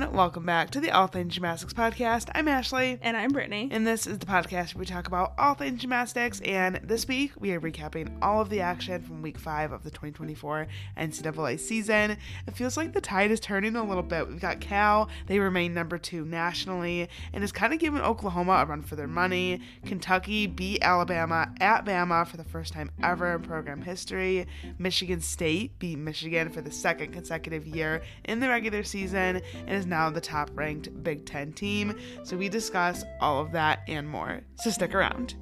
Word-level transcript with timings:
Everyone, 0.00 0.16
welcome 0.16 0.46
back 0.46 0.70
to 0.70 0.80
the 0.80 0.90
All 0.92 1.08
Things 1.08 1.34
Gymnastics 1.34 1.72
podcast. 1.72 2.28
I'm 2.32 2.46
Ashley. 2.46 2.98
And 3.02 3.16
I'm 3.16 3.30
Brittany. 3.30 3.68
And 3.72 3.84
this 3.84 4.06
is 4.06 4.18
the 4.18 4.26
podcast 4.26 4.74
where 4.74 4.80
we 4.80 4.86
talk 4.86 5.08
about 5.08 5.32
all 5.38 5.54
things 5.54 5.80
gymnastics. 5.80 6.40
And 6.42 6.76
this 6.84 7.08
week 7.08 7.32
we 7.36 7.50
are 7.52 7.60
recapping 7.60 8.16
all 8.22 8.40
of 8.40 8.48
the 8.48 8.60
action 8.60 9.02
from 9.02 9.22
week 9.22 9.38
five 9.38 9.72
of 9.72 9.82
the 9.82 9.90
2024 9.90 10.68
NCAA 10.96 11.58
season. 11.58 12.16
It 12.46 12.54
feels 12.54 12.76
like 12.76 12.92
the 12.92 13.00
tide 13.00 13.32
is 13.32 13.40
turning 13.40 13.74
a 13.74 13.82
little 13.82 14.04
bit. 14.04 14.28
We've 14.28 14.40
got 14.40 14.60
Cal, 14.60 15.08
they 15.26 15.40
remain 15.40 15.74
number 15.74 15.98
two 15.98 16.24
nationally, 16.24 17.08
and 17.32 17.42
is 17.42 17.50
kind 17.50 17.72
of 17.72 17.80
giving 17.80 18.00
Oklahoma 18.00 18.52
a 18.52 18.66
run 18.66 18.82
for 18.82 18.94
their 18.94 19.08
money. 19.08 19.60
Kentucky 19.84 20.46
beat 20.46 20.80
Alabama 20.80 21.52
at 21.60 21.84
Bama 21.84 22.24
for 22.24 22.36
the 22.36 22.44
first 22.44 22.72
time 22.72 22.90
ever 23.02 23.34
in 23.34 23.42
program 23.42 23.82
history. 23.82 24.46
Michigan 24.78 25.20
State 25.20 25.76
beat 25.80 25.98
Michigan 25.98 26.50
for 26.50 26.60
the 26.60 26.70
second 26.70 27.12
consecutive 27.12 27.66
year 27.66 28.02
in 28.26 28.38
the 28.38 28.48
regular 28.48 28.84
season 28.84 29.40
and 29.66 29.70
is 29.70 29.87
now 29.88 30.10
the 30.10 30.20
top 30.20 30.50
ranked 30.54 31.02
Big 31.02 31.26
Ten 31.26 31.52
team. 31.52 31.96
So 32.22 32.36
we 32.36 32.48
discuss 32.48 33.04
all 33.20 33.40
of 33.40 33.52
that 33.52 33.80
and 33.88 34.08
more. 34.08 34.42
So 34.56 34.70
stick 34.70 34.94
around. 34.94 35.34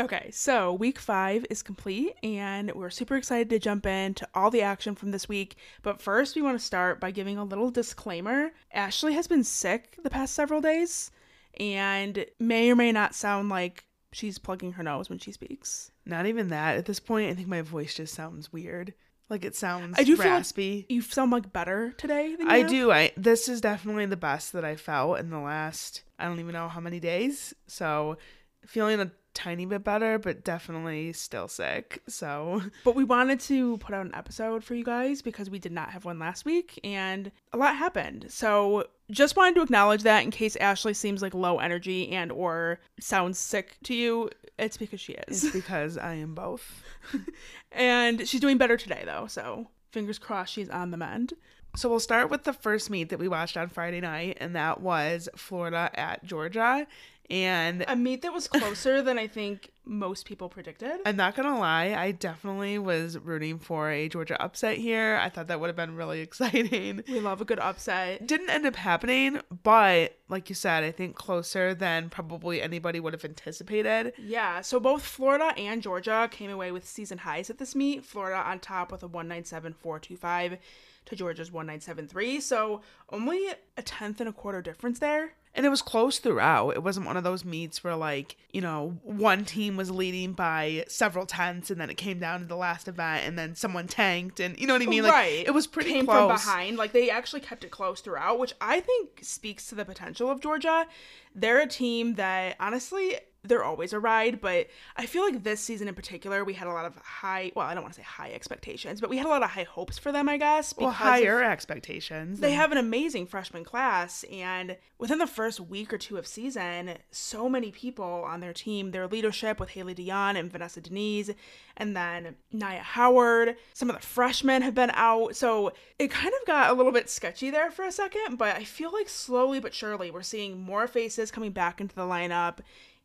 Okay, 0.00 0.30
so 0.32 0.72
week 0.72 0.98
five 0.98 1.46
is 1.48 1.62
complete, 1.62 2.16
and 2.24 2.72
we're 2.72 2.90
super 2.90 3.14
excited 3.14 3.48
to 3.50 3.60
jump 3.60 3.86
into 3.86 4.26
all 4.34 4.50
the 4.50 4.62
action 4.62 4.96
from 4.96 5.12
this 5.12 5.28
week. 5.28 5.56
But 5.82 6.02
first, 6.02 6.34
we 6.34 6.42
want 6.42 6.58
to 6.58 6.64
start 6.64 6.98
by 6.98 7.12
giving 7.12 7.38
a 7.38 7.44
little 7.44 7.70
disclaimer. 7.70 8.50
Ashley 8.72 9.12
has 9.12 9.28
been 9.28 9.44
sick 9.44 9.96
the 10.02 10.10
past 10.10 10.34
several 10.34 10.60
days 10.60 11.12
and 11.60 12.24
may 12.40 12.70
or 12.70 12.74
may 12.74 12.90
not 12.90 13.14
sound 13.14 13.48
like 13.48 13.84
she's 14.12 14.38
plugging 14.38 14.72
her 14.72 14.82
nose 14.82 15.08
when 15.08 15.18
she 15.18 15.30
speaks. 15.30 15.90
Not 16.04 16.26
even 16.26 16.48
that. 16.48 16.76
At 16.76 16.86
this 16.86 17.00
point, 17.00 17.30
I 17.30 17.34
think 17.34 17.48
my 17.48 17.62
voice 17.62 17.94
just 17.94 18.14
sounds 18.14 18.52
weird. 18.52 18.94
Like 19.32 19.46
it 19.46 19.56
sounds 19.56 19.96
I 19.98 20.04
do 20.04 20.14
raspy. 20.14 20.70
feel 20.70 20.76
like 20.80 20.90
you 20.90 21.00
sound 21.00 21.30
like 21.32 21.54
better 21.54 21.92
today 21.96 22.36
than 22.36 22.48
I 22.48 22.58
have. 22.58 22.68
do. 22.68 22.92
I 22.92 23.12
this 23.16 23.48
is 23.48 23.62
definitely 23.62 24.04
the 24.04 24.16
best 24.16 24.52
that 24.52 24.62
I 24.62 24.76
felt 24.76 25.18
in 25.20 25.30
the 25.30 25.38
last 25.40 26.02
I 26.18 26.26
don't 26.26 26.38
even 26.38 26.52
know 26.52 26.68
how 26.68 26.80
many 26.80 27.00
days. 27.00 27.54
So 27.66 28.18
feeling 28.66 29.00
a 29.00 29.10
tiny 29.34 29.64
bit 29.64 29.82
better, 29.82 30.18
but 30.18 30.44
definitely 30.44 31.14
still 31.14 31.48
sick. 31.48 32.02
So 32.08 32.60
But 32.84 32.94
we 32.94 33.04
wanted 33.04 33.40
to 33.40 33.78
put 33.78 33.94
out 33.94 34.04
an 34.04 34.14
episode 34.14 34.62
for 34.62 34.74
you 34.74 34.84
guys 34.84 35.22
because 35.22 35.48
we 35.48 35.58
did 35.58 35.72
not 35.72 35.88
have 35.92 36.04
one 36.04 36.18
last 36.18 36.44
week 36.44 36.78
and 36.84 37.32
a 37.54 37.56
lot 37.56 37.74
happened. 37.76 38.26
So 38.28 38.86
just 39.10 39.34
wanted 39.34 39.54
to 39.54 39.62
acknowledge 39.62 40.02
that 40.02 40.24
in 40.24 40.30
case 40.30 40.56
Ashley 40.56 40.92
seems 40.92 41.22
like 41.22 41.32
low 41.32 41.58
energy 41.58 42.10
and 42.10 42.30
or 42.30 42.80
sounds 43.00 43.38
sick 43.38 43.78
to 43.84 43.94
you, 43.94 44.28
it's 44.58 44.76
because 44.76 45.00
she 45.00 45.14
is. 45.14 45.44
it's 45.44 45.54
because 45.54 45.96
I 45.96 46.14
am 46.16 46.34
both. 46.34 46.84
and 47.74 48.26
she's 48.28 48.40
doing 48.40 48.58
better 48.58 48.76
today 48.76 49.02
though, 49.04 49.26
so 49.26 49.68
fingers 49.90 50.18
crossed 50.18 50.52
she's 50.52 50.68
on 50.68 50.90
the 50.90 50.96
mend. 50.96 51.34
So 51.74 51.88
we'll 51.88 52.00
start 52.00 52.28
with 52.28 52.44
the 52.44 52.52
first 52.52 52.90
meet 52.90 53.08
that 53.08 53.18
we 53.18 53.28
watched 53.28 53.56
on 53.56 53.70
Friday 53.70 54.00
night, 54.00 54.36
and 54.40 54.54
that 54.54 54.80
was 54.80 55.28
Florida 55.36 55.90
at 55.94 56.22
Georgia. 56.22 56.86
And 57.30 57.84
A 57.88 57.96
meet 57.96 58.22
that 58.22 58.32
was 58.32 58.48
closer 58.48 59.00
than 59.00 59.18
I 59.18 59.26
think 59.26 59.70
most 59.84 60.26
people 60.26 60.48
predicted. 60.48 60.92
I'm 61.06 61.16
not 61.16 61.34
gonna 61.34 61.58
lie, 61.58 61.94
I 61.94 62.12
definitely 62.12 62.78
was 62.78 63.18
rooting 63.18 63.58
for 63.58 63.90
a 63.90 64.08
Georgia 64.08 64.40
upset 64.40 64.76
here. 64.76 65.18
I 65.20 65.28
thought 65.28 65.46
that 65.48 65.58
would 65.58 65.68
have 65.68 65.76
been 65.76 65.96
really 65.96 66.20
exciting. 66.28 67.02
We 67.08 67.20
love 67.20 67.40
a 67.40 67.44
good 67.44 67.58
upset. 67.58 68.26
Didn't 68.26 68.50
end 68.50 68.66
up 68.66 68.76
happening, 68.76 69.40
but 69.62 70.18
like 70.28 70.48
you 70.48 70.54
said, 70.54 70.84
I 70.84 70.90
think 70.90 71.16
closer 71.16 71.74
than 71.74 72.10
probably 72.10 72.60
anybody 72.62 73.00
would 73.00 73.12
have 73.12 73.24
anticipated. 73.24 74.12
Yeah, 74.18 74.60
so 74.60 74.78
both 74.78 75.02
Florida 75.04 75.52
and 75.56 75.82
Georgia 75.82 76.28
came 76.30 76.50
away 76.50 76.70
with 76.70 76.86
season 76.86 77.18
highs 77.18 77.50
at 77.50 77.58
this 77.58 77.74
meet. 77.74 78.04
Florida 78.04 78.38
on 78.38 78.60
top 78.60 78.92
with 78.92 79.02
a 79.02 79.08
197.425 79.08 80.58
to 81.06 81.16
Georgia's 81.16 81.50
197.3. 81.50 82.40
So 82.40 82.82
only 83.10 83.48
a 83.76 83.82
tenth 83.82 84.20
and 84.20 84.28
a 84.28 84.32
quarter 84.32 84.62
difference 84.62 84.98
there. 84.98 85.32
And 85.54 85.66
it 85.66 85.68
was 85.68 85.82
close 85.82 86.18
throughout. 86.18 86.70
It 86.70 86.82
wasn't 86.82 87.04
one 87.04 87.18
of 87.18 87.24
those 87.24 87.44
meets 87.44 87.84
where, 87.84 87.94
like, 87.94 88.36
you 88.52 88.62
know, 88.62 88.98
one 89.02 89.44
team 89.44 89.76
was 89.76 89.90
leading 89.90 90.32
by 90.32 90.84
several 90.88 91.26
tenths 91.26 91.70
and 91.70 91.78
then 91.78 91.90
it 91.90 91.96
came 91.96 92.18
down 92.18 92.40
to 92.40 92.46
the 92.46 92.56
last 92.56 92.88
event 92.88 93.26
and 93.26 93.38
then 93.38 93.54
someone 93.54 93.86
tanked. 93.86 94.40
And 94.40 94.58
you 94.58 94.66
know 94.66 94.72
what 94.72 94.82
I 94.82 94.86
mean? 94.86 95.02
Like, 95.02 95.12
right. 95.12 95.44
it 95.46 95.52
was 95.52 95.66
pretty 95.66 95.90
Came 95.90 96.06
close. 96.06 96.18
from 96.18 96.28
behind. 96.28 96.78
Like 96.78 96.92
they 96.92 97.10
actually 97.10 97.40
kept 97.40 97.64
it 97.64 97.70
close 97.70 98.00
throughout, 98.00 98.38
which 98.38 98.54
I 98.62 98.80
think 98.80 99.20
speaks 99.22 99.66
to 99.66 99.74
the 99.74 99.84
potential 99.84 100.30
of 100.30 100.40
Georgia. 100.40 100.86
They're 101.34 101.60
a 101.60 101.66
team 101.66 102.14
that 102.14 102.56
honestly 102.58 103.18
they're 103.44 103.64
always 103.64 103.92
a 103.92 103.98
ride, 103.98 104.40
but 104.40 104.68
I 104.96 105.06
feel 105.06 105.24
like 105.24 105.42
this 105.42 105.60
season 105.60 105.88
in 105.88 105.94
particular, 105.94 106.44
we 106.44 106.54
had 106.54 106.68
a 106.68 106.72
lot 106.72 106.84
of 106.84 106.96
high, 106.98 107.50
well, 107.56 107.66
I 107.66 107.74
don't 107.74 107.82
want 107.82 107.94
to 107.94 108.00
say 108.00 108.06
high 108.06 108.32
expectations, 108.32 109.00
but 109.00 109.10
we 109.10 109.16
had 109.16 109.26
a 109.26 109.28
lot 109.28 109.42
of 109.42 109.50
high 109.50 109.64
hopes 109.64 109.98
for 109.98 110.12
them, 110.12 110.28
I 110.28 110.36
guess. 110.36 110.72
Well, 110.76 110.90
higher 110.90 111.42
expectations. 111.42 112.40
They 112.40 112.52
have 112.52 112.70
an 112.70 112.78
amazing 112.78 113.26
freshman 113.26 113.64
class, 113.64 114.24
and 114.30 114.76
within 114.98 115.18
the 115.18 115.26
first 115.26 115.58
week 115.58 115.92
or 115.92 115.98
two 115.98 116.18
of 116.18 116.26
season, 116.26 116.98
so 117.10 117.48
many 117.48 117.72
people 117.72 118.04
on 118.04 118.40
their 118.40 118.52
team, 118.52 118.92
their 118.92 119.08
leadership 119.08 119.58
with 119.58 119.70
Haley 119.70 119.94
de 119.94 120.06
Jong 120.06 120.36
and 120.36 120.50
Vanessa 120.50 120.80
Denise, 120.80 121.30
and 121.76 121.96
then 121.96 122.36
Nia 122.52 122.78
Howard. 122.78 123.56
Some 123.74 123.90
of 123.90 123.96
the 123.96 124.06
freshmen 124.06 124.62
have 124.62 124.74
been 124.74 124.92
out, 124.94 125.34
so 125.34 125.72
it 125.98 126.10
kind 126.10 126.32
of 126.40 126.46
got 126.46 126.70
a 126.70 126.74
little 126.74 126.92
bit 126.92 127.10
sketchy 127.10 127.50
there 127.50 127.70
for 127.70 127.84
a 127.84 127.92
second. 127.92 128.36
But 128.36 128.56
I 128.56 128.64
feel 128.64 128.92
like 128.92 129.08
slowly 129.08 129.58
but 129.58 129.74
surely 129.74 130.10
we're 130.10 130.22
seeing 130.22 130.60
more 130.60 130.86
faces 130.86 131.30
coming 131.30 131.50
back 131.50 131.80
into 131.80 131.94
the 131.94 132.02
lineup, 132.02 132.58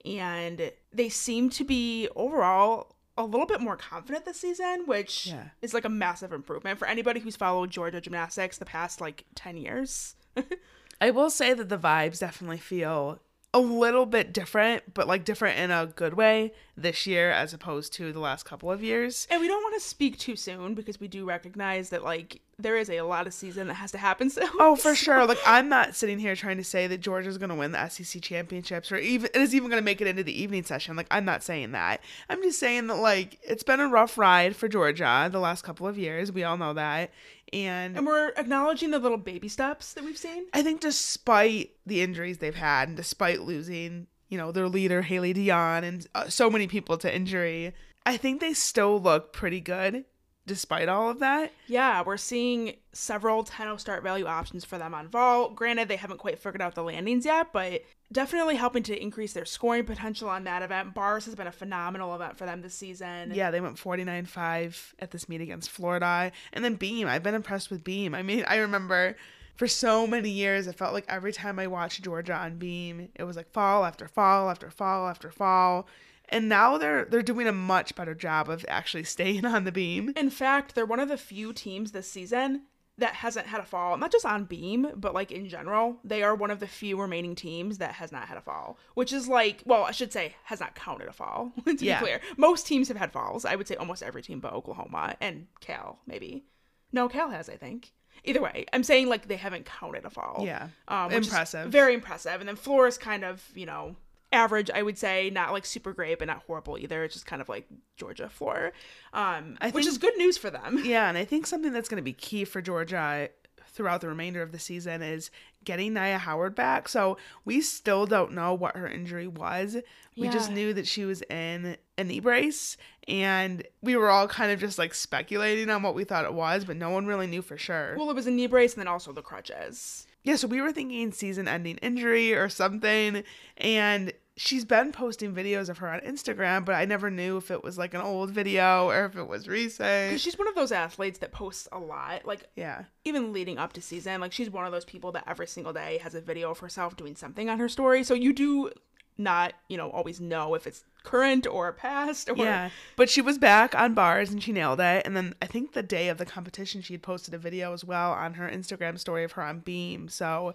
and 0.07 0.71
they 0.93 1.09
seem 1.09 1.49
to 1.51 1.63
be 1.63 2.07
overall 2.15 2.95
a 3.17 3.23
little 3.25 3.47
bit 3.47 3.59
more 3.61 3.75
confident 3.75 4.25
this 4.25 4.39
season, 4.39 4.83
which 4.85 5.27
Yeah. 5.27 5.49
is 5.61 5.73
like 5.73 5.85
a 5.85 5.89
massive 5.89 6.31
improvement 6.31 6.77
for 6.79 6.87
anybody 6.87 7.19
who's 7.19 7.35
followed 7.35 7.71
Georgia 7.71 7.99
gymnastics 7.99 8.57
the 8.57 8.65
past 8.65 9.01
like 9.01 9.25
10 9.35 9.57
years. 9.57 10.15
I 11.01 11.11
will 11.11 11.29
say 11.29 11.53
that 11.53 11.69
the 11.69 11.77
vibes 11.77 12.19
definitely 12.19 12.57
feel 12.59 13.19
a 13.57 13.59
little 13.59 14.05
bit 14.05 14.33
different, 14.33 14.93
but 14.93 15.07
like 15.07 15.25
different 15.25 15.57
in 15.57 15.71
a 15.71 15.87
good 15.87 16.13
way 16.13 16.53
this 16.75 17.07
year 17.07 17.31
as 17.31 17.53
opposed 17.53 17.91
to 17.93 18.13
the 18.13 18.19
last 18.19 18.43
couple 18.43 18.71
of 18.71 18.83
years. 18.83 19.27
and 19.31 19.41
we 19.41 19.47
don't 19.47 19.63
want 19.63 19.73
to 19.73 19.81
speak 19.81 20.17
too 20.19 20.35
soon 20.35 20.75
because 20.75 20.99
we 20.99 21.07
do 21.07 21.25
recognize 21.25 21.89
that 21.89 22.03
like 22.03 22.41
there 22.59 22.77
is 22.77 22.89
a 22.89 23.01
lot 23.01 23.25
of 23.25 23.33
season 23.33 23.67
that 23.67 23.75
has 23.75 23.91
to 23.91 23.97
happen 23.97 24.29
soon. 24.31 24.49
Oh, 24.59 24.75
for 24.75 24.93
sure. 24.93 25.25
Like 25.25 25.39
I'm 25.45 25.69
not 25.69 25.95
sitting 25.95 26.19
here 26.19 26.35
trying 26.35 26.57
to 26.57 26.63
say 26.63 26.85
that 26.87 26.99
Georgia's 26.99 27.37
going 27.39 27.49
to 27.49 27.55
win 27.55 27.71
the 27.71 27.89
SEC 27.89 28.21
championships 28.21 28.91
or 28.91 28.97
even 28.97 29.29
it 29.33 29.41
is 29.41 29.55
even 29.55 29.69
going 29.69 29.81
to 29.81 29.85
make 29.85 30.01
it 30.01 30.07
into 30.07 30.23
the 30.23 30.39
evening 30.39 30.63
session. 30.63 30.95
Like 30.95 31.07
I'm 31.09 31.25
not 31.25 31.41
saying 31.43 31.71
that. 31.71 32.01
I'm 32.29 32.41
just 32.43 32.59
saying 32.59 32.87
that 32.87 32.97
like 32.97 33.39
it's 33.41 33.63
been 33.63 33.79
a 33.79 33.87
rough 33.87 34.17
ride 34.17 34.55
for 34.55 34.67
Georgia 34.67 35.29
the 35.31 35.39
last 35.39 35.63
couple 35.63 35.87
of 35.87 35.97
years. 35.97 36.31
We 36.31 36.43
all 36.43 36.57
know 36.57 36.73
that. 36.73 37.11
And 37.53 37.97
And 37.97 38.05
we're 38.05 38.29
acknowledging 38.37 38.91
the 38.91 38.99
little 38.99 39.17
baby 39.17 39.47
steps 39.47 39.93
that 39.93 40.03
we've 40.03 40.17
seen. 40.17 40.45
I 40.53 40.61
think 40.61 40.81
despite 40.81 41.71
the 41.85 42.01
injuries 42.01 42.39
they've 42.39 42.55
had 42.55 42.89
and 42.89 42.97
despite 42.97 43.41
losing, 43.41 44.07
you 44.29 44.37
know, 44.37 44.51
their 44.51 44.67
leader 44.67 45.01
Haley 45.01 45.33
de 45.33 45.47
Jong 45.47 45.83
and 45.83 46.07
uh, 46.15 46.27
so 46.27 46.49
many 46.49 46.67
people 46.67 46.97
to 46.97 47.13
injury, 47.13 47.73
I 48.05 48.17
think 48.17 48.41
they 48.41 48.53
still 48.53 48.99
look 48.99 49.33
pretty 49.33 49.61
good 49.61 50.05
despite 50.45 50.87
all 50.89 51.09
of 51.09 51.19
that. 51.19 51.51
Yeah, 51.67 52.01
we're 52.03 52.17
seeing 52.17 52.77
several 52.93 53.43
10 53.43 53.77
start 53.77 54.01
value 54.01 54.25
options 54.25 54.65
for 54.65 54.77
them 54.77 54.93
on 54.93 55.09
vault. 55.09 55.55
Granted, 55.55 55.89
they 55.89 55.97
haven't 55.97 56.19
quite 56.19 56.39
figured 56.39 56.61
out 56.61 56.73
the 56.73 56.83
landings 56.83 57.25
yet, 57.25 57.51
but 57.53 57.81
definitely 58.11 58.55
helping 58.55 58.83
to 58.83 59.01
increase 59.01 59.33
their 59.33 59.45
scoring 59.45 59.83
potential 59.83 60.29
on 60.29 60.45
that 60.45 60.61
event. 60.61 60.93
Bars 60.93 61.25
has 61.25 61.35
been 61.35 61.47
a 61.47 61.51
phenomenal 61.51 62.15
event 62.15 62.37
for 62.37 62.45
them 62.45 62.61
this 62.61 62.73
season. 62.73 63.31
Yeah, 63.33 63.51
they 63.51 63.61
went 63.61 63.77
49-5 63.77 64.93
at 64.99 65.11
this 65.11 65.27
meet 65.27 65.41
against 65.41 65.69
Florida. 65.69 66.31
And 66.53 66.63
then 66.63 66.75
Beam, 66.75 67.07
I've 67.07 67.23
been 67.23 67.35
impressed 67.35 67.69
with 67.69 67.83
Beam. 67.83 68.15
I 68.15 68.23
mean, 68.23 68.45
I 68.47 68.57
remember 68.57 69.15
for 69.55 69.67
so 69.67 70.07
many 70.07 70.29
years, 70.29 70.67
I 70.67 70.71
felt 70.71 70.93
like 70.93 71.05
every 71.09 71.33
time 71.33 71.59
I 71.59 71.67
watched 71.67 72.03
Georgia 72.03 72.35
on 72.35 72.57
Beam, 72.57 73.09
it 73.15 73.23
was 73.23 73.35
like 73.35 73.51
fall 73.51 73.85
after 73.85 74.07
fall 74.07 74.49
after 74.49 74.69
fall 74.69 75.07
after 75.07 75.31
fall. 75.31 75.87
And 76.29 76.49
now 76.49 76.77
they're 76.77 77.05
they're 77.05 77.21
doing 77.21 77.47
a 77.47 77.53
much 77.53 77.95
better 77.95 78.13
job 78.13 78.49
of 78.49 78.65
actually 78.67 79.05
staying 79.05 79.45
on 79.45 79.63
the 79.63 79.71
beam. 79.71 80.13
In 80.15 80.29
fact, 80.29 80.75
they're 80.75 80.85
one 80.85 80.99
of 80.99 81.09
the 81.09 81.17
few 81.17 81.53
teams 81.53 81.91
this 81.91 82.11
season 82.11 82.63
that 82.99 83.13
hasn't 83.13 83.45
had 83.47 83.59
a 83.59 83.65
fall, 83.65 83.95
not 83.97 84.11
just 84.11 84.25
on 84.25 84.45
beam, 84.45 84.87
but 84.95 85.13
like 85.13 85.31
in 85.31 85.47
general. 85.47 85.97
They 86.03 86.23
are 86.23 86.33
one 86.35 86.49
of 86.51 86.59
the 86.59 86.67
few 86.67 86.99
remaining 86.99 87.35
teams 87.35 87.77
that 87.77 87.93
has 87.93 88.11
not 88.11 88.27
had 88.27 88.37
a 88.37 88.41
fall, 88.41 88.77
which 88.95 89.13
is 89.13 89.27
like, 89.27 89.61
well, 89.65 89.83
I 89.83 89.91
should 89.91 90.11
say 90.11 90.35
has 90.45 90.59
not 90.59 90.73
counted 90.75 91.07
a 91.07 91.13
fall, 91.13 91.51
to 91.65 91.75
Yeah. 91.85 91.99
be 91.99 92.05
clear. 92.05 92.21
Most 92.37 92.65
teams 92.65 92.87
have 92.87 92.97
had 92.97 93.11
falls. 93.11 93.45
I 93.45 93.55
would 93.55 93.67
say 93.67 93.75
almost 93.75 94.01
every 94.01 94.21
team 94.23 94.39
but 94.39 94.53
Oklahoma 94.53 95.15
and 95.21 95.47
Cal, 95.59 95.99
maybe. 96.07 96.45
No, 96.91 97.07
Cal 97.07 97.29
has, 97.29 97.49
I 97.49 97.55
think. 97.55 97.91
Either 98.23 98.41
way, 98.41 98.65
I'm 98.73 98.81
saying 98.83 99.07
like 99.09 99.27
they 99.27 99.35
haven't 99.37 99.65
counted 99.65 100.03
a 100.03 100.09
fall. 100.09 100.41
Yeah. 100.43 100.69
Um, 100.87 101.11
Impressive. 101.11 101.69
Very 101.69 101.93
impressive. 101.93 102.39
And 102.39 102.47
then 102.49 102.55
floor 102.55 102.87
is 102.87 102.97
kind 102.97 103.23
of, 103.23 103.43
you 103.53 103.67
know, 103.67 103.95
average, 104.31 104.69
I 104.73 104.83
would 104.83 104.97
say. 104.97 105.29
Not 105.29 105.51
like 105.51 105.65
super 105.65 105.93
great, 105.93 106.19
but 106.19 106.27
not 106.27 106.43
horrible 106.47 106.77
either. 106.77 107.03
It's 107.03 107.13
just 107.13 107.25
kind 107.25 107.41
of 107.41 107.49
like 107.49 107.67
Georgia 107.95 108.29
floor, 108.29 108.71
um, 109.13 109.57
I 109.61 109.71
which 109.71 109.85
is 109.85 109.97
good 109.97 110.17
news 110.17 110.37
for 110.37 110.49
them. 110.49 110.81
Yeah, 110.83 111.09
and 111.09 111.17
I 111.17 111.25
think 111.25 111.47
something 111.47 111.73
that's 111.73 111.89
going 111.89 111.97
to 111.97 112.03
be 112.03 112.13
key 112.13 112.45
for 112.45 112.61
Georgia 112.61 113.29
throughout 113.69 114.01
the 114.01 114.07
remainder 114.07 114.41
of 114.41 114.51
the 114.51 114.59
season 114.59 115.03
is 115.03 115.29
getting 115.63 115.93
Nia 115.93 116.17
Howard 116.17 116.55
back. 116.55 116.89
So 116.89 117.17
we 117.45 117.61
still 117.61 118.07
don't 118.07 118.31
know 118.31 118.53
what 118.53 118.75
her 118.75 118.87
injury 118.87 119.27
was. 119.27 119.77
We 120.17 120.29
just 120.29 120.51
knew 120.51 120.73
that 120.73 120.87
she 120.87 121.05
was 121.05 121.21
in 121.29 121.77
a 121.95 122.03
knee 122.03 122.19
brace, 122.19 122.75
and 123.07 123.63
we 123.83 123.95
were 123.95 124.09
all 124.09 124.27
kind 124.27 124.51
of 124.51 124.59
just 124.59 124.79
like 124.79 124.95
speculating 124.95 125.69
on 125.69 125.83
what 125.83 125.93
we 125.93 126.05
thought 126.05 126.25
it 126.25 126.33
was, 126.33 126.65
but 126.65 126.75
no 126.75 126.89
one 126.89 127.05
really 127.05 127.27
knew 127.27 127.43
for 127.43 127.55
sure. 127.55 127.93
Well, 127.95 128.09
it 128.09 128.15
was 128.15 128.25
a 128.25 128.31
knee 128.31 128.47
brace 128.47 128.73
and 128.73 128.81
then 128.81 128.87
also 128.87 129.11
the 129.11 129.21
crutches. 129.21 130.07
Yeah, 130.27 130.35
so 130.35 130.47
we 130.47 130.59
were 130.59 130.73
thinking 130.73 131.13
season 131.13 131.47
ending 131.47 131.77
injury 131.77 132.33
or 132.33 132.49
something. 132.49 133.23
And 133.55 134.11
she's 134.35 134.65
been 134.65 134.91
posting 134.91 135.33
videos 135.33 135.69
of 135.69 135.77
her 135.77 135.89
on 135.89 136.01
Instagram, 136.01 136.65
but 136.65 136.75
I 136.75 136.83
never 136.83 137.09
knew 137.09 137.37
if 137.37 137.49
it 137.49 137.63
was 137.63 137.77
like 137.77 137.93
an 137.93 138.01
old 138.01 138.31
video 138.31 138.89
or 138.89 139.05
if 139.05 139.15
it 139.15 139.25
was 139.27 139.47
recent. 139.47 140.09
Because 140.09 140.21
she's 140.21 140.37
one 140.37 140.49
of 140.49 140.55
those 140.55 140.73
athletes 140.73 141.19
that 141.19 141.31
posts 141.31 141.69
a 141.71 141.79
lot. 141.79 142.25
Like 142.25 142.43
Yeah. 142.57 142.83
even 143.05 143.31
leading 143.31 143.57
up 143.57 143.71
to 143.73 143.81
season, 143.81 144.19
like 144.19 144.33
she's 144.33 144.49
one 144.49 144.65
of 144.65 144.73
those 144.73 144.83
people 144.83 145.13
that 145.13 145.23
every 145.27 145.47
single 145.47 145.71
day 145.71 145.99
has 146.03 146.13
a 146.13 146.19
video 146.19 146.51
of 146.51 146.59
herself 146.59 146.97
doing 146.97 147.15
something 147.15 147.49
on 147.49 147.57
her 147.59 147.69
story. 147.69 148.03
So 148.03 148.13
you 148.13 148.33
do 148.33 148.71
not, 149.17 149.53
you 149.67 149.77
know, 149.77 149.89
always 149.89 150.19
know 150.21 150.53
if 150.55 150.67
it's 150.67 150.83
current 151.03 151.47
or 151.47 151.71
past 151.71 152.29
or 152.29 152.35
Yeah. 152.35 152.69
But 152.95 153.09
she 153.09 153.21
was 153.21 153.37
back 153.37 153.73
on 153.75 153.93
bars 153.93 154.29
and 154.31 154.43
she 154.43 154.51
nailed 154.51 154.79
it. 154.81 155.05
And 155.05 155.15
then 155.15 155.35
I 155.41 155.45
think 155.45 155.73
the 155.73 155.83
day 155.83 156.09
of 156.09 156.17
the 156.17 156.25
competition, 156.25 156.81
she 156.81 156.93
had 156.93 157.01
posted 157.01 157.33
a 157.33 157.37
video 157.37 157.73
as 157.73 157.85
well 157.85 158.11
on 158.11 158.33
her 158.35 158.49
Instagram 158.49 158.99
story 158.99 159.23
of 159.23 159.33
her 159.33 159.41
on 159.43 159.59
Beam. 159.59 160.09
So, 160.09 160.53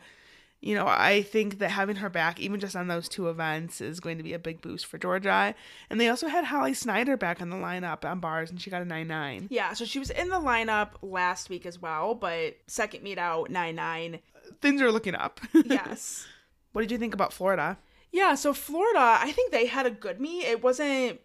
you 0.61 0.75
know, 0.75 0.87
I 0.87 1.23
think 1.23 1.59
that 1.59 1.71
having 1.71 1.97
her 1.97 2.11
back, 2.11 2.39
even 2.39 2.61
just 2.61 2.77
on 2.77 2.87
those 2.87 3.09
two 3.09 3.29
events, 3.29 3.81
is 3.81 3.99
going 3.99 4.19
to 4.19 4.23
be 4.23 4.35
a 4.35 4.39
big 4.39 4.61
boost 4.61 4.87
for 4.87 4.99
Georgia. 4.99 5.55
And 5.91 6.01
they 6.01 6.09
also 6.09 6.29
had 6.29 6.45
Holly 6.45 6.75
Snyder 6.75 7.17
back 7.17 7.41
in 7.41 7.49
the 7.51 7.57
lineup 7.57 8.05
on 8.05 8.21
bars 8.21 8.51
and 8.51 8.61
she 8.61 8.71
got 8.71 8.83
a 8.83 8.85
9 8.85 9.09
9. 9.09 9.49
Yeah, 9.51 9.73
so 9.73 9.85
she 9.85 9.99
was 9.99 10.11
in 10.11 10.29
the 10.29 10.37
lineup 10.37 10.91
last 11.03 11.49
week 11.51 11.65
as 11.67 11.81
well, 11.81 12.15
but 12.15 12.59
second 12.67 13.03
meet 13.03 13.19
out 13.19 13.51
9 13.51 13.75
9. 13.75 14.19
Things 14.61 14.83
are 14.83 14.93
looking 14.93 15.15
up. 15.15 15.41
Yes. 15.65 16.27
what 16.73 16.83
did 16.83 16.91
you 16.91 16.99
think 16.99 17.15
about 17.15 17.33
Florida? 17.33 17.79
Yeah, 18.13 18.35
so 18.35 18.53
Florida, 18.53 19.19
I 19.21 19.33
think 19.33 19.51
they 19.51 19.67
had 19.67 19.87
a 19.87 19.91
good 19.91 20.21
meet. 20.21 20.45
It 20.45 20.63
wasn't 20.63 21.21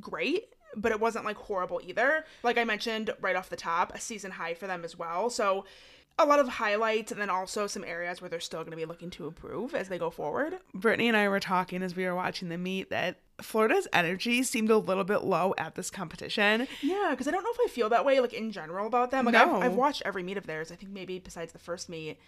great, 0.00 0.48
but 0.76 0.92
it 0.92 1.00
wasn't 1.00 1.24
like 1.24 1.36
horrible 1.36 1.80
either. 1.84 2.24
Like 2.42 2.58
I 2.58 2.64
mentioned 2.64 3.10
right 3.20 3.36
off 3.36 3.48
the 3.48 3.56
top, 3.56 3.94
a 3.94 4.00
season 4.00 4.32
high 4.32 4.54
for 4.54 4.66
them 4.66 4.84
as 4.84 4.98
well. 4.98 5.30
So 5.30 5.64
a 6.18 6.26
lot 6.26 6.38
of 6.38 6.48
highlights 6.48 7.10
and 7.10 7.20
then 7.20 7.30
also 7.30 7.66
some 7.66 7.84
areas 7.84 8.20
where 8.20 8.28
they're 8.28 8.40
still 8.40 8.60
going 8.60 8.70
to 8.70 8.76
be 8.76 8.84
looking 8.84 9.10
to 9.10 9.26
improve 9.26 9.74
as 9.74 9.88
they 9.88 9.98
go 9.98 10.10
forward. 10.10 10.58
Brittany 10.72 11.08
and 11.08 11.16
I 11.16 11.28
were 11.28 11.40
talking 11.40 11.82
as 11.82 11.96
we 11.96 12.04
were 12.04 12.14
watching 12.14 12.48
the 12.48 12.58
meet 12.58 12.90
that 12.90 13.18
Florida's 13.40 13.88
energy 13.92 14.44
seemed 14.44 14.70
a 14.70 14.78
little 14.78 15.02
bit 15.02 15.24
low 15.24 15.54
at 15.58 15.74
this 15.74 15.90
competition. 15.90 16.68
Yeah, 16.82 17.08
because 17.10 17.26
I 17.26 17.32
don't 17.32 17.42
know 17.42 17.50
if 17.52 17.58
I 17.64 17.68
feel 17.68 17.88
that 17.88 18.04
way 18.04 18.20
like 18.20 18.32
in 18.32 18.52
general 18.52 18.86
about 18.86 19.10
them. 19.10 19.24
Like 19.26 19.32
No. 19.32 19.56
I've, 19.56 19.62
I've 19.64 19.74
watched 19.74 20.02
every 20.04 20.22
meet 20.22 20.36
of 20.36 20.46
theirs. 20.46 20.70
I 20.70 20.76
think 20.76 20.92
maybe 20.92 21.18
besides 21.18 21.52
the 21.52 21.58
first 21.58 21.88
meet, 21.88 22.18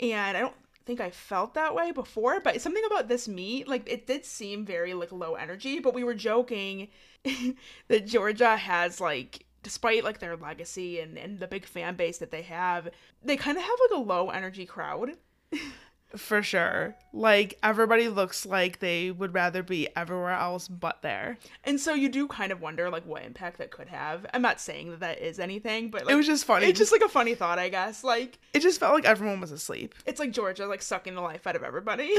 and 0.00 0.36
I 0.36 0.40
don't 0.40 0.54
think 0.86 1.00
I 1.00 1.10
felt 1.10 1.54
that 1.54 1.74
way 1.74 1.90
before. 1.90 2.40
But 2.40 2.60
something 2.60 2.84
about 2.86 3.08
this 3.08 3.28
meet, 3.28 3.68
like 3.68 3.88
it 3.90 4.06
did 4.06 4.24
seem 4.24 4.64
very 4.64 4.94
like 4.94 5.12
low 5.12 5.34
energy. 5.34 5.80
But 5.80 5.94
we 5.94 6.04
were 6.04 6.14
joking 6.14 6.88
that 7.88 8.06
Georgia 8.06 8.56
has 8.56 9.00
like. 9.00 9.44
Despite 9.62 10.04
like 10.04 10.20
their 10.20 10.36
legacy 10.36 11.00
and, 11.00 11.18
and 11.18 11.40
the 11.40 11.48
big 11.48 11.66
fan 11.66 11.96
base 11.96 12.18
that 12.18 12.30
they 12.30 12.42
have, 12.42 12.88
they 13.24 13.36
kind 13.36 13.58
of 13.58 13.64
have 13.64 13.78
like 13.90 13.98
a 13.98 14.00
low 14.00 14.30
energy 14.30 14.64
crowd. 14.64 15.16
For 16.14 16.42
sure. 16.42 16.94
Like 17.12 17.58
everybody 17.62 18.08
looks 18.08 18.46
like 18.46 18.78
they 18.78 19.10
would 19.10 19.34
rather 19.34 19.62
be 19.62 19.88
everywhere 19.96 20.32
else 20.32 20.68
but 20.68 21.02
there. 21.02 21.38
And 21.64 21.80
so 21.80 21.94
you 21.94 22.08
do 22.08 22.28
kind 22.28 22.52
of 22.52 22.60
wonder 22.60 22.90
like 22.90 23.04
what 23.04 23.24
impact 23.24 23.58
that 23.58 23.70
could 23.70 23.88
have. 23.88 24.24
I'm 24.32 24.42
not 24.42 24.60
saying 24.60 24.90
that 24.90 25.00
that 25.00 25.20
is 25.20 25.40
anything, 25.40 25.90
but 25.90 26.04
like, 26.04 26.12
it 26.12 26.16
was 26.16 26.26
just 26.26 26.44
funny. 26.44 26.66
it's 26.66 26.78
just 26.78 26.92
like 26.92 27.02
a 27.02 27.08
funny 27.08 27.34
thought, 27.34 27.58
I 27.58 27.68
guess. 27.68 28.04
Like 28.04 28.38
it 28.54 28.60
just 28.60 28.78
felt 28.78 28.94
like 28.94 29.04
everyone 29.04 29.40
was 29.40 29.50
asleep. 29.50 29.94
it's 30.06 30.20
like 30.20 30.30
Georgia 30.32 30.66
like 30.66 30.82
sucking 30.82 31.14
the 31.14 31.20
life 31.20 31.46
out 31.46 31.56
of 31.56 31.64
everybody. 31.64 32.14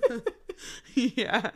yeah. 0.94 1.50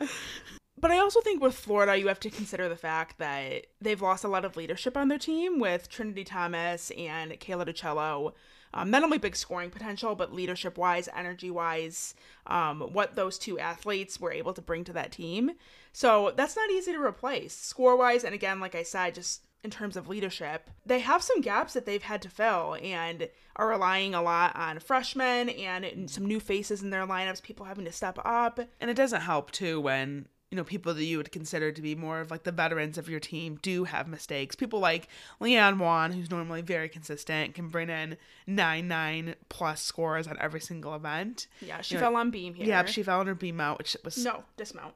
but 0.79 0.91
I 0.91 0.99
also 0.99 1.21
think 1.21 1.41
with 1.41 1.55
Florida, 1.55 1.97
you 1.97 2.07
have 2.07 2.19
to 2.21 2.29
consider 2.29 2.69
the 2.69 2.75
fact 2.75 3.17
that 3.17 3.65
they've 3.81 4.01
lost 4.01 4.23
a 4.23 4.27
lot 4.29 4.45
of 4.45 4.55
leadership 4.55 4.95
on 4.95 5.07
their 5.07 5.19
team 5.19 5.59
with 5.59 5.89
Trinity 5.89 6.23
Thomas 6.23 6.91
and 6.97 7.31
Kayla 7.33 7.67
DiCello. 7.67 8.33
Um, 8.75 8.91
not 8.91 9.03
only 9.03 9.17
big 9.17 9.35
scoring 9.35 9.71
potential, 9.71 10.15
but 10.15 10.33
leadership 10.33 10.77
wise, 10.77 11.09
energy 11.15 11.49
wise, 11.49 12.13
um, 12.45 12.81
what 12.81 13.15
those 13.15 13.39
two 13.39 13.57
athletes 13.57 14.19
were 14.19 14.33
able 14.33 14.53
to 14.53 14.61
bring 14.61 14.83
to 14.83 14.93
that 14.93 15.13
team. 15.13 15.51
So 15.93 16.33
that's 16.35 16.57
not 16.57 16.69
easy 16.69 16.91
to 16.91 17.01
replace. 17.01 17.55
Score 17.55 17.95
wise, 17.95 18.25
and 18.25 18.35
again, 18.35 18.59
like 18.59 18.75
I 18.75 18.83
said, 18.83 19.15
just 19.15 19.47
in 19.63 19.71
terms 19.71 19.97
of 19.97 20.07
leadership, 20.07 20.69
they 20.85 20.99
have 20.99 21.23
some 21.23 21.41
gaps 21.41 21.73
that 21.73 21.87
they've 21.87 22.03
had 22.03 22.21
to 22.21 22.29
fill 22.29 22.77
and 22.83 23.29
are 23.55 23.69
relying 23.69 24.13
a 24.13 24.21
lot 24.21 24.55
on 24.55 24.77
freshmen 24.79 25.49
and 25.49 26.07
some 26.07 26.25
new 26.25 26.39
faces 26.39 26.83
in 26.83 26.91
their 26.91 27.07
lineups, 27.07 27.41
people 27.41 27.65
having 27.65 27.85
to 27.85 27.91
step 27.91 28.19
up. 28.23 28.59
And 28.79 28.91
it 28.91 28.97
doesn't 28.97 29.21
help 29.21 29.51
too 29.51 29.81
when, 29.81 30.27
you 30.55 30.61
know, 30.61 30.63
people 30.63 30.93
that 30.93 31.03
you 31.03 31.17
would 31.17 31.33
consider 31.33 31.69
to 31.73 31.81
be 31.81 31.95
more 31.95 32.21
of 32.21 32.31
like 32.31 32.43
the 32.43 32.51
veterans 32.53 32.97
of 32.97 33.09
your 33.09 33.19
team 33.19 33.59
do 33.61 33.83
have 33.83 34.07
mistakes. 34.07 34.55
People 34.55 34.79
like 34.79 35.09
Leanne 35.41 35.79
Wong, 35.79 36.13
who's 36.13 36.31
normally 36.31 36.61
very 36.61 36.87
consistent, 36.87 37.53
can 37.53 37.67
bring 37.67 37.89
in 37.89 38.15
nine 38.47 38.87
nine 38.87 39.35
plus 39.49 39.81
scores 39.81 40.27
on 40.27 40.37
every 40.39 40.61
single 40.61 40.95
event. 40.95 41.47
Yeah, 41.59 41.81
she 41.81 41.95
Yeah. 41.95 41.99
fell 41.99 42.15
on 42.15 42.31
beam 42.31 42.53
here. 42.53 42.65
Yeah, 42.65 42.85
she 42.85 43.03
fell 43.03 43.19
on 43.19 43.27
her 43.27 43.35
beam 43.35 43.59
out, 43.59 43.79
which 43.79 43.97
was 44.05 44.23
No, 44.23 44.45
dismount. 44.55 44.95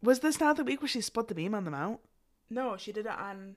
was 0.00 0.20
this 0.20 0.38
not 0.38 0.56
the 0.56 0.62
week 0.62 0.80
where 0.80 0.88
she 0.88 1.00
split 1.00 1.26
the 1.26 1.34
beam 1.34 1.52
on 1.52 1.64
the 1.64 1.72
mount? 1.72 1.98
No, 2.48 2.76
she 2.76 2.92
did 2.92 3.06
it 3.06 3.10
on. 3.12 3.56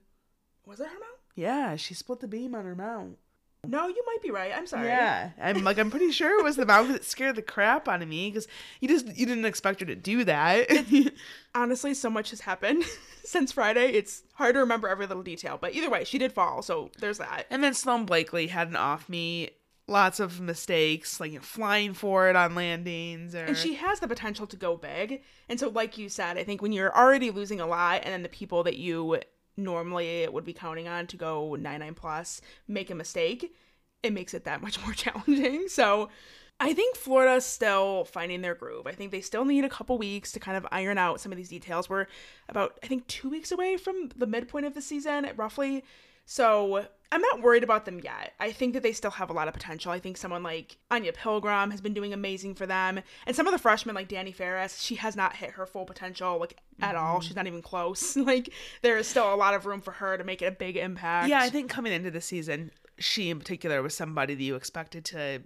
Was 0.64 0.80
it 0.80 0.88
her 0.88 0.98
mount? 0.98 1.20
Yeah, 1.36 1.76
she 1.76 1.94
split 1.94 2.18
the 2.18 2.26
beam 2.26 2.56
on 2.56 2.64
her 2.64 2.74
mount. 2.74 3.18
No, 3.68 3.86
you 3.88 4.02
might 4.06 4.22
be 4.22 4.30
right. 4.30 4.52
I'm 4.54 4.66
sorry. 4.66 4.88
Yeah, 4.88 5.30
I'm 5.40 5.64
like 5.64 5.78
I'm 5.78 5.90
pretty 5.90 6.10
sure 6.12 6.38
it 6.38 6.44
was 6.44 6.56
the 6.56 6.64
'cause 6.66 6.90
it 6.90 7.04
scared 7.04 7.36
the 7.36 7.42
crap 7.42 7.88
out 7.88 8.02
of 8.02 8.08
me 8.08 8.30
because 8.30 8.46
you 8.80 8.88
just 8.88 9.06
you 9.16 9.26
didn't 9.26 9.44
expect 9.44 9.80
her 9.80 9.86
to 9.86 9.94
do 9.96 10.24
that. 10.24 10.68
Honestly, 11.54 11.94
so 11.94 12.10
much 12.10 12.30
has 12.30 12.40
happened 12.40 12.84
since 13.24 13.52
Friday. 13.52 13.92
It's 13.92 14.22
hard 14.34 14.54
to 14.54 14.60
remember 14.60 14.88
every 14.88 15.06
little 15.06 15.22
detail. 15.22 15.58
But 15.60 15.74
either 15.74 15.90
way, 15.90 16.04
she 16.04 16.18
did 16.18 16.32
fall. 16.32 16.62
So 16.62 16.90
there's 16.98 17.18
that. 17.18 17.46
and 17.50 17.62
then 17.64 17.74
Sloan 17.74 18.04
Blakely 18.04 18.48
had 18.48 18.68
an 18.68 18.76
off 18.76 19.08
me, 19.08 19.50
lots 19.88 20.20
of 20.20 20.40
mistakes, 20.40 21.18
like 21.20 21.32
you 21.32 21.38
know, 21.38 21.42
flying 21.42 21.94
for 21.94 22.28
it 22.28 22.36
on 22.36 22.54
landings, 22.54 23.34
or 23.34 23.44
And 23.44 23.56
she 23.56 23.74
has 23.74 24.00
the 24.00 24.08
potential 24.08 24.46
to 24.48 24.56
go 24.56 24.76
big. 24.76 25.22
And 25.48 25.58
so, 25.58 25.68
like 25.70 25.96
you 25.96 26.08
said, 26.08 26.36
I 26.36 26.44
think 26.44 26.60
when 26.60 26.72
you're 26.72 26.94
already 26.96 27.30
losing 27.30 27.60
a 27.60 27.66
lot, 27.66 28.02
and 28.04 28.12
then 28.12 28.22
the 28.22 28.28
people 28.28 28.62
that 28.64 28.76
you 28.76 29.20
normally 29.56 30.28
would 30.28 30.44
be 30.44 30.52
counting 30.52 30.86
on 30.86 31.06
to 31.06 31.16
go 31.16 31.54
9 31.54 31.80
9 31.80 31.94
plus 31.94 32.40
make 32.68 32.90
a 32.90 32.94
mistake, 32.94 33.54
it 34.02 34.12
makes 34.12 34.34
it 34.34 34.44
that 34.44 34.62
much 34.62 34.80
more 34.84 34.92
challenging. 34.92 35.68
So, 35.68 36.10
I 36.58 36.72
think 36.72 36.96
Florida's 36.96 37.44
still 37.44 38.06
finding 38.06 38.40
their 38.40 38.54
groove. 38.54 38.86
I 38.86 38.92
think 38.92 39.10
they 39.10 39.20
still 39.20 39.44
need 39.44 39.64
a 39.64 39.68
couple 39.68 39.98
weeks 39.98 40.32
to 40.32 40.40
kind 40.40 40.56
of 40.56 40.66
iron 40.72 40.96
out 40.96 41.20
some 41.20 41.30
of 41.30 41.36
these 41.36 41.50
details. 41.50 41.90
We're 41.90 42.06
about, 42.48 42.78
I 42.82 42.86
think, 42.86 43.06
two 43.08 43.28
weeks 43.28 43.52
away 43.52 43.76
from 43.76 44.08
the 44.16 44.26
midpoint 44.26 44.64
of 44.64 44.72
the 44.72 44.80
season, 44.80 45.28
roughly. 45.36 45.84
So 46.24 46.86
I'm 47.12 47.20
not 47.20 47.42
worried 47.42 47.62
about 47.62 47.84
them 47.84 48.00
yet. 48.02 48.32
I 48.40 48.52
think 48.52 48.74
that 48.74 48.82
they 48.82 48.92
still 48.92 49.12
have 49.12 49.30
a 49.30 49.32
lot 49.32 49.48
of 49.48 49.54
potential. 49.54 49.92
I 49.92 50.00
think 50.00 50.16
someone 50.16 50.42
like 50.42 50.76
Anya 50.90 51.12
Pilgrim 51.12 51.70
has 51.70 51.80
been 51.80 51.94
doing 51.94 52.12
amazing 52.12 52.54
for 52.54 52.66
them. 52.66 53.00
And 53.26 53.36
some 53.36 53.46
of 53.46 53.52
the 53.52 53.58
freshmen 53.58 53.94
like 53.94 54.08
Danny 54.08 54.32
Ferris, 54.32 54.80
she 54.80 54.96
has 54.96 55.14
not 55.14 55.36
hit 55.36 55.50
her 55.52 55.66
full 55.66 55.84
potential 55.84 56.38
like 56.38 56.58
at 56.80 56.96
all. 56.96 57.18
Mm-hmm. 57.18 57.26
She's 57.26 57.36
not 57.36 57.46
even 57.46 57.62
close. 57.62 58.16
like 58.16 58.52
there 58.82 58.98
is 58.98 59.06
still 59.06 59.32
a 59.32 59.36
lot 59.36 59.54
of 59.54 59.66
room 59.66 59.80
for 59.80 59.92
her 59.92 60.18
to 60.18 60.24
make 60.24 60.42
it 60.42 60.46
a 60.46 60.50
big 60.50 60.76
impact. 60.76 61.28
yeah, 61.28 61.40
I 61.40 61.48
think 61.48 61.70
coming 61.70 61.92
into 61.92 62.10
the 62.10 62.20
season, 62.20 62.72
she 62.98 63.30
in 63.30 63.38
particular 63.38 63.82
was 63.82 63.94
somebody 63.94 64.34
that 64.34 64.42
you 64.42 64.54
expected 64.54 65.04
to 65.06 65.42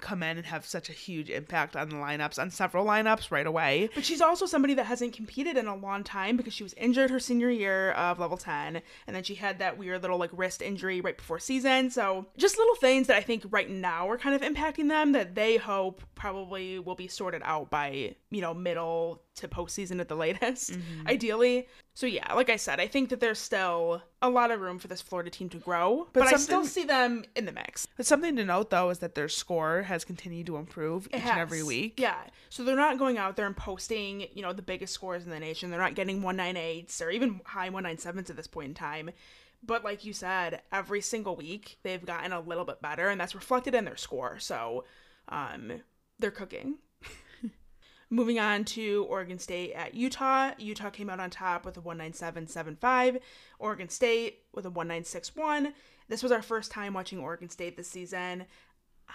come 0.00 0.22
in 0.22 0.36
and 0.36 0.46
have 0.46 0.66
such 0.66 0.88
a 0.88 0.92
huge 0.92 1.30
impact 1.30 1.76
on 1.76 1.88
the 1.88 1.96
lineups, 1.96 2.38
on 2.38 2.50
several 2.50 2.84
lineups 2.84 3.30
right 3.30 3.46
away. 3.46 3.90
But 3.94 4.04
she's 4.04 4.20
also 4.20 4.46
somebody 4.46 4.74
that 4.74 4.86
hasn't 4.86 5.12
competed 5.12 5.56
in 5.56 5.66
a 5.66 5.76
long 5.76 6.02
time 6.02 6.36
because 6.36 6.54
she 6.54 6.62
was 6.62 6.74
injured 6.74 7.10
her 7.10 7.20
senior 7.20 7.50
year 7.50 7.92
of 7.92 8.18
level 8.18 8.36
10. 8.36 8.80
And 9.06 9.16
then 9.16 9.22
she 9.22 9.34
had 9.34 9.58
that 9.58 9.78
weird 9.78 10.02
little 10.02 10.18
like 10.18 10.30
wrist 10.32 10.62
injury 10.62 11.00
right 11.00 11.16
before 11.16 11.38
season. 11.38 11.90
So 11.90 12.26
just 12.36 12.58
little 12.58 12.76
things 12.76 13.06
that 13.06 13.16
I 13.16 13.20
think 13.20 13.44
right 13.50 13.70
now 13.70 14.08
are 14.08 14.18
kind 14.18 14.34
of 14.34 14.42
impacting 14.42 14.88
them 14.88 15.12
that 15.12 15.34
they 15.34 15.56
hope 15.56 16.02
probably 16.14 16.78
will 16.78 16.94
be 16.94 17.08
sorted 17.08 17.42
out 17.44 17.70
by, 17.70 18.14
you 18.30 18.40
know, 18.40 18.54
middle 18.54 19.22
to 19.36 19.48
postseason 19.48 20.00
at 20.00 20.08
the 20.08 20.16
latest, 20.16 20.72
mm-hmm. 20.72 21.08
ideally. 21.08 21.68
So 22.00 22.06
yeah, 22.06 22.32
like 22.32 22.48
I 22.48 22.56
said, 22.56 22.80
I 22.80 22.86
think 22.86 23.10
that 23.10 23.20
there's 23.20 23.38
still 23.38 24.00
a 24.22 24.30
lot 24.30 24.50
of 24.50 24.62
room 24.62 24.78
for 24.78 24.88
this 24.88 25.02
Florida 25.02 25.28
team 25.28 25.50
to 25.50 25.58
grow. 25.58 26.08
But, 26.14 26.32
I 26.32 26.38
still 26.38 26.64
see 26.64 26.84
them 26.84 27.26
in 27.36 27.44
the 27.44 27.52
mix. 27.52 27.86
But 27.94 28.06
something 28.06 28.36
to 28.36 28.44
note 28.46 28.70
though 28.70 28.88
is 28.88 29.00
that 29.00 29.14
their 29.14 29.28
score 29.28 29.82
has 29.82 30.02
continued 30.02 30.46
to 30.46 30.56
improve 30.56 31.08
each 31.08 31.16
It 31.16 31.26
and 31.26 31.38
every 31.38 31.62
week. 31.62 32.00
Yeah. 32.00 32.16
So 32.48 32.64
they're 32.64 32.74
not 32.74 32.98
going 32.98 33.18
out 33.18 33.36
there 33.36 33.44
and 33.44 33.54
posting, 33.54 34.28
you 34.32 34.40
know, 34.40 34.54
the 34.54 34.62
biggest 34.62 34.94
scores 34.94 35.24
in 35.24 35.30
the 35.30 35.38
nation. 35.38 35.68
They're 35.68 35.78
not 35.78 35.94
getting 35.94 36.22
198s 36.22 37.02
or 37.02 37.10
even 37.10 37.42
high 37.44 37.68
197s 37.68 38.30
at 38.30 38.36
this 38.36 38.46
point 38.46 38.68
in 38.68 38.74
time. 38.74 39.10
But 39.62 39.84
like 39.84 40.02
you 40.02 40.14
said, 40.14 40.62
every 40.72 41.02
single 41.02 41.36
week 41.36 41.80
they've 41.82 42.06
gotten 42.06 42.32
a 42.32 42.40
little 42.40 42.64
bit 42.64 42.80
better, 42.80 43.10
and 43.10 43.20
that's 43.20 43.34
reflected 43.34 43.74
in 43.74 43.84
their 43.84 43.98
score. 43.98 44.38
So 44.38 44.84
um, 45.28 45.82
they're 46.18 46.30
cooking. 46.30 46.78
Moving 48.12 48.40
on 48.40 48.64
to 48.64 49.06
Oregon 49.08 49.38
State 49.38 49.72
at 49.72 49.94
Utah. 49.94 50.50
Utah 50.58 50.90
came 50.90 51.08
out 51.08 51.20
on 51.20 51.30
top 51.30 51.64
with 51.64 51.76
a 51.76 51.80
197.75. 51.80 53.20
Oregon 53.60 53.88
State 53.88 54.40
with 54.52 54.64
a 54.64 54.68
1961. 54.70 55.72
This 56.08 56.22
was 56.22 56.32
our 56.32 56.42
first 56.42 56.72
time 56.72 56.92
watching 56.92 57.20
Oregon 57.20 57.48
State 57.48 57.76
this 57.76 57.88
season. 57.88 58.46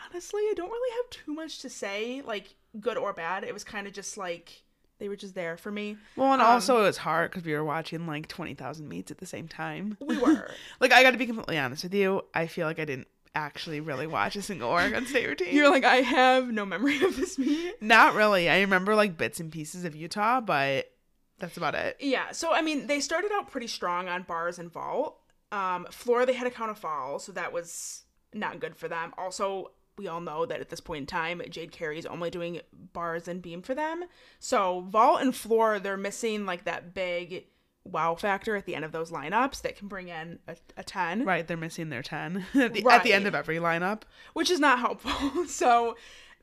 Honestly, 0.09 0.41
I 0.43 0.53
don't 0.55 0.69
really 0.69 0.95
have 0.95 1.09
too 1.09 1.33
much 1.33 1.59
to 1.59 1.69
say, 1.69 2.21
like 2.25 2.55
good 2.79 2.97
or 2.97 3.11
bad. 3.11 3.43
It 3.43 3.53
was 3.53 3.65
kind 3.65 3.85
of 3.85 3.91
just 3.93 4.17
like 4.17 4.63
they 4.99 5.09
were 5.09 5.15
just 5.17 5.35
there 5.35 5.57
for 5.57 5.71
me. 5.71 5.97
Well, 6.15 6.31
and 6.31 6.41
Um, 6.41 6.47
also 6.47 6.79
it 6.79 6.83
was 6.83 6.97
hard 6.97 7.31
because 7.31 7.43
we 7.43 7.53
were 7.53 7.65
watching 7.65 8.07
like 8.07 8.27
20,000 8.29 8.87
meets 8.87 9.11
at 9.11 9.17
the 9.17 9.25
same 9.25 9.49
time. 9.49 9.97
We 9.99 10.17
were. 10.17 10.49
like, 10.79 10.93
I 10.93 11.03
got 11.03 11.11
to 11.11 11.17
be 11.17 11.25
completely 11.25 11.57
honest 11.57 11.83
with 11.83 11.93
you. 11.93 12.23
I 12.33 12.47
feel 12.47 12.65
like 12.65 12.79
I 12.79 12.85
didn't 12.85 13.07
actually 13.35 13.81
really 13.81 14.07
watch 14.07 14.35
a 14.35 14.41
single 14.41 14.69
Oregon 14.69 15.05
State 15.05 15.27
routine. 15.27 15.53
You're 15.53 15.69
like, 15.69 15.83
I 15.83 15.97
have 15.97 16.47
no 16.47 16.65
memory 16.65 17.03
of 17.03 17.15
this 17.15 17.37
meet. 17.37 17.81
Not 17.81 18.15
really. 18.15 18.49
I 18.49 18.61
remember 18.61 18.95
like 18.95 19.17
bits 19.17 19.39
and 19.39 19.51
pieces 19.51 19.85
of 19.85 19.95
Utah, 19.95 20.41
but 20.41 20.91
that's 21.37 21.57
about 21.57 21.75
it. 21.75 21.97
Yeah, 21.99 22.31
so 22.31 22.53
I 22.53 22.61
mean, 22.61 22.87
they 22.87 22.99
started 22.99 23.31
out 23.33 23.51
pretty 23.51 23.67
strong 23.67 24.07
on 24.07 24.23
bars 24.23 24.57
and 24.57 24.71
vault. 24.71 25.19
Um, 25.51 25.85
floor, 25.91 26.25
they 26.25 26.33
had 26.33 26.47
a 26.47 26.51
count 26.51 26.71
of 26.71 26.79
fall, 26.79 27.19
so 27.19 27.31
that 27.33 27.53
was 27.53 28.03
not 28.33 28.59
good 28.59 28.75
for 28.75 28.87
them. 28.87 29.13
Also, 29.17 29.71
we 29.97 30.07
all 30.07 30.21
know 30.21 30.45
that 30.45 30.59
at 30.59 30.69
this 30.69 30.81
point 30.81 31.01
in 31.01 31.05
time, 31.05 31.41
Jade 31.49 31.71
Carey 31.71 31.97
is 31.99 32.05
only 32.05 32.29
doing 32.29 32.61
bars 32.93 33.27
and 33.27 33.41
beam 33.41 33.61
for 33.61 33.75
them. 33.75 34.03
So 34.39 34.81
vault 34.89 35.21
and 35.21 35.35
floor, 35.35 35.79
they're 35.79 35.97
missing 35.97 36.45
like 36.45 36.65
that 36.65 36.93
big 36.93 37.45
wow 37.85 38.15
factor 38.15 38.55
at 38.55 38.65
the 38.65 38.75
end 38.75 38.83
of 38.83 38.91
those 38.91 39.11
lineups 39.11 39.61
that 39.61 39.77
can 39.77 39.87
bring 39.87 40.07
in 40.09 40.39
a, 40.47 40.55
a 40.77 40.83
10. 40.83 41.23
Right. 41.23 41.47
They're 41.47 41.55
missing 41.55 41.89
their 41.89 42.01
10 42.01 42.45
at, 42.55 42.73
the, 42.73 42.85
at 42.89 43.03
the 43.03 43.13
end 43.13 43.27
of 43.27 43.35
every 43.35 43.57
lineup. 43.57 44.01
which 44.33 44.49
is 44.49 44.59
not 44.59 44.79
helpful. 44.79 45.45
so 45.47 45.95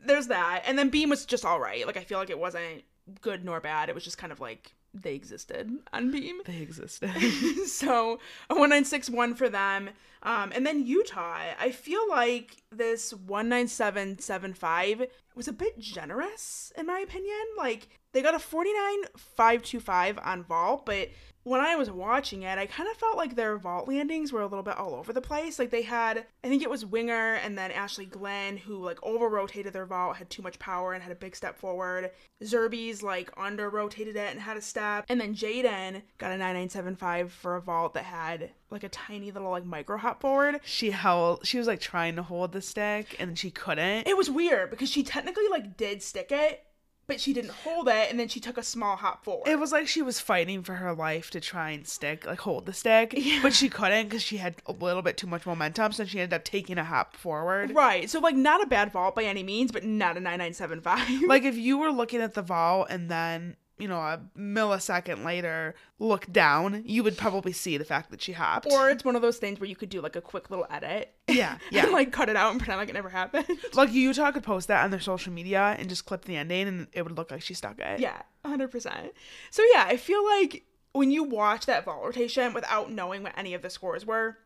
there's 0.04 0.28
that. 0.28 0.62
And 0.66 0.78
then 0.78 0.88
Beam 0.88 1.10
was 1.10 1.26
just 1.26 1.44
all 1.44 1.60
right. 1.60 1.86
Like 1.86 1.96
I 1.96 2.04
feel 2.04 2.18
like 2.18 2.30
it 2.30 2.38
wasn't 2.38 2.84
good 3.20 3.44
nor 3.44 3.60
bad. 3.60 3.88
It 3.88 3.94
was 3.94 4.04
just 4.04 4.18
kind 4.18 4.32
of 4.32 4.40
like 4.40 4.74
they 4.94 5.14
existed 5.14 5.70
on 5.92 6.10
Beam. 6.10 6.40
They 6.44 6.60
existed. 6.60 7.10
so 7.66 8.20
a 8.50 8.54
1961 8.54 9.34
for 9.34 9.48
them. 9.48 9.90
Um, 10.22 10.52
and 10.54 10.64
then 10.66 10.86
Utah, 10.86 11.54
I 11.58 11.72
feel 11.72 12.08
like 12.08 12.62
this 12.70 13.12
19775 13.26 15.06
was 15.34 15.48
a 15.48 15.52
bit 15.52 15.78
generous 15.78 16.72
in 16.76 16.86
my 16.86 17.00
opinion. 17.00 17.40
Like 17.56 17.88
they 18.12 18.22
got 18.22 18.34
a 18.34 18.38
49525 18.38 20.18
on 20.22 20.44
vault, 20.44 20.86
but 20.86 21.08
when 21.44 21.60
I 21.60 21.76
was 21.76 21.90
watching 21.90 22.42
it, 22.42 22.58
I 22.58 22.66
kind 22.66 22.88
of 22.88 22.96
felt 22.96 23.16
like 23.16 23.34
their 23.34 23.56
vault 23.56 23.88
landings 23.88 24.32
were 24.32 24.42
a 24.42 24.46
little 24.46 24.62
bit 24.62 24.76
all 24.76 24.94
over 24.94 25.12
the 25.12 25.20
place. 25.20 25.58
Like 25.58 25.70
they 25.70 25.82
had, 25.82 26.24
I 26.44 26.48
think 26.48 26.62
it 26.62 26.70
was 26.70 26.86
Winger 26.86 27.34
and 27.34 27.58
then 27.58 27.72
Ashley 27.72 28.06
Glynn 28.06 28.56
who 28.56 28.82
like 28.82 28.98
over 29.02 29.28
rotated 29.28 29.72
their 29.72 29.86
vault, 29.86 30.16
had 30.16 30.30
too 30.30 30.42
much 30.42 30.58
power 30.58 30.92
and 30.92 31.02
had 31.02 31.12
a 31.12 31.16
big 31.16 31.34
step 31.34 31.58
forward. 31.58 32.10
Zirbes 32.42 33.02
like 33.02 33.30
under 33.36 33.68
rotated 33.68 34.16
it 34.16 34.30
and 34.30 34.40
had 34.40 34.56
a 34.56 34.62
step. 34.62 35.04
And 35.08 35.20
then 35.20 35.34
Jaedyn 35.34 36.02
got 36.18 36.32
a 36.32 36.38
9975 36.38 37.32
for 37.32 37.56
a 37.56 37.60
vault 37.60 37.94
that 37.94 38.04
had 38.04 38.50
like 38.70 38.84
a 38.84 38.88
tiny 38.88 39.30
little 39.30 39.50
like 39.50 39.66
micro 39.66 39.98
hop 39.98 40.20
forward. 40.20 40.60
she 40.64 40.92
held, 40.92 41.46
she 41.46 41.58
was 41.58 41.66
like 41.66 41.80
trying 41.80 42.16
to 42.16 42.22
hold 42.22 42.52
the 42.52 42.62
stick 42.62 43.16
and 43.18 43.38
she 43.38 43.50
couldn't. 43.50 44.06
It 44.06 44.16
was 44.16 44.30
weird 44.30 44.70
because 44.70 44.88
she 44.88 45.02
technically 45.02 45.48
like 45.50 45.76
did 45.76 46.02
stick 46.02 46.30
it, 46.30 46.64
but 47.06 47.20
she 47.20 47.32
didn't 47.32 47.50
hold 47.50 47.88
it 47.88 48.10
and 48.10 48.18
then 48.18 48.28
she 48.28 48.40
took 48.40 48.58
a 48.58 48.62
small 48.62 48.96
hop 48.96 49.24
forward. 49.24 49.48
It 49.48 49.58
was 49.58 49.72
like 49.72 49.88
she 49.88 50.02
was 50.02 50.20
fighting 50.20 50.62
for 50.62 50.74
her 50.74 50.94
life 50.94 51.30
to 51.30 51.40
try 51.40 51.70
and 51.70 51.86
stick, 51.86 52.26
like 52.26 52.40
hold 52.40 52.66
the 52.66 52.72
stick, 52.72 53.18
but 53.42 53.52
she 53.52 53.68
couldn't 53.68 54.08
because 54.08 54.22
she 54.22 54.38
had 54.38 54.56
a 54.66 54.72
little 54.72 55.02
bit 55.02 55.16
too 55.16 55.26
much 55.26 55.46
momentum. 55.46 55.92
So 55.92 56.04
she 56.04 56.20
ended 56.20 56.34
up 56.34 56.44
taking 56.44 56.78
a 56.78 56.84
hop 56.84 57.16
forward. 57.16 57.74
Right. 57.74 58.08
So 58.08 58.20
like 58.20 58.36
not 58.36 58.62
a 58.62 58.66
bad 58.66 58.92
vault 58.92 59.14
by 59.14 59.24
any 59.24 59.42
means, 59.42 59.72
but 59.72 59.84
not 59.84 60.16
a 60.16 60.20
9975. 60.20 61.28
Like 61.28 61.44
if 61.44 61.56
you 61.56 61.78
were 61.78 61.90
looking 61.90 62.20
at 62.20 62.34
the 62.34 62.42
vault 62.42 62.88
and 62.90 63.10
then 63.10 63.56
you 63.82 63.88
know 63.88 63.98
a 63.98 64.20
millisecond 64.38 65.24
later 65.24 65.74
look 65.98 66.30
down, 66.32 66.82
you 66.86 67.02
would 67.02 67.18
probably 67.18 67.52
see 67.52 67.76
the 67.76 67.84
fact 67.84 68.10
that 68.12 68.22
she 68.22 68.32
hopped. 68.32 68.66
or 68.70 68.88
it's 68.88 69.04
one 69.04 69.16
of 69.16 69.22
those 69.22 69.38
things 69.38 69.58
where 69.58 69.68
you 69.68 69.76
could 69.76 69.88
do 69.88 70.00
like 70.00 70.16
a 70.16 70.20
quick 70.20 70.48
little 70.50 70.66
edit. 70.70 71.14
yeah, 71.28 71.58
yeah. 71.70 71.82
And 71.84 71.92
like 71.92 72.12
cut 72.12 72.28
it 72.28 72.36
out 72.36 72.52
and 72.52 72.60
pretend 72.60 72.78
like 72.78 72.88
it 72.88 72.94
never 72.94 73.08
happened. 73.08 73.46
like 73.74 73.92
Utah 73.92 74.30
could 74.30 74.44
post 74.44 74.68
that 74.68 74.84
on 74.84 74.90
their 74.90 75.00
social 75.00 75.32
media 75.32 75.76
and 75.78 75.88
just 75.88 76.06
clip 76.06 76.24
the 76.24 76.36
ending, 76.36 76.68
and 76.68 76.86
it 76.92 77.02
would 77.02 77.16
look 77.16 77.30
like 77.30 77.42
she 77.42 77.54
stuck 77.54 77.78
it. 77.80 78.00
yeah, 78.00 78.22
100%. 78.44 79.10
So 79.50 79.62
yeah, 79.74 79.84
I 79.86 79.96
feel 79.96 80.24
like 80.24 80.64
when 80.92 81.10
you 81.10 81.24
watch 81.24 81.66
that 81.66 81.84
vault 81.84 82.04
rotation 82.04 82.54
without 82.54 82.90
knowing 82.90 83.22
what 83.22 83.36
any 83.36 83.54
of 83.54 83.62
the 83.62 83.70
scores 83.70 84.06
were, 84.06 84.38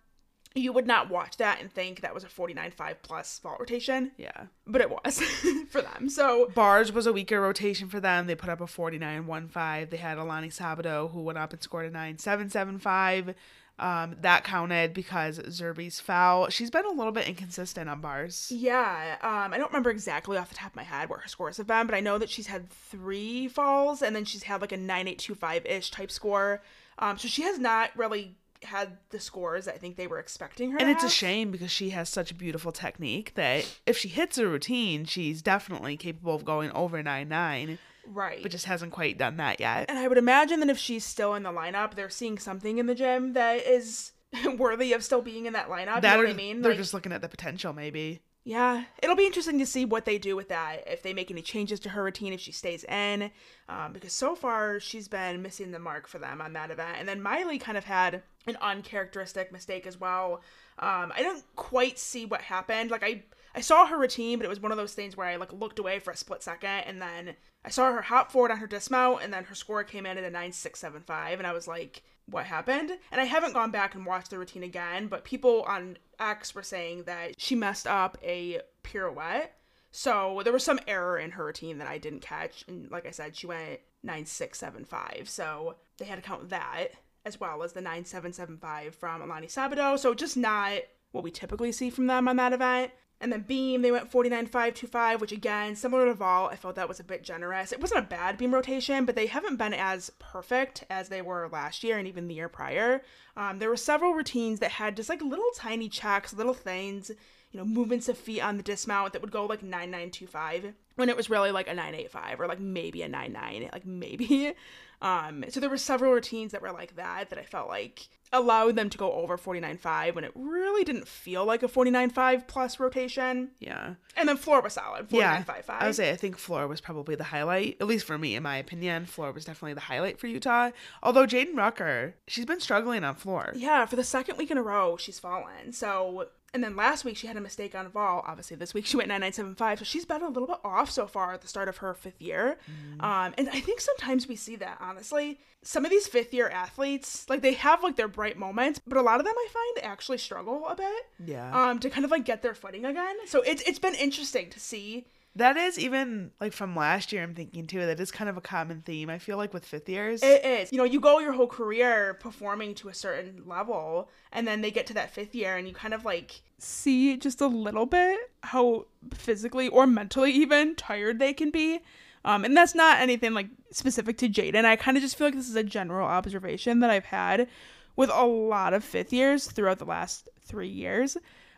you 0.56 0.72
would 0.72 0.86
not 0.86 1.10
watch 1.10 1.36
that 1.36 1.60
and 1.60 1.72
think 1.72 2.00
that 2.00 2.14
was 2.14 2.24
a 2.24 2.28
49.5 2.28 2.96
plus 3.02 3.38
vault 3.40 3.60
rotation, 3.60 4.12
yeah. 4.16 4.46
but 4.66 4.80
it 4.80 4.90
was 4.90 5.20
for 5.70 5.82
them. 5.82 6.08
So 6.08 6.50
Bars 6.54 6.92
was 6.92 7.06
a 7.06 7.12
weaker 7.12 7.40
rotation 7.40 7.88
for 7.88 8.00
them. 8.00 8.26
They 8.26 8.34
put 8.34 8.48
up 8.48 8.60
a 8.60 8.64
49.15. 8.64 9.90
They 9.90 9.96
had 9.96 10.18
Alani 10.18 10.48
Sabado 10.48 11.12
who 11.12 11.22
went 11.22 11.38
up 11.38 11.52
and 11.52 11.62
scored 11.62 11.86
a 11.86 11.90
9.775. 11.90 13.34
Um, 13.78 14.16
that 14.22 14.42
counted 14.42 14.94
because 14.94 15.38
Zirbes 15.38 16.00
foul. 16.00 16.48
She's 16.48 16.70
been 16.70 16.86
a 16.86 16.92
little 16.92 17.12
bit 17.12 17.28
inconsistent 17.28 17.90
on 17.90 18.00
bars. 18.00 18.50
Yeah, 18.50 19.16
um, 19.20 19.52
I 19.52 19.58
don't 19.58 19.70
remember 19.70 19.90
exactly 19.90 20.38
off 20.38 20.48
the 20.48 20.54
top 20.54 20.70
of 20.70 20.76
my 20.76 20.82
head 20.82 21.10
what 21.10 21.20
her 21.20 21.28
scores 21.28 21.58
have 21.58 21.66
been, 21.66 21.86
but 21.86 21.94
I 21.94 22.00
know 22.00 22.16
that 22.16 22.30
she's 22.30 22.46
had 22.46 22.70
three 22.70 23.48
falls 23.48 24.00
and 24.00 24.16
then 24.16 24.24
she's 24.24 24.44
had 24.44 24.62
like 24.62 24.72
a 24.72 24.78
9825 24.78 25.66
ish 25.66 25.90
type 25.90 26.10
score. 26.10 26.62
Um, 26.98 27.18
so 27.18 27.28
she 27.28 27.42
has 27.42 27.58
not 27.58 27.90
really 27.96 28.36
had 28.62 28.98
the 29.10 29.20
scores 29.20 29.68
I 29.68 29.72
think 29.78 29.96
they 29.96 30.06
were 30.06 30.18
expecting 30.18 30.72
her 30.72 30.78
And 30.78 30.88
it's 30.90 31.04
a 31.04 31.08
shame 31.10 31.50
because 31.50 31.70
she 31.70 31.90
has 31.90 32.08
such 32.08 32.30
a 32.30 32.34
beautiful 32.34 32.72
technique 32.72 33.34
that 33.34 33.66
if 33.86 33.96
she 33.98 34.08
hits 34.08 34.38
a 34.38 34.46
routine, 34.46 35.04
she's 35.04 35.42
definitely 35.42 35.96
capable 35.96 36.34
of 36.34 36.44
going 36.44 36.70
over 36.72 37.02
9 37.02 37.28
9, 37.28 37.78
Right. 38.06 38.42
but 38.42 38.50
just 38.52 38.66
hasn't 38.66 38.92
quite 38.92 39.18
done 39.18 39.36
that 39.38 39.58
yet. 39.60 39.86
and 39.88 39.98
I 39.98 40.06
would 40.08 40.18
imagine 40.18 40.60
that 40.60 40.70
if 40.70 40.78
she's 40.78 41.04
still 41.04 41.34
in 41.34 41.42
the 41.42 41.50
lineup, 41.52 41.94
they're 41.94 42.08
seeing 42.10 42.38
something 42.38 42.78
in 42.78 42.86
the 42.86 42.94
gym 42.94 43.32
that 43.34 43.66
is 43.66 44.12
worthy 44.56 44.92
of 44.92 45.02
still 45.04 45.22
being 45.22 45.46
in 45.46 45.52
that 45.54 45.68
lineup. 45.68 46.02
That 46.02 46.16
you 46.16 46.22
know 46.22 46.28
what 46.28 46.30
I 46.30 46.32
mean? 46.34 46.62
they're 46.62 46.72
Like, 46.72 46.78
just 46.80 46.94
looking 46.94 47.12
at 47.12 47.20
the 47.22 47.28
potential, 47.28 47.72
maybe. 47.72 48.20
Yeah, 48.48 48.84
it'll 49.02 49.16
be 49.16 49.26
interesting 49.26 49.58
to 49.58 49.66
see 49.66 49.84
what 49.84 50.04
they 50.04 50.18
do 50.18 50.36
with 50.36 50.50
that. 50.50 50.84
If 50.86 51.02
they 51.02 51.12
make 51.12 51.32
any 51.32 51.42
changes 51.42 51.80
to 51.80 51.88
her 51.88 52.04
routine, 52.04 52.32
if 52.32 52.38
she 52.38 52.52
stays 52.52 52.84
in, 52.84 53.32
um, 53.68 53.92
because 53.92 54.12
so 54.12 54.36
far 54.36 54.78
she's 54.78 55.08
been 55.08 55.42
missing 55.42 55.72
the 55.72 55.80
mark 55.80 56.06
for 56.06 56.20
them 56.20 56.40
on 56.40 56.52
that 56.52 56.70
event. 56.70 56.98
And 57.00 57.08
then 57.08 57.20
Maile 57.20 57.58
kind 57.58 57.76
of 57.76 57.86
had 57.86 58.22
an 58.46 58.56
uncharacteristic 58.60 59.50
mistake 59.50 59.84
as 59.84 59.98
well. 59.98 60.42
Um, 60.78 61.12
I 61.12 61.24
didn't 61.24 61.42
quite 61.56 61.98
see 61.98 62.24
what 62.24 62.40
happened. 62.40 62.92
Like 62.92 63.02
I, 63.02 63.24
I 63.56 63.62
saw 63.62 63.84
her 63.84 63.98
routine, 63.98 64.38
but 64.38 64.44
it 64.44 64.50
was 64.50 64.60
one 64.60 64.70
of 64.70 64.78
those 64.78 64.94
things 64.94 65.16
where 65.16 65.26
I 65.26 65.34
like 65.34 65.52
looked 65.52 65.80
away 65.80 65.98
for 65.98 66.12
a 66.12 66.16
split 66.16 66.44
second, 66.44 66.84
and 66.86 67.02
then 67.02 67.34
I 67.64 67.70
saw 67.70 67.92
her 67.92 68.02
hop 68.02 68.30
forward 68.30 68.52
on 68.52 68.58
her 68.58 68.68
dismount, 68.68 69.24
and 69.24 69.32
then 69.32 69.42
her 69.42 69.56
score 69.56 69.82
came 69.82 70.06
in 70.06 70.18
at 70.18 70.24
a 70.24 70.30
nine 70.30 70.52
six 70.52 70.78
seven 70.78 71.02
five, 71.02 71.40
and 71.40 71.48
I 71.48 71.52
was 71.52 71.66
like, 71.66 72.04
what 72.26 72.44
happened? 72.44 72.90
And 73.12 73.20
I 73.20 73.24
haven't 73.24 73.54
gone 73.54 73.70
back 73.70 73.94
and 73.94 74.04
watched 74.04 74.30
the 74.30 74.38
routine 74.38 74.62
again, 74.62 75.06
but 75.06 75.24
people 75.24 75.62
on 75.62 75.98
X 76.18 76.54
were 76.54 76.62
saying 76.62 77.04
that 77.04 77.40
she 77.40 77.54
messed 77.54 77.86
up 77.86 78.18
a 78.22 78.60
pirouette. 78.82 79.52
So 79.92 80.42
there 80.44 80.52
was 80.52 80.64
some 80.64 80.80
error 80.86 81.18
in 81.18 81.30
her 81.32 81.44
routine 81.46 81.78
that 81.78 81.88
I 81.88 81.98
didn't 81.98 82.20
catch. 82.20 82.64
And 82.68 82.90
like 82.90 83.06
I 83.06 83.10
said, 83.12 83.36
she 83.36 83.46
went 83.46 83.80
9675. 84.02 85.28
So 85.28 85.76
they 85.98 86.04
had 86.04 86.16
to 86.16 86.22
count 86.22 86.50
that 86.50 86.88
as 87.24 87.40
well 87.40 87.62
as 87.62 87.72
the 87.72 87.80
9775 87.80 88.94
from 88.94 89.22
Alani 89.22 89.46
Sabado. 89.46 89.98
So 89.98 90.14
just 90.14 90.36
not 90.36 90.80
what 91.12 91.24
we 91.24 91.30
typically 91.30 91.72
see 91.72 91.90
from 91.90 92.06
them 92.06 92.28
on 92.28 92.36
that 92.36 92.52
event. 92.52 92.92
And 93.20 93.32
then 93.32 93.42
Beam, 93.42 93.80
they 93.80 93.90
went 93.90 94.10
49525, 94.10 95.20
which 95.20 95.32
again, 95.32 95.74
similar 95.74 96.04
to 96.04 96.14
vault, 96.14 96.52
I 96.52 96.56
felt 96.56 96.74
that 96.76 96.88
was 96.88 97.00
a 97.00 97.04
bit 97.04 97.22
generous. 97.22 97.72
It 97.72 97.80
wasn't 97.80 98.04
a 98.04 98.08
bad 98.08 98.36
beam 98.36 98.52
rotation, 98.52 99.06
but 99.06 99.14
they 99.14 99.26
haven't 99.26 99.56
been 99.56 99.72
as 99.72 100.10
perfect 100.18 100.84
as 100.90 101.08
they 101.08 101.22
were 101.22 101.48
last 101.50 101.82
year 101.82 101.96
and 101.96 102.06
even 102.06 102.28
the 102.28 102.34
year 102.34 102.48
prior. 102.48 103.02
Um, 103.36 103.58
there 103.58 103.70
were 103.70 103.76
several 103.76 104.12
routines 104.12 104.60
that 104.60 104.72
had 104.72 104.96
just 104.96 105.08
like 105.08 105.22
little 105.22 105.50
tiny 105.54 105.88
checks, 105.88 106.34
little 106.34 106.54
things, 106.54 107.10
you 107.52 107.58
know, 107.58 107.64
movements 107.64 108.08
of 108.10 108.18
feet 108.18 108.42
on 108.42 108.58
the 108.58 108.62
dismount 108.62 109.14
that 109.14 109.22
would 109.22 109.32
go 109.32 109.46
like 109.46 109.62
9925 109.62 110.74
when 110.96 111.08
it 111.08 111.16
was 111.16 111.30
really 111.30 111.50
like 111.50 111.68
a 111.68 111.74
985 111.74 112.40
or 112.40 112.46
like 112.46 112.60
maybe 112.60 113.00
a 113.00 113.08
99, 113.08 113.70
like 113.72 113.86
maybe. 113.86 114.52
Um, 115.02 115.44
so 115.48 115.60
there 115.60 115.70
were 115.70 115.76
several 115.76 116.12
routines 116.12 116.52
that 116.52 116.62
were 116.62 116.72
like 116.72 116.96
that 116.96 117.30
that 117.30 117.38
I 117.38 117.42
felt 117.44 117.68
like 117.68 118.08
allowed 118.32 118.74
them 118.74 118.90
to 118.90 118.98
go 118.98 119.12
over 119.12 119.38
49.5 119.38 120.14
when 120.16 120.24
it 120.24 120.32
really 120.34 120.82
didn't 120.84 121.06
feel 121.06 121.44
like 121.44 121.62
a 121.62 121.68
49.5 121.68 122.48
plus 122.48 122.80
rotation. 122.80 123.50
Yeah. 123.60 123.94
And 124.16 124.28
then 124.28 124.36
floor 124.36 124.60
was 124.60 124.72
solid, 124.72 125.06
Yeah. 125.10 125.42
49.55. 125.44 125.62
I 125.68 125.86
would 125.86 125.94
say 125.94 126.10
I 126.10 126.16
think 126.16 126.36
floor 126.36 126.66
was 126.66 126.80
probably 126.80 127.14
the 127.14 127.24
highlight, 127.24 127.76
at 127.80 127.86
least 127.86 128.04
for 128.04 128.18
me, 128.18 128.34
in 128.34 128.42
my 128.42 128.56
opinion. 128.56 129.06
Floor 129.06 129.30
was 129.32 129.44
definitely 129.44 129.74
the 129.74 129.80
highlight 129.82 130.18
for 130.18 130.26
Utah. 130.26 130.70
Although 131.02 131.26
Jaedyn 131.26 131.56
Rucker, 131.56 132.14
she's 132.26 132.46
been 132.46 132.60
struggling 132.60 133.04
on 133.04 133.14
floor. 133.14 133.52
Yeah, 133.54 133.86
for 133.86 133.94
the 133.96 134.04
second 134.04 134.38
week 134.38 134.50
in 134.50 134.58
a 134.58 134.62
row, 134.62 134.96
she's 134.96 135.20
fallen. 135.20 135.72
So 135.72 136.28
And 136.54 136.64
then 136.64 136.74
last 136.74 137.04
week 137.04 137.16
she 137.18 137.26
had 137.26 137.36
a 137.36 137.40
mistake 137.40 137.74
on 137.74 137.88
vault. 137.90 138.24
Obviously, 138.26 138.56
this 138.56 138.72
week 138.72 138.86
she 138.86 138.96
went 138.96 139.08
9975. 139.08 139.80
So 139.80 139.84
she's 139.84 140.04
been 140.06 140.22
a 140.22 140.28
little 140.28 140.46
bit 140.46 140.58
off 140.64 140.90
so 140.90 141.06
far 141.06 141.34
at 141.34 141.42
the 141.42 141.48
start 141.48 141.68
of 141.68 141.78
her 141.78 141.92
fifth 141.92 142.22
year. 142.22 142.56
Um, 143.00 143.34
and 143.36 143.48
I 143.50 143.60
think 143.60 143.80
sometimes 143.80 144.26
we 144.26 144.36
see 144.36 144.56
that, 144.56 144.78
honestly. 144.80 145.38
Some 145.62 145.84
of 145.84 145.90
these 145.90 146.06
fifth 146.06 146.32
year 146.32 146.48
athletes, 146.48 147.28
like 147.28 147.42
they 147.42 147.54
have 147.54 147.82
like 147.82 147.96
their 147.96 148.08
bright 148.08 148.38
moments, 148.38 148.80
but 148.86 148.96
a 148.96 149.02
lot 149.02 149.18
of 149.20 149.26
them 149.26 149.34
I 149.36 149.48
find 149.52 149.84
actually 149.86 150.18
struggle 150.18 150.66
a 150.68 150.76
bit 150.76 151.02
Yeah. 151.26 151.70
um, 151.70 151.78
to 151.80 151.90
kind 151.90 152.04
of 152.04 152.10
like 152.10 152.24
get 152.24 152.40
their 152.42 152.54
footing 152.54 152.84
again. 152.84 153.16
So 153.26 153.42
it's, 153.42 153.62
it's 153.62 153.78
been 153.80 153.94
interesting 153.96 154.48
to 154.50 154.60
see. 154.60 155.06
That 155.36 155.58
is 155.58 155.78
even 155.78 156.30
like 156.40 156.54
from 156.54 156.74
last 156.74 157.12
year, 157.12 157.22
I'm 157.22 157.34
thinking 157.34 157.66
too, 157.66 157.84
that 157.84 158.00
is 158.00 158.10
kind 158.10 158.30
of 158.30 158.38
a 158.38 158.40
common 158.40 158.80
theme. 158.80 159.10
I 159.10 159.18
feel 159.18 159.36
like 159.36 159.52
with 159.52 159.66
fifth 159.66 159.88
years. 159.88 160.22
It 160.22 160.44
is. 160.44 160.72
You 160.72 160.78
know, 160.78 160.84
you 160.84 160.98
go 160.98 161.18
your 161.18 161.32
whole 161.32 161.46
career 161.46 162.14
performing 162.14 162.74
to 162.76 162.88
a 162.88 162.94
certain 162.94 163.42
level, 163.44 164.08
and 164.32 164.48
then 164.48 164.62
they 164.62 164.70
get 164.70 164.86
to 164.86 164.94
that 164.94 165.10
fifth 165.10 165.34
year, 165.34 165.56
and 165.56 165.68
you 165.68 165.74
kind 165.74 165.92
of 165.92 166.06
like 166.06 166.40
see 166.58 167.18
just 167.18 167.42
a 167.42 167.46
little 167.46 167.84
bit 167.84 168.18
how 168.42 168.86
physically 169.12 169.68
or 169.68 169.86
mentally 169.86 170.32
even 170.32 170.74
tired 170.74 171.18
they 171.18 171.34
can 171.34 171.50
be. 171.50 171.80
Um, 172.24 172.44
and 172.44 172.56
that's 172.56 172.74
not 172.74 172.98
anything 172.98 173.34
like 173.34 173.48
specific 173.70 174.16
to 174.18 174.28
Jaedyn. 174.28 174.64
I 174.64 174.74
kind 174.76 174.96
of 174.96 175.02
just 175.02 175.16
feel 175.16 175.26
like 175.26 175.34
this 175.34 175.50
is 175.50 175.54
a 175.54 175.62
general 175.62 176.08
observation 176.08 176.80
that 176.80 176.90
I've 176.90 177.04
had 177.04 177.46
with 177.94 178.10
a 178.10 178.24
lot 178.24 178.72
of 178.72 178.82
fifth 178.82 179.12
years 179.12 179.46
throughout 179.46 179.78
the 179.78 179.84
last 179.84 180.28
three 180.40 180.68
years. 180.68 181.16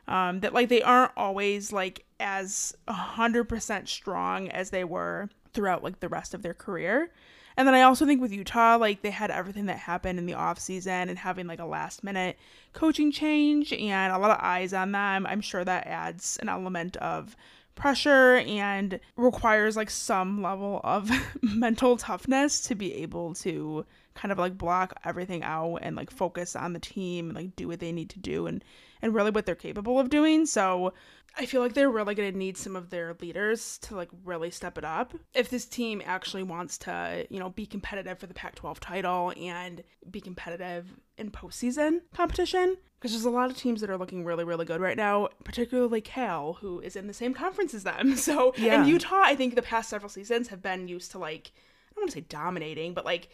Um, 0.08 0.40
that 0.40 0.54
like 0.54 0.68
they 0.70 0.82
aren't 0.82 1.12
always 1.16 1.72
like 1.72 2.04
as 2.18 2.74
100% 2.88 3.88
strong 3.88 4.48
as 4.48 4.70
they 4.70 4.82
were 4.82 5.28
throughout 5.52 5.84
like 5.84 6.00
the 6.00 6.08
rest 6.08 6.34
of 6.34 6.42
their 6.42 6.54
career. 6.54 7.10
And 7.58 7.66
then 7.66 7.74
I 7.74 7.82
also 7.82 8.06
think 8.06 8.20
with 8.20 8.32
Utah, 8.32 8.76
like 8.78 9.02
they 9.02 9.10
had 9.10 9.30
everything 9.30 9.66
that 9.66 9.78
happened 9.78 10.18
in 10.18 10.26
the 10.26 10.34
off 10.34 10.58
season 10.58 11.08
and 11.08 11.18
having 11.18 11.46
like 11.46 11.58
a 11.58 11.66
last 11.66 12.04
minute 12.04 12.38
coaching 12.72 13.10
change 13.10 13.72
and 13.72 14.12
a 14.12 14.18
lot 14.18 14.30
of 14.30 14.38
eyes 14.40 14.72
on 14.72 14.92
them. 14.92 15.26
I'm 15.26 15.40
sure 15.40 15.64
that 15.64 15.86
adds 15.86 16.38
an 16.40 16.48
element 16.48 16.96
of 16.98 17.36
pressure 17.74 18.36
and 18.46 19.00
requires 19.16 19.76
like 19.76 19.90
some 19.90 20.42
level 20.42 20.80
of 20.84 21.10
mental 21.42 21.96
toughness 21.96 22.60
to 22.62 22.74
be 22.74 22.94
able 22.94 23.34
to 23.34 23.84
kind 24.14 24.32
of 24.32 24.38
like 24.38 24.56
block 24.56 24.98
everything 25.04 25.42
out 25.42 25.78
and 25.82 25.96
like 25.96 26.10
focus 26.10 26.56
on 26.56 26.72
the 26.72 26.80
team 26.80 27.28
and 27.28 27.36
like 27.36 27.56
do 27.56 27.68
what 27.68 27.80
they 27.80 27.92
need 27.92 28.10
to 28.10 28.18
do 28.18 28.46
and 28.46 28.64
and 29.02 29.14
really 29.14 29.30
what 29.30 29.46
they're 29.46 29.54
capable 29.54 29.98
of 29.98 30.10
doing. 30.10 30.46
So 30.46 30.92
I 31.36 31.46
feel 31.46 31.60
like 31.60 31.74
they're 31.74 31.90
really 31.90 32.14
going 32.14 32.32
to 32.32 32.38
need 32.38 32.56
some 32.56 32.74
of 32.74 32.90
their 32.90 33.14
leaders 33.20 33.78
to 33.82 33.94
like 33.94 34.08
really 34.24 34.50
step 34.50 34.76
it 34.78 34.84
up 34.84 35.14
if 35.34 35.50
this 35.50 35.66
team 35.66 36.02
actually 36.04 36.42
wants 36.42 36.78
to, 36.78 37.26
you 37.30 37.38
know, 37.38 37.50
be 37.50 37.66
competitive 37.66 38.18
for 38.18 38.26
the 38.26 38.34
Pac 38.34 38.54
12 38.56 38.80
title 38.80 39.32
and 39.40 39.82
be 40.10 40.20
competitive 40.20 40.86
in 41.16 41.30
postseason 41.30 42.00
competition. 42.14 42.76
Because 42.98 43.12
there's 43.12 43.24
a 43.24 43.30
lot 43.30 43.48
of 43.48 43.56
teams 43.56 43.80
that 43.80 43.90
are 43.90 43.96
looking 43.96 44.24
really, 44.24 44.42
really 44.42 44.64
good 44.64 44.80
right 44.80 44.96
now, 44.96 45.28
particularly 45.44 46.00
Cal, 46.00 46.54
who 46.54 46.80
is 46.80 46.96
in 46.96 47.06
the 47.06 47.14
same 47.14 47.32
conference 47.32 47.72
as 47.72 47.84
them. 47.84 48.16
So, 48.28 48.52
Yeah. 48.56 48.80
and 48.80 48.88
Utah, 48.88 49.20
I 49.22 49.36
think 49.36 49.54
the 49.54 49.62
past 49.62 49.88
several 49.88 50.08
seasons 50.08 50.48
have 50.48 50.60
been 50.62 50.88
used 50.88 51.12
to 51.12 51.18
like, 51.18 51.52
I 51.54 51.94
don't 51.94 52.02
want 52.02 52.10
to 52.10 52.18
say 52.18 52.24
dominating, 52.28 52.94
but 52.94 53.04
like 53.04 53.28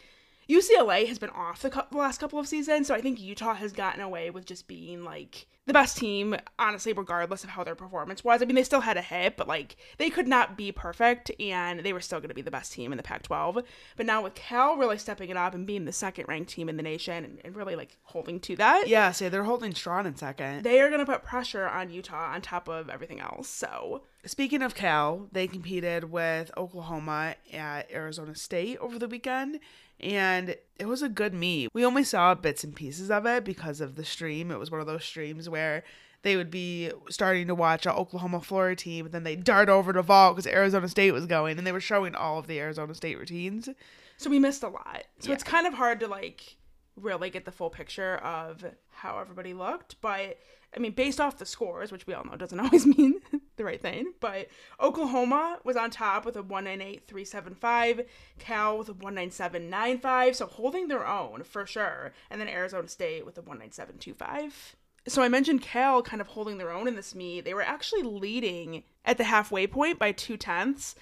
UCLA 0.49 1.07
has 1.07 1.19
been 1.19 1.31
off 1.31 1.63
the, 1.63 1.71
cou- 1.71 1.83
the 1.91 1.97
last 1.97 2.21
couple 2.21 2.39
of 2.39 2.49
seasons, 2.49 2.87
so 2.87 2.95
I 2.95 3.01
think 3.01 3.21
Utah 3.21 3.55
has 3.55 3.73
gotten 3.73 4.01
away 4.01 4.31
with 4.31 4.45
just 4.45 4.67
being 4.67 5.05
like 5.05 5.47
the 5.67 5.73
best 5.73 5.97
team, 5.97 6.37
honestly, 6.59 6.93
regardless 6.93 7.43
of 7.43 7.51
how 7.51 7.65
their 7.65 7.75
performance 7.75 8.23
was. 8.23 8.43
I 8.43 8.45
mean, 8.45 8.55
they 8.55 8.63
still 8.65 8.83
had 8.83 8.99
a 8.99 9.03
hit, 9.03 9.37
but 9.37 9.49
like 9.49 9.77
they 9.97 10.11
could 10.11 10.29
not 10.29 10.57
be 10.57 10.73
perfect, 10.73 11.31
and 11.41 11.81
they 11.81 11.93
were 11.93 12.01
still 12.01 12.19
going 12.21 12.29
to 12.29 12.35
be 12.35 12.43
the 12.43 12.51
best 12.51 12.73
team 12.73 12.93
in 12.93 12.97
the 12.97 13.03
Pac 13.03 13.23
12. 13.23 13.61
But 13.97 14.07
now 14.07 14.23
with 14.23 14.35
Cal 14.35 14.77
really 14.77 14.99
stepping 14.99 15.31
it 15.31 15.37
up 15.37 15.55
and 15.55 15.67
being 15.67 15.87
the 15.87 15.93
second 15.93 16.27
ranked 16.29 16.51
team 16.51 16.69
in 16.69 16.77
the 16.77 16.83
nation 16.83 17.25
and, 17.25 17.39
and 17.45 17.57
really 17.57 17.77
like 17.77 17.97
holding 18.03 18.41
to 18.41 18.57
that, 18.57 18.89
yeah, 18.89 19.13
so 19.13 19.29
they're 19.29 19.45
holding 19.45 19.75
strong 19.75 20.07
in 20.07 20.17
second. 20.17 20.65
they 20.65 20.81
are 20.81 20.89
going 20.89 21.05
to 21.05 21.11
put 21.11 21.23
pressure 21.23 21.67
on 21.67 21.91
Utah 21.91 22.33
on 22.33 22.43
top 22.43 22.69
of 22.69 22.91
everything 22.91 23.21
else. 23.21 23.49
So 23.49 24.03
Speaking 24.27 24.63
of 24.63 24.75
Cal, 24.75 25.29
they 25.33 25.47
competed 25.47 26.11
with 26.11 26.51
Oklahoma 26.57 27.35
at 27.53 27.91
Arizona 27.93 28.35
State 28.35 28.79
over 28.79 28.99
the 28.99 29.09
weekend, 29.09 29.61
and 30.01 30.57
it 30.79 30.87
was 30.87 31.03
a 31.03 31.09
good 31.09 31.35
meet. 31.35 31.69
We 31.75 31.85
only 31.85 32.05
saw 32.05 32.35
bits 32.35 32.65
and 32.65 32.75
pieces 32.75 33.11
of 33.11 33.27
it 33.27 33.45
because 33.45 33.81
of 33.81 33.97
the 33.97 34.05
stream. 34.05 34.51
It 34.51 34.59
was 34.59 34.71
one 34.71 34.81
of 34.81 34.87
those 34.87 35.05
streams 35.05 35.49
where 35.49 35.85
they 36.23 36.37
would 36.37 36.51
be 36.51 36.91
starting 37.11 37.47
to 37.49 37.55
watch 37.55 37.85
an 37.85 37.93
Oklahoma 37.93 38.41
Florida 38.41 38.75
team, 38.77 39.05
and 39.05 39.15
then 39.15 39.25
they 39.25 39.37
dart 39.37 39.69
over 39.69 39.93
to 39.93 40.01
Vault 40.03 40.37
because 40.37 40.51
Arizona 40.51 40.89
State 40.89 41.13
was 41.13 41.27
going, 41.27 41.59
and 41.59 41.67
they 41.67 41.73
were 41.73 41.81
showing 41.81 42.15
all 42.15 42.39
of 42.39 42.47
the 42.47 42.59
Arizona 42.59 42.95
State 42.95 43.19
routines. 43.19 43.69
So 44.17 44.31
we 44.31 44.39
missed 44.39 44.63
a 44.63 44.69
lot. 44.69 45.05
So 45.19 45.29
Yeah. 45.29 45.35
it's 45.35 45.45
kind 45.45 45.67
of 45.67 45.75
hard 45.75 46.01
to 46.01 46.07
like 46.09 46.57
really 46.97 47.29
get 47.29 47.45
the 47.45 47.53
full 47.53 47.69
picture 47.71 48.17
of 48.17 48.65
how 48.91 49.19
everybody 49.19 49.53
looked. 49.53 50.01
But 50.01 50.39
I 50.77 50.81
mean, 50.81 50.93
based 50.93 51.21
off 51.21 51.39
the 51.39 51.47
scores, 51.47 51.93
which 51.93 52.07
we 52.07 52.15
all 52.15 52.25
know 52.25 52.37
doesn't 52.37 52.59
always 52.65 52.87
mean 52.87 53.21
the 53.57 53.65
right 53.65 53.81
thing, 53.81 54.15
but 54.21 54.49
Oklahoma 54.81 55.59
was 55.65 55.77
on 55.77 55.91
top 55.91 56.25
with 56.25 56.37
a 56.37 56.43
198.375, 56.43 58.07
Cal 58.39 58.79
with 58.79 58.89
a 58.89 58.95
197.95, 58.95 60.35
so 60.35 60.47
holding 60.47 60.89
their 60.89 61.07
own 61.07 61.43
for 61.45 61.67
sure. 61.67 62.13
And 62.31 62.41
then 62.41 62.49
Arizona 62.49 62.89
State 62.89 63.25
with 63.25 63.39
a 63.39 63.43
197.25. 63.43 64.75
So 65.07 65.23
I 65.23 65.29
mentioned 65.29 65.61
Cal 65.61 66.03
kind 66.03 66.21
of 66.21 66.29
holding 66.29 66.59
their 66.59 66.71
own 66.71 66.89
in 66.89 66.97
this 66.97 67.15
meet. 67.15 67.45
They 67.45 67.55
were 67.55 67.63
actually 67.63 68.03
leading 68.03 68.85
at 69.05 69.19
the 69.19 69.25
halfway 69.25 69.67
point 69.67 69.99
by 69.99 70.13
two 70.13 70.37
tenths. 70.37 70.95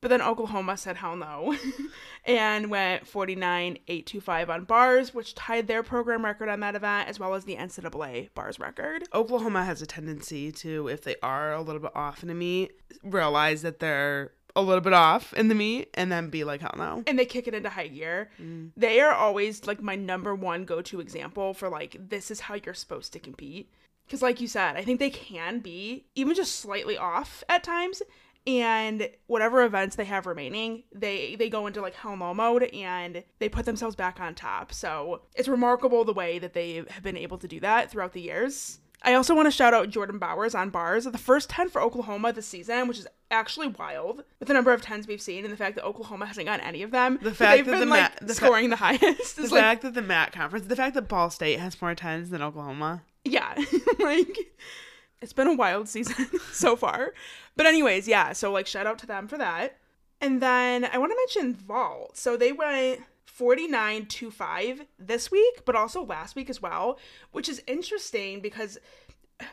But 0.00 0.08
then 0.08 0.22
Oklahoma 0.22 0.76
said 0.78 0.96
hell 0.96 1.14
no 1.14 1.56
and 2.24 2.70
went 2.70 3.06
49 3.06 3.78
825 3.86 4.50
on 4.50 4.64
bars, 4.64 5.12
which 5.12 5.34
tied 5.34 5.66
their 5.66 5.82
program 5.82 6.24
record 6.24 6.48
on 6.48 6.60
that 6.60 6.74
event, 6.74 7.08
as 7.08 7.20
well 7.20 7.34
as 7.34 7.44
the 7.44 7.56
NCAA 7.56 8.32
bars 8.34 8.58
record. 8.58 9.04
Oklahoma 9.12 9.64
has 9.64 9.82
a 9.82 9.86
tendency 9.86 10.50
to, 10.52 10.88
if 10.88 11.02
they 11.02 11.16
are 11.22 11.52
a 11.52 11.60
little 11.60 11.82
bit 11.82 11.94
off 11.94 12.22
in 12.22 12.30
a 12.30 12.34
meet, 12.34 12.72
realize 13.02 13.60
that 13.62 13.78
they're 13.78 14.32
a 14.56 14.62
little 14.62 14.80
bit 14.80 14.92
off 14.92 15.32
in 15.34 15.48
the 15.48 15.54
meet 15.54 15.90
and 15.94 16.10
then 16.10 16.28
be 16.28 16.44
like, 16.44 16.60
hell 16.60 16.74
no. 16.76 17.02
And 17.06 17.18
they 17.18 17.26
kick 17.26 17.46
it 17.46 17.54
into 17.54 17.68
high 17.68 17.88
gear. 17.88 18.30
Mm. 18.40 18.70
They 18.76 19.00
are 19.00 19.12
always 19.12 19.66
like 19.66 19.82
my 19.82 19.96
number 19.96 20.34
one 20.34 20.64
go 20.64 20.82
to 20.82 21.00
example 21.00 21.54
for 21.54 21.68
like, 21.68 21.96
this 22.08 22.30
is 22.30 22.40
how 22.40 22.54
you're 22.54 22.74
supposed 22.74 23.12
to 23.12 23.18
compete. 23.18 23.70
Because, 24.06 24.22
like 24.22 24.40
you 24.40 24.48
said, 24.48 24.76
I 24.76 24.82
think 24.82 24.98
they 24.98 25.10
can 25.10 25.60
be 25.60 26.04
even 26.16 26.34
just 26.34 26.56
slightly 26.56 26.96
off 26.96 27.44
at 27.48 27.62
times. 27.62 28.02
And 28.46 29.10
whatever 29.26 29.62
events 29.64 29.96
they 29.96 30.06
have 30.06 30.26
remaining, 30.26 30.84
they 30.92 31.36
they 31.36 31.50
go 31.50 31.66
into 31.66 31.80
like 31.82 31.94
hell 31.94 32.16
no 32.16 32.32
mode 32.32 32.64
and 32.64 33.22
they 33.38 33.48
put 33.48 33.66
themselves 33.66 33.94
back 33.96 34.18
on 34.18 34.34
top. 34.34 34.72
So 34.72 35.22
it's 35.34 35.48
remarkable 35.48 36.04
the 36.04 36.14
way 36.14 36.38
that 36.38 36.54
they 36.54 36.76
have 36.88 37.02
been 37.02 37.16
able 37.18 37.38
to 37.38 37.46
do 37.48 37.60
that 37.60 37.90
throughout 37.90 38.12
the 38.12 38.22
years. 38.22 38.80
I 39.02 39.14
also 39.14 39.34
want 39.34 39.46
to 39.46 39.50
shout 39.50 39.72
out 39.72 39.88
Jordan 39.88 40.18
Bowers 40.18 40.54
on 40.54 40.68
bars. 40.68 41.04
The 41.04 41.16
first 41.16 41.48
10 41.48 41.70
for 41.70 41.80
Oklahoma 41.80 42.34
this 42.34 42.46
season, 42.46 42.86
which 42.86 42.98
is 42.98 43.06
actually 43.30 43.68
wild 43.68 44.24
with 44.38 44.48
the 44.48 44.52
number 44.52 44.72
of 44.72 44.82
10s 44.82 45.06
we've 45.06 45.22
seen 45.22 45.44
and 45.44 45.52
the 45.52 45.56
fact 45.56 45.76
that 45.76 45.84
Oklahoma 45.86 46.26
hasn't 46.26 46.46
gotten 46.46 46.64
any 46.66 46.82
of 46.82 46.90
them. 46.90 47.18
The 47.22 47.34
fact 47.34 47.56
they've 47.56 47.64
that 47.66 47.70
been 47.72 47.88
the 47.88 47.94
like 47.94 48.20
the 48.20 48.26
fa- 48.26 48.34
scoring 48.34 48.68
the 48.68 48.76
highest. 48.76 49.36
The 49.36 49.42
like, 49.42 49.50
fact 49.50 49.82
that 49.82 49.94
the 49.94 50.02
MAC 50.02 50.32
conference, 50.32 50.66
the 50.66 50.76
fact 50.76 50.94
that 50.96 51.08
Ball 51.08 51.30
State 51.30 51.60
has 51.60 51.80
more 51.80 51.94
tens 51.94 52.28
than 52.28 52.42
Oklahoma. 52.42 53.02
yeah, 53.24 53.54
like 53.98 54.36
it's 55.20 55.32
been 55.32 55.46
a 55.46 55.54
wild 55.54 55.88
season 55.88 56.26
so 56.52 56.76
far. 56.76 57.12
But 57.56 57.66
anyways, 57.66 58.08
yeah, 58.08 58.32
so 58.32 58.52
like 58.52 58.66
shout 58.66 58.86
out 58.86 58.98
to 58.98 59.06
them 59.06 59.28
for 59.28 59.38
that. 59.38 59.76
And 60.20 60.42
then 60.42 60.84
I 60.84 60.98
want 60.98 61.12
to 61.12 61.16
mention 61.16 61.54
Vault. 61.54 62.16
So 62.16 62.36
they 62.36 62.52
went 62.52 63.00
49.25 63.38 64.86
this 64.98 65.30
week, 65.30 65.64
but 65.64 65.74
also 65.74 66.04
last 66.04 66.36
week 66.36 66.50
as 66.50 66.60
well, 66.60 66.98
which 67.32 67.48
is 67.48 67.62
interesting 67.66 68.40
because 68.40 68.78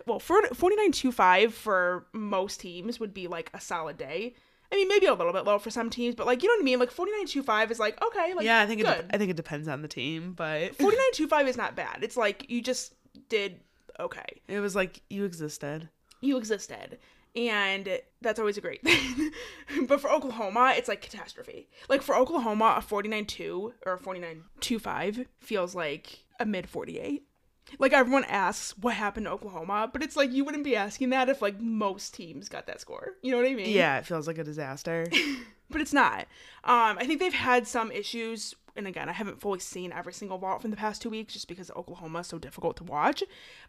well, 0.06 0.20
for 0.20 0.42
49.25 0.42 1.52
for 1.52 2.08
most 2.14 2.60
teams 2.60 3.00
would 3.00 3.14
be 3.14 3.28
like 3.28 3.50
a 3.54 3.62
solid 3.62 3.98
day. 3.98 4.36
I 4.70 4.76
mean, 4.76 4.90
maybe 4.90 5.06
a 5.06 5.14
little 5.14 5.32
bit 5.32 5.46
low 5.46 5.60
for 5.60 5.70
some 5.70 5.90
teams, 5.90 6.16
but 6.16 6.26
like 6.26 6.44
you 6.44 6.50
know 6.50 6.56
what 6.56 6.62
I 6.62 6.66
mean. 6.66 6.80
Like 6.80 6.94
49.25 6.94 7.72
is 7.72 7.80
like 7.80 8.02
okay, 8.04 8.34
like 8.34 8.46
yeah, 8.46 8.60
I 8.60 8.66
think 8.66 8.82
it, 8.82 8.84
de- 8.84 9.16
I 9.16 9.18
think 9.18 9.32
it 9.32 9.38
depends 9.38 9.70
on 9.70 9.82
the 9.82 9.88
team, 9.88 10.34
but 10.34 10.78
49.25 10.78 11.48
is 11.48 11.58
not 11.58 11.76
bad. 11.76 12.00
It's 12.02 12.18
like 12.18 12.50
you 12.50 12.62
just 12.62 12.94
did 13.30 13.62
okay. 14.00 14.42
it 14.48 14.60
was 14.60 14.76
like 14.76 15.02
you 15.10 15.26
existed. 15.26 15.90
you 16.22 16.38
existed 16.38 16.98
and 17.36 18.00
that's 18.22 18.40
always 18.40 18.58
a 18.58 18.62
great 18.62 18.82
thing 18.84 19.32
but 19.88 20.02
for 20.02 20.10
oklahoma 20.12 20.74
it's 20.76 20.88
like 20.88 21.02
catastrophe 21.02 21.68
like 21.90 22.02
for 22.02 22.16
oklahoma 22.16 22.76
a 22.78 22.82
49-2 22.82 23.74
or 23.86 23.94
a 23.94 24.00
49-2-5 24.00 25.26
feels 25.40 25.76
like 25.76 26.24
a 26.40 26.46
mid 26.46 26.68
48 26.68 27.24
like 27.80 27.94
everyone 27.94 28.24
asks 28.26 28.78
what 28.78 28.96
happened 28.96 29.26
to 29.26 29.32
oklahoma 29.32 29.90
but 29.92 30.02
it's 30.02 30.16
like 30.16 30.32
you 30.32 30.44
wouldn't 30.46 30.64
be 30.64 30.76
asking 30.76 31.10
that 31.12 31.30
if 31.30 31.42
like 31.42 31.60
most 31.60 32.14
teams 32.14 32.50
got 32.50 32.66
that 32.66 32.82
score 32.82 33.14
you 33.22 33.32
know 33.32 33.38
what 33.38 33.46
i 33.46 33.54
mean 33.54 33.70
Yeah, 33.76 33.98
it 34.00 34.06
feels 34.06 34.26
like 34.28 34.38
a 34.38 34.44
disaster. 34.44 35.06
but 35.70 35.82
it's 35.82 35.94
not. 35.94 36.22
Um, 36.64 36.98
I 36.98 37.04
think 37.06 37.20
they've 37.20 37.34
had 37.34 37.68
some 37.68 37.92
issues, 37.92 38.56
and 38.78 38.88
again, 38.88 39.10
I 39.10 39.14
haven't 39.14 39.42
fully 39.42 39.60
seen 39.60 39.92
every 39.92 40.14
single 40.14 40.38
vault 40.38 40.62
from 40.62 40.72
the 40.72 40.78
past 40.78 41.02
two 41.02 41.10
weeks 41.10 41.34
just 41.34 41.48
because 41.48 41.72
Oklahoma 41.72 42.20
is 42.20 42.28
so 42.28 42.38
difficult 42.40 42.78
to 42.78 42.84
watch. 42.84 43.24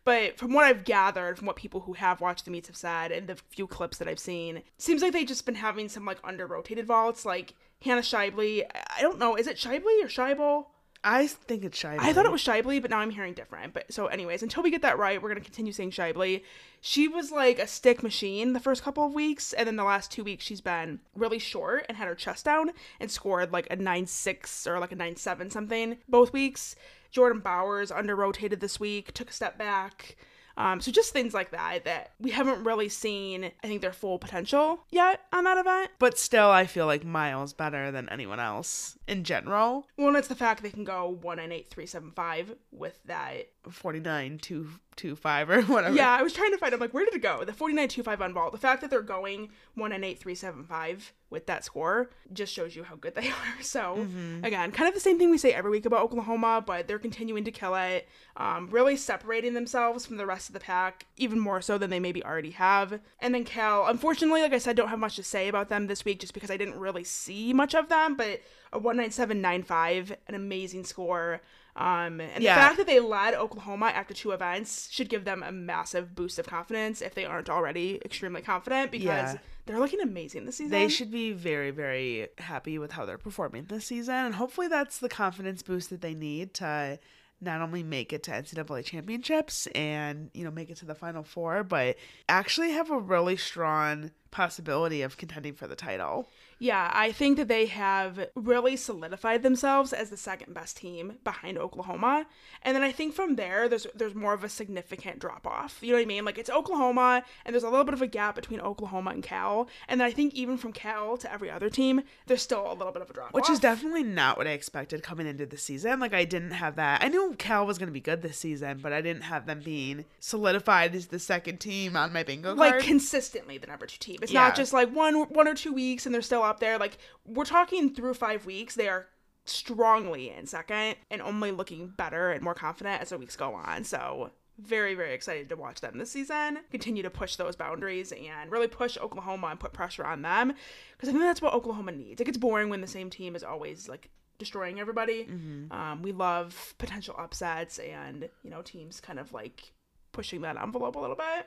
But 0.05 0.39
from 0.39 0.53
what 0.53 0.65
I've 0.65 0.85
gathered, 0.85 1.39
from 1.39 1.47
what 1.47 1.57
people 1.57 1.81
who 1.81 1.95
have 1.95 2.21
watched 2.21 2.45
the 2.45 2.51
meets 2.51 2.69
have 2.69 2.77
said, 2.77 3.11
and 3.11 3.27
the 3.27 3.37
few 3.37 3.67
clips 3.67 3.99
that 3.99 4.09
I've 4.09 4.19
seen, 4.19 4.63
seems 4.77 5.03
like 5.03 5.13
they've 5.13 5.27
just 5.27 5.47
been 5.47 5.55
having 5.57 5.89
some 5.89 6.05
like 6.05 6.19
under 6.23 6.47
rotated 6.47 6.87
vaults, 6.87 7.25
like 7.25 7.55
Hannah 7.83 8.03
Shively. 8.03 8.65
I- 8.75 9.01
don't 9.01 9.19
know, 9.19 9.37
is 9.37 9.47
it 9.47 9.57
Shively 9.57 10.03
or 10.03 10.09
Scheibel? 10.09 10.67
I 11.05 11.29
think 11.29 11.65
it's 11.65 11.81
Shively. 11.81 12.01
I 12.01 12.13
thought 12.13 12.27
it 12.27 12.33
was 12.33 12.43
Shively, 12.43 12.83
but 12.83 12.91
now 12.91 12.99
I'm 12.99 13.11
hearing 13.11 13.33
different. 13.33 13.73
But 13.73 13.93
so, 13.93 14.07
anyways, 14.07 14.43
until 14.43 14.63
we 14.63 14.71
get 14.71 14.83
that 14.83 14.99
right, 14.99 15.23
we're 15.23 15.29
gonna 15.29 15.41
continue 15.41 15.73
saying 15.73 15.93
Shively. 15.93 16.43
She 16.81 17.07
was 17.07 17.31
like 17.31 17.59
a 17.59 17.67
stick 17.67 18.03
machine 18.03 18.53
the 18.53 18.61
first 18.61 18.83
couple 18.83 19.07
of 19.07 19.15
weeks, 19.15 19.53
and 19.53 19.67
then 19.67 19.77
the 19.77 19.85
last 19.85 20.11
two 20.11 20.25
weeks 20.25 20.45
she's 20.45 20.61
been 20.61 21.01
really 21.15 21.39
short 21.39 21.87
and 21.89 21.97
had 21.97 22.09
her 22.09 22.15
chest 22.15 22.45
down 22.45 22.73
and 23.01 23.11
scored 23.11 23.53
like 23.53 23.69
a 23.71 23.77
nine 23.77 24.07
six 24.07 24.67
or 24.67 24.79
like 24.81 24.93
a 24.93 24.97
nine 24.97 25.17
seven 25.17 25.51
something 25.51 25.99
both 26.09 26.33
weeks. 26.33 26.75
Jordan 27.11 27.41
Bowers 27.41 27.91
under 27.91 28.15
rotated 28.15 28.61
this 28.61 28.79
week, 28.79 29.13
took 29.13 29.31
a 29.31 29.33
step 29.33 29.57
back. 29.57 30.17
Um, 30.59 30.81
so 30.81 30.91
just 30.91 31.13
things 31.13 31.33
like 31.33 31.53
that 31.53 31.85
that 31.85 32.13
we 32.19 32.31
haven't 32.33 32.65
really 32.65 32.89
seen. 32.89 33.45
I 33.63 33.67
think 33.67 33.81
their 33.81 33.93
full 33.93 34.19
potential 34.19 34.81
yet 34.91 35.21
on 35.33 35.45
that 35.45 35.57
event. 35.57 35.93
But 35.99 36.19
still, 36.19 36.51
I 36.51 36.67
feel 36.67 36.87
like 36.87 37.05
Miles 37.05 37.53
better 37.53 37.91
than 37.93 38.09
anyone 38.09 38.41
else 38.41 38.99
in 39.07 39.23
general. 39.23 39.87
Well, 39.97 40.09
and 40.09 40.17
it's 40.17 40.29
the 40.29 40.35
fact 40.35 40.63
they 40.63 40.71
can 40.71 40.85
go 40.85 41.17
one 41.23 41.39
and 41.39 41.53
eight 41.53 41.71
three 41.71 41.87
seven 41.87 42.11
five 42.11 42.55
with 42.73 42.99
that 43.07 43.47
49 43.71 44.39
2 44.39 44.69
2 44.97 45.15
5 45.17 45.51
or 45.51 45.63
whatever. 45.63 45.95
Yeah, 45.95 46.11
I 46.11 46.23
was 46.23 46.33
trying 46.33 46.51
to 46.51 46.59
find. 46.59 46.75
I'm 46.75 46.81
like, 46.81 46.93
where 46.93 47.05
did 47.05 47.15
it 47.15 47.23
go? 47.23 47.45
The 47.45 47.53
49.25 47.53 48.21
on 48.21 48.35
vault. 48.35 48.53
The 48.53 48.59
fact 48.59 48.81
that 48.81 48.91
they're 48.91 49.01
going 49.01 49.51
one 49.75 49.93
and 49.93 50.05
eight 50.05 50.19
three 50.19 50.35
seven 50.35 50.65
five 50.65 51.13
with 51.31 51.47
that 51.47 51.63
score 51.63 52.11
just 52.33 52.53
shows 52.53 52.75
you 52.75 52.83
how 52.83 52.97
good 52.97 53.15
they 53.15 53.29
are. 53.29 53.63
So 53.63 54.07
again, 54.43 54.73
kind 54.73 54.89
of 54.89 54.95
the 54.95 55.01
same 55.01 55.19
thing 55.19 55.31
we 55.31 55.39
say 55.39 55.53
every 55.53 55.71
week 55.71 55.87
about 55.87 56.03
Oklahoma, 56.03 56.65
but 56.67 56.89
they're 56.89 56.99
continuing 56.99 57.45
to 57.45 57.53
kill 57.53 57.75
it. 57.77 58.09
Um, 58.37 58.69
really 58.71 58.97
separating 58.97 59.55
themselves 59.55 60.05
from 60.07 60.17
the 60.17 60.27
rest 60.27 60.49
of 60.49 60.55
the 60.55 60.61
pack, 60.61 61.07
even 61.17 61.39
more 61.39 61.61
so 61.61 61.79
than 61.79 61.91
they 61.91 62.01
maybe 62.01 62.25
already 62.25 62.51
have. 62.53 62.99
And 63.21 63.35
then 63.35 63.45
Cal, 63.45 63.87
unfortunately, 63.87 64.43
like 64.43 64.53
I 64.53 64.59
said, 64.59 64.77
don't 64.77 64.89
have 64.89 64.99
much 64.99 65.17
to 65.17 65.23
say 65.23 65.49
about 65.49 65.69
them 65.69 65.87
this 65.87 66.05
week 66.05 66.19
just 66.19 66.35
because 66.35 66.51
I 66.51 66.57
didn't 66.57 66.79
really 66.79 67.05
see 67.05 67.53
much 67.53 67.75
of 67.75 67.89
them. 67.89 68.17
But 68.17 68.41
a 68.73 68.81
197.95, 68.81 70.17
an 70.27 70.35
amazing 70.35 70.85
score. 70.85 71.41
Um, 71.77 72.21
and 72.21 72.43
Yeah. 72.43 72.55
the 72.57 72.61
fact 72.61 72.77
that 72.79 72.87
they 72.87 72.99
led 72.99 73.35
Oklahoma 73.35 73.87
after 73.87 74.13
two 74.13 74.33
events 74.33 74.89
should 74.91 75.09
give 75.09 75.25
them 75.25 75.43
a 75.43 75.53
massive 75.53 76.15
boost 76.15 76.39
of 76.39 76.47
confidence 76.47 77.01
if 77.01 77.15
they 77.15 77.25
aren't 77.25 77.49
already 77.49 78.01
extremely 78.05 78.43
confident 78.43 78.91
because 78.91 79.35
Yeah. 79.35 79.39
they're 79.67 79.79
looking 79.79 80.01
amazing 80.01 80.45
this 80.45 80.57
season. 80.57 80.73
They 80.73 80.89
should 80.89 81.11
be 81.13 81.33
very, 81.33 81.71
very 81.71 82.29
happy 82.39 82.79
with 82.79 82.93
how 82.93 83.05
they're 83.05 83.19
performing 83.19 83.67
this 83.67 83.87
season. 83.87 84.15
And 84.15 84.35
hopefully 84.35 84.67
that's 84.67 84.99
the 84.99 85.09
confidence 85.09 85.63
boost 85.63 85.91
that 85.91 86.01
they 86.01 86.15
need 86.15 86.53
to 86.55 86.99
not 87.41 87.61
only 87.61 87.85
make 87.85 88.13
it 88.13 88.25
to 88.25 88.33
NCAA 88.33 88.83
championships 88.85 89.69
and, 89.69 90.29
you 90.35 90.43
know, 90.43 90.51
make 90.51 90.71
it 90.71 90.77
to 90.79 90.85
the 90.85 90.97
final 90.97 91.23
four, 91.23 91.63
but 91.63 91.97
actually 92.29 92.73
have 92.73 92.91
a 92.91 92.99
really 92.99 93.37
strong 93.37 94.11
possibility 94.33 95.03
of 95.03 95.17
contending 95.17 95.55
for 95.55 95.69
the 95.69 95.77
title. 95.77 96.29
Yeah, 96.61 96.91
I 96.93 97.13
think 97.13 97.37
that 97.37 97.47
they 97.49 97.67
have 97.67 98.29
really 98.35 98.77
solidified 98.77 99.43
themselves 99.45 99.93
as 99.93 100.11
the 100.11 100.17
second 100.17 100.55
best 100.55 100.77
team 100.79 101.19
behind 101.23 101.57
Oklahoma. 101.57 102.27
And 102.63 102.75
then 102.75 102.83
I 102.83 102.91
think 102.91 103.15
from 103.15 103.37
there 103.37 103.69
there's 103.69 103.87
there's 103.95 104.15
more 104.15 104.33
of 104.35 104.43
a 104.43 104.49
significant 104.49 105.21
drop 105.21 105.47
off. 105.47 105.79
You 105.81 105.91
know 105.93 105.99
what 105.99 106.03
I 106.03 106.07
mean? 106.07 106.25
Like 106.25 106.37
it's 106.39 106.51
Oklahoma 106.51 107.23
and 107.45 107.55
there's 107.55 107.63
a 107.63 107.71
little 107.71 107.85
bit 107.85 107.95
of 107.95 108.03
a 108.03 108.07
gap 108.09 108.35
between 108.35 108.61
Oklahoma 108.61 109.11
and 109.11 109.23
Cal. 109.23 109.69
And 109.89 110.01
then 110.01 110.07
I 110.07 110.11
think 110.11 110.35
even 110.35 110.57
from 110.59 110.73
Cal 110.73 111.17
to 111.19 111.33
every 111.33 111.49
other 111.51 111.71
team, 111.71 112.03
there's 112.27 112.43
still 112.43 112.67
a 112.71 112.75
little 112.75 112.93
bit 112.93 113.03
of 113.03 113.11
a 113.11 113.13
drop 113.13 113.29
off. 113.29 113.35
Which 113.35 113.51
is 113.51 113.61
definitely 113.61 114.03
not 114.03 114.37
what 114.37 114.49
I 114.49 114.51
expected 114.51 115.03
coming 115.05 115.27
into 115.29 115.47
the 115.47 115.59
season. 115.59 116.01
Like 116.01 116.13
I 116.15 116.25
didn't 116.25 116.51
have 116.53 116.75
that. 116.77 117.05
I 117.05 117.09
knew 117.09 117.35
Cal 117.39 117.67
was 117.67 117.79
going 117.79 117.87
to 117.89 117.93
be 117.93 118.01
good 118.01 118.23
this 118.23 118.37
season, 118.39 118.81
but 118.83 118.93
I 118.93 119.01
didn't 119.01 119.23
have 119.23 119.47
them 119.47 119.61
being 119.65 120.05
solidified 120.19 120.95
as 120.97 121.07
the 121.07 121.19
second 121.21 121.59
team 121.61 121.97
on 121.97 122.13
my 122.13 122.25
bingo 122.25 122.57
card. 122.57 122.59
like 122.59 122.81
consistently 122.83 123.59
the 123.59 123.69
number 123.69 123.87
two 123.87 123.99
team. 123.99 124.19
It's 124.23 124.33
Yeah. 124.33 124.49
not 124.49 124.57
just 124.57 124.73
like 124.73 124.91
one 124.93 125.15
one 125.29 125.47
or 125.47 125.55
two 125.55 125.73
weeks 125.73 126.05
and 126.05 126.13
they're 126.15 126.21
still 126.23 126.43
up 126.49 126.61
there. 126.61 126.79
Like 126.79 126.99
we're 127.27 127.45
talking 127.45 127.95
through 127.95 128.15
five 128.15 128.47
weeks, 128.47 128.75
they 128.75 128.89
are 128.89 129.07
strongly 129.45 130.31
in 130.31 130.47
second 130.47 130.97
and 131.11 131.23
only 131.23 131.51
looking 131.51 131.89
better 131.97 132.31
and 132.31 132.43
more 132.43 132.55
confident 132.55 133.01
as 133.01 133.11
the 133.11 133.19
weeks 133.19 133.37
go 133.37 133.55
on. 133.55 133.85
So 133.85 134.31
very 134.61 134.95
very 134.95 135.15
excited 135.15 135.49
to 135.49 135.57
watch 135.57 135.81
them 135.81 135.99
this 135.99 136.11
season. 136.11 136.59
Continue 136.71 137.03
to 137.05 137.11
push 137.11 137.37
those 137.37 137.55
boundaries 137.57 138.13
and 138.13 138.51
really 138.51 138.67
push 138.67 138.99
Oklahoma 138.99 139.49
and 139.49 139.61
put 139.61 139.73
pressure 139.73 140.05
on 140.05 140.23
them 140.23 140.53
because 140.93 141.09
I 141.09 141.13
think 141.13 141.23
that's 141.25 141.41
what 141.41 141.55
Oklahoma 141.55 141.93
needs. 141.93 142.21
It 142.21 142.25
gets 142.25 142.39
boring 142.39 142.69
when 142.69 142.81
the 142.81 142.87
same 142.89 143.09
team 143.09 143.37
is 143.37 143.45
always 143.45 143.89
like 143.89 144.11
destroying 144.39 144.81
everybody. 144.81 145.27
Um, 145.73 146.03
we 146.03 146.13
love 146.13 146.75
potential 146.79 147.15
upsets 147.19 147.79
and 147.79 148.29
you 148.43 148.51
know 148.51 148.63
teams 148.63 149.01
kind 149.01 149.19
of 149.19 149.33
like 149.33 149.73
pushing 150.13 150.41
that 150.43 150.57
envelope 150.61 150.97
a 150.97 151.01
little 151.01 151.17
bit. 151.17 151.47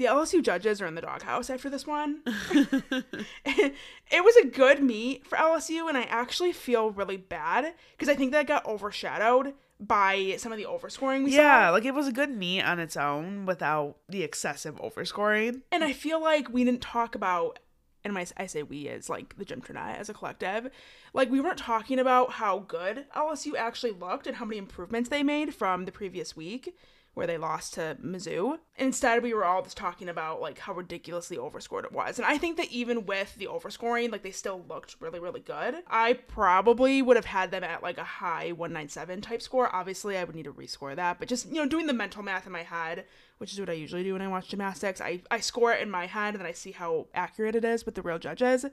The 0.00 0.06
LSU 0.06 0.42
judges 0.42 0.80
are 0.80 0.86
in 0.86 0.94
the 0.94 1.02
doghouse 1.02 1.50
after 1.50 1.68
this 1.68 1.86
one. 1.86 2.22
it 2.24 3.74
was 4.10 4.34
a 4.36 4.46
good 4.46 4.82
meet 4.82 5.26
for 5.26 5.36
LSU, 5.36 5.90
and 5.90 5.98
I 5.98 6.04
actually 6.04 6.52
feel 6.52 6.90
really 6.90 7.18
bad 7.18 7.74
because 7.92 8.08
I 8.08 8.14
think 8.14 8.32
that 8.32 8.46
got 8.46 8.64
overshadowed 8.64 9.52
by 9.78 10.36
some 10.38 10.52
of 10.52 10.58
the 10.58 10.64
overscoring 10.64 11.24
we 11.24 11.36
Yeah, 11.36 11.66
saw. 11.66 11.72
like 11.72 11.84
it 11.84 11.92
was 11.92 12.08
a 12.08 12.12
good 12.12 12.30
meet 12.30 12.62
on 12.62 12.80
its 12.80 12.96
own 12.96 13.44
without 13.44 13.96
the 14.08 14.22
excessive 14.22 14.76
overscoring. 14.76 15.60
And 15.70 15.84
I 15.84 15.92
feel 15.92 16.18
like 16.18 16.48
we 16.48 16.64
didn't 16.64 16.80
talk 16.80 17.14
about, 17.14 17.58
and 18.02 18.14
my, 18.14 18.26
I 18.38 18.46
say 18.46 18.62
we 18.62 18.88
as 18.88 19.10
like 19.10 19.36
the 19.36 19.44
Gym 19.44 19.62
as 19.76 20.08
a 20.08 20.14
collective, 20.14 20.70
like 21.12 21.30
we 21.30 21.42
weren't 21.42 21.58
talking 21.58 21.98
about 21.98 22.32
how 22.32 22.60
good 22.60 23.04
LSU 23.14 23.54
actually 23.54 23.92
looked 23.92 24.26
and 24.26 24.36
how 24.36 24.46
many 24.46 24.56
improvements 24.56 25.10
they 25.10 25.22
made 25.22 25.54
from 25.54 25.84
the 25.84 25.92
previous 25.92 26.34
week 26.34 26.74
where 27.14 27.26
they 27.26 27.38
lost 27.38 27.74
to 27.74 27.96
Mizzou. 28.02 28.58
Instead, 28.76 29.22
we 29.22 29.34
were 29.34 29.44
all 29.44 29.62
just 29.62 29.76
talking 29.76 30.08
about 30.08 30.40
like 30.40 30.58
how 30.60 30.72
ridiculously 30.72 31.36
overscored 31.36 31.84
it 31.84 31.92
was. 31.92 32.18
And 32.18 32.26
I 32.26 32.38
think 32.38 32.56
that 32.56 32.70
even 32.70 33.04
with 33.04 33.34
the 33.34 33.46
overscoring, 33.46 34.12
like 34.12 34.22
they 34.22 34.30
still 34.30 34.64
looked 34.68 34.96
really, 35.00 35.18
really 35.18 35.40
good. 35.40 35.76
I 35.88 36.14
probably 36.14 37.02
would 37.02 37.16
have 37.16 37.26
had 37.26 37.50
them 37.50 37.64
at 37.64 37.82
like 37.82 37.98
a 37.98 38.04
high 38.04 38.52
197 38.52 39.20
type 39.20 39.42
score. 39.42 39.74
Obviously, 39.74 40.16
I 40.16 40.24
would 40.24 40.36
need 40.36 40.44
to 40.44 40.52
rescore 40.52 40.94
that, 40.96 41.18
but 41.18 41.28
just 41.28 41.48
you 41.48 41.54
know, 41.54 41.66
doing 41.66 41.86
the 41.86 41.92
mental 41.92 42.22
math 42.22 42.46
in 42.46 42.52
my 42.52 42.62
head, 42.62 43.04
which 43.38 43.52
is 43.52 43.60
what 43.60 43.70
I 43.70 43.74
usually 43.74 44.04
do 44.04 44.12
when 44.12 44.22
I 44.22 44.28
watch 44.28 44.48
gymnastics, 44.48 45.00
I 45.00 45.22
I 45.30 45.40
score 45.40 45.72
it 45.72 45.82
in 45.82 45.90
my 45.90 46.06
head 46.06 46.34
and 46.34 46.40
then 46.40 46.46
I 46.46 46.52
see 46.52 46.72
how 46.72 47.08
accurate 47.12 47.56
it 47.56 47.64
is 47.64 47.84
with 47.84 47.96
the 47.96 48.02
real 48.02 48.18
judges. 48.18 48.64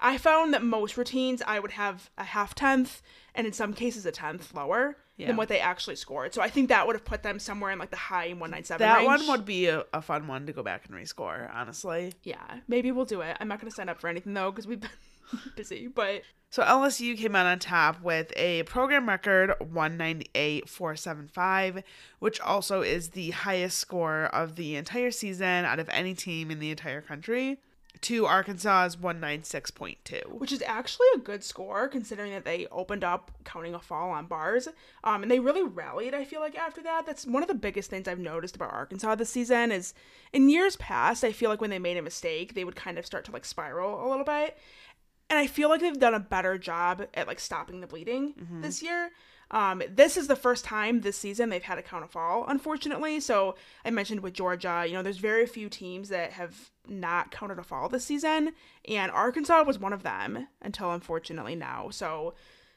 I 0.00 0.16
found 0.16 0.54
that 0.54 0.62
most 0.62 0.96
routines 0.96 1.42
I 1.46 1.58
would 1.58 1.72
have 1.72 2.10
a 2.16 2.24
half 2.24 2.54
tenth 2.54 3.02
and 3.34 3.46
in 3.46 3.52
some 3.52 3.72
cases 3.72 4.06
a 4.06 4.12
tenth 4.12 4.54
lower 4.54 4.96
Yeah. 5.18 5.26
than 5.26 5.36
what 5.36 5.48
they 5.48 5.60
actually 5.60 5.96
scored. 5.96 6.32
So 6.32 6.40
I 6.40 6.48
think 6.48 6.70
that 6.70 6.86
would 6.86 6.96
have 6.96 7.04
put 7.04 7.22
them 7.22 7.38
somewhere 7.38 7.70
in 7.72 7.78
like 7.78 7.90
the 7.90 7.96
high 7.96 8.28
197 8.28 8.78
That 8.78 8.96
range. 8.98 9.06
one 9.06 9.26
would 9.28 9.44
be 9.44 9.66
a, 9.66 9.84
a 9.92 10.00
fun 10.00 10.26
one 10.28 10.46
to 10.46 10.52
go 10.52 10.62
back 10.62 10.86
and 10.88 10.96
rescore, 10.96 11.52
honestly. 11.54 12.14
Yeah, 12.22 12.60
maybe 12.68 12.90
we'll 12.92 13.04
do 13.04 13.20
it. 13.20 13.36
I'm 13.40 13.48
not 13.48 13.60
going 13.60 13.70
to 13.70 13.74
sign 13.74 13.88
up 13.90 14.00
for 14.00 14.08
anything 14.08 14.32
though 14.32 14.50
because 14.52 14.66
we've 14.66 14.80
been 14.80 14.90
busy, 15.56 15.88
but 15.88 16.22
So 16.50 16.62
LSU 16.62 17.18
came 17.18 17.34
out 17.36 17.44
on 17.46 17.58
top 17.58 18.00
with 18.00 18.32
a 18.36 18.62
program 18.62 19.06
record 19.08 19.52
198.475, 19.60 21.82
which 22.18 22.40
also 22.40 22.82
is 22.82 23.10
the 23.10 23.30
highest 23.30 23.78
score 23.78 24.24
of 24.26 24.56
the 24.56 24.76
entire 24.76 25.10
season 25.10 25.64
out 25.64 25.78
of 25.78 25.88
any 25.90 26.14
team 26.14 26.50
in 26.50 26.58
the 26.58 26.70
entire 26.70 27.00
country, 27.00 27.58
to 28.00 28.26
Arkansas's 28.26 28.96
196.2. 28.96 30.38
which 30.38 30.52
is 30.52 30.62
actually 30.62 31.06
a 31.14 31.18
good 31.18 31.42
score 31.42 31.88
considering 31.88 32.32
that 32.32 32.44
they 32.44 32.66
opened 32.70 33.02
up 33.02 33.32
counting 33.44 33.74
a 33.74 33.78
fall 33.80 34.10
on 34.10 34.26
bars. 34.26 34.68
Um, 35.04 35.22
and 35.22 35.30
they 35.30 35.40
really 35.40 35.64
rallied, 35.64 36.14
I 36.14 36.24
feel 36.24 36.40
like, 36.40 36.56
after 36.56 36.82
that. 36.82 37.06
That's 37.06 37.26
one 37.26 37.42
of 37.42 37.48
the 37.48 37.54
biggest 37.54 37.90
things 37.90 38.06
I've 38.06 38.18
noticed 38.18 38.56
about 38.56 38.72
Arkansas 38.72 39.16
this 39.16 39.30
season 39.30 39.72
is 39.72 39.94
in 40.32 40.48
years 40.48 40.76
past, 40.76 41.24
I 41.24 41.32
feel 41.32 41.50
like 41.50 41.60
when 41.60 41.70
they 41.70 41.78
made 41.78 41.96
a 41.96 42.02
mistake, 42.02 42.54
they 42.54 42.64
would 42.64 42.76
kind 42.76 42.98
of 42.98 43.06
start 43.06 43.24
to 43.26 43.32
like 43.32 43.44
spiral 43.44 44.06
a 44.06 44.08
little 44.08 44.24
bit. 44.24 44.56
And 45.30 45.38
I 45.38 45.46
feel 45.46 45.68
like 45.68 45.80
they've 45.80 45.98
done 45.98 46.14
a 46.14 46.20
better 46.20 46.56
job 46.56 47.06
at 47.14 47.26
like 47.26 47.40
stopping 47.40 47.80
the 47.80 47.86
bleeding 47.86 48.34
this 48.62 48.82
year. 48.82 49.10
Um, 49.50 49.82
this 49.88 50.16
is 50.16 50.26
the 50.26 50.36
first 50.36 50.64
time 50.64 51.00
this 51.00 51.16
season 51.16 51.48
they've 51.48 51.62
had 51.62 51.78
a 51.78 51.82
count 51.82 52.04
of 52.04 52.10
fall, 52.10 52.44
unfortunately. 52.48 53.20
So 53.20 53.54
I 53.84 53.90
mentioned 53.90 54.20
with 54.20 54.34
Georgia, 54.34 54.84
you 54.86 54.92
know, 54.92 55.02
there's 55.02 55.18
very 55.18 55.46
few 55.46 55.68
teams 55.68 56.10
that 56.10 56.32
have 56.32 56.70
not 56.86 57.30
counted 57.30 57.58
a 57.58 57.62
fall 57.62 57.88
this 57.88 58.04
season, 58.04 58.52
and 58.86 59.10
Arkansas 59.10 59.62
was 59.64 59.78
one 59.78 59.92
of 59.92 60.02
them 60.02 60.48
until 60.60 60.92
unfortunately 60.92 61.54
now. 61.54 61.88
So 61.90 62.34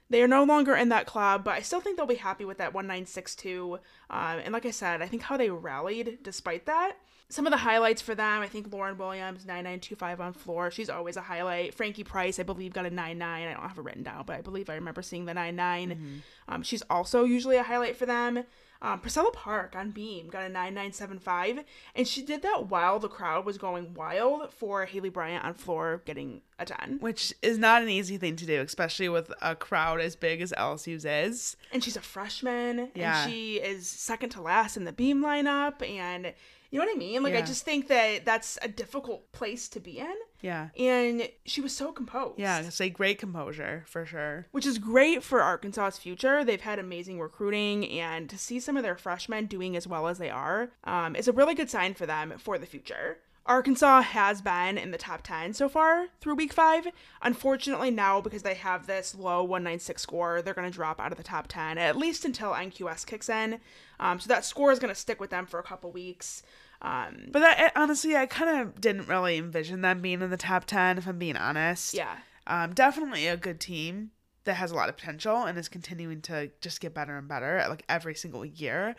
they 0.09 0.21
are 0.21 0.27
no 0.27 0.43
longer 0.43 0.75
in 0.75 0.89
that 0.89 1.05
club, 1.05 1.43
but 1.43 1.55
I 1.55 1.61
still 1.61 1.79
think 1.79 1.97
they'll 1.97 2.05
be 2.05 2.15
happy 2.15 2.45
with 2.45 2.57
that 2.57 2.73
1962. 2.73 3.79
Um, 4.09 4.39
and 4.43 4.51
like 4.53 4.65
I 4.65 4.71
said, 4.71 5.01
I 5.01 5.07
think 5.07 5.23
how 5.23 5.37
they 5.37 5.49
rallied 5.49 6.19
despite 6.21 6.65
that. 6.65 6.97
Some 7.31 7.47
of 7.47 7.51
the 7.51 7.57
highlights 7.57 8.01
for 8.01 8.13
them, 8.13 8.41
I 8.41 8.47
think 8.47 8.71
Lauren 8.73 8.97
Williams, 8.97 9.45
9925 9.45 10.21
on 10.21 10.33
floor. 10.33 10.69
She's 10.69 10.89
always 10.89 11.15
a 11.17 11.21
highlight. 11.21 11.73
Frankie 11.73 12.03
Price, 12.03 12.39
I 12.39 12.43
believe, 12.43 12.73
got 12.73 12.85
a 12.85 12.89
99. 12.89 13.47
I 13.47 13.53
don't 13.53 13.61
have 13.67 13.77
it 13.77 13.81
written 13.83 14.03
down, 14.03 14.23
but 14.25 14.35
I 14.35 14.41
believe 14.41 14.69
I 14.69 14.75
remember 14.75 15.01
seeing 15.01 15.25
the 15.25 15.33
99. 15.33 16.21
Um, 16.47 16.61
she's 16.61 16.83
also 16.89 17.23
usually 17.23 17.55
a 17.57 17.63
highlight 17.63 17.95
for 17.97 18.05
them. 18.05 18.43
Um, 18.83 18.99
Priscilla 18.99 19.29
Park 19.31 19.75
on 19.75 19.91
beam 19.91 20.27
got 20.27 20.41
a 20.43 20.49
9975, 20.49 21.59
and 21.95 22.07
she 22.07 22.23
did 22.23 22.41
that 22.41 22.65
while 22.67 22.97
the 22.97 23.07
crowd 23.07 23.45
was 23.45 23.59
going 23.59 23.93
wild 23.93 24.51
for 24.51 24.85
Haleigh 24.87 25.13
Bryant 25.13 25.45
on 25.45 25.53
floor 25.53 26.01
getting 26.05 26.41
a 26.57 26.65
10. 26.65 26.97
Which 26.99 27.31
is 27.43 27.57
not 27.59 27.83
an 27.83 27.89
easy 27.89 28.17
thing 28.17 28.35
to 28.37 28.45
do, 28.45 28.59
especially 28.61 29.07
with 29.07 29.31
a 29.41 29.55
crowd 29.55 30.01
as 30.01 30.15
big 30.15 30.41
as 30.41 30.51
LSU's 30.57 31.05
is. 31.05 31.55
And 31.71 31.83
she's 31.83 31.95
a 31.95 32.01
freshman, 32.01 32.89
Yeah. 32.95 33.23
and 33.23 33.31
she 33.31 33.57
is 33.57 33.87
second 33.87 34.29
to 34.31 34.41
last 34.41 34.77
in 34.77 34.85
the 34.85 34.91
beam 34.93 35.21
lineup, 35.23 35.87
and 35.87 36.33
you 36.71 36.79
know 36.79 36.85
what 36.85 36.95
I 36.95 36.97
mean? 36.97 37.21
Like, 37.21 37.35
I 37.35 37.41
just 37.41 37.65
think 37.65 37.87
that 37.89 38.23
that's 38.23 38.57
a 38.61 38.67
difficult 38.69 39.31
place 39.33 39.67
to 39.69 39.79
be 39.81 39.99
in. 39.99 40.15
Yeah. 40.39 40.69
And 40.77 41.29
she 41.45 41.59
was 41.61 41.75
so 41.75 41.91
composed. 41.91 42.39
Yeah, 42.39 42.59
it's 42.61 42.79
a 42.79 42.89
great 42.89 43.19
composure 43.19 43.83
for 43.87 44.05
sure. 44.05 44.47
which 44.51 44.65
is 44.65 44.77
great 44.79 45.21
for 45.21 45.41
Arkansas's 45.41 45.99
future. 45.99 46.43
They've 46.43 46.61
had 46.61 46.79
amazing 46.79 47.19
recruiting, 47.19 47.87
and 47.89 48.29
to 48.29 48.37
see 48.37 48.59
some 48.59 48.77
of 48.77 48.83
their 48.83 48.97
freshmen 48.97 49.45
doing 49.45 49.75
as 49.75 49.85
well 49.85 50.07
as 50.07 50.17
they 50.17 50.29
are 50.29 50.71
um, 50.85 51.15
is 51.15 51.27
a 51.27 51.33
really 51.33 51.55
good 51.55 51.69
sign 51.69 51.93
for 51.93 52.05
them 52.05 52.33
for 52.37 52.57
the 52.57 52.65
future. 52.65 53.19
Arkansas 53.45 54.01
has 54.01 54.41
been 54.41 54.77
in 54.77 54.91
the 54.91 54.97
top 54.97 55.21
10 55.23 55.53
so 55.53 55.67
far 55.67 56.07
through 56.19 56.35
week 56.35 56.53
five. 56.53 56.87
Unfortunately, 57.21 57.89
now 57.89 58.21
because 58.21 58.43
they 58.43 58.53
have 58.53 58.85
this 58.85 59.15
low 59.15 59.41
196 59.43 60.01
score, 60.01 60.41
they're 60.41 60.53
going 60.53 60.69
to 60.69 60.73
drop 60.75 60.99
out 60.99 61.11
of 61.11 61.17
the 61.17 61.23
top 61.23 61.47
10, 61.47 61.77
at 61.77 61.97
least 61.97 62.23
until 62.23 62.51
NQS 62.51 63.05
kicks 63.05 63.29
in. 63.29 63.59
Um, 63.99 64.19
so 64.19 64.27
that 64.27 64.45
score 64.45 64.71
is 64.71 64.79
going 64.79 64.93
to 64.93 64.99
stick 64.99 65.19
with 65.19 65.31
them 65.31 65.45
for 65.47 65.59
a 65.59 65.63
couple 65.63 65.91
weeks. 65.91 66.43
Um, 66.83 67.27
But 67.31 67.39
that, 67.39 67.59
eh, 67.59 67.69
honestly, 67.75 68.15
I 68.15 68.25
kind 68.27 68.61
of 68.61 68.79
didn't 68.79 69.07
really 69.07 69.37
envision 69.37 69.81
them 69.81 70.01
being 70.01 70.21
in 70.21 70.29
the 70.29 70.37
top 70.37 70.65
10, 70.65 70.97
if 70.99 71.07
I'm 71.07 71.17
being 71.17 71.37
honest. 71.37 71.93
yeah. 71.93 72.17
Um, 72.47 72.73
definitely 72.73 73.27
a 73.27 73.37
good 73.37 73.59
team 73.59 74.11
that 74.45 74.55
has 74.55 74.71
a 74.71 74.75
lot 74.75 74.89
of 74.89 74.97
potential 74.97 75.43
and 75.43 75.57
is 75.59 75.69
continuing 75.69 76.21
to 76.21 76.49
just 76.59 76.81
get 76.81 76.93
better 76.93 77.15
and 77.17 77.27
better 77.27 77.57
at 77.57 77.69
like 77.69 77.83
every 77.87 78.15
single 78.15 78.43
year. 78.43 78.95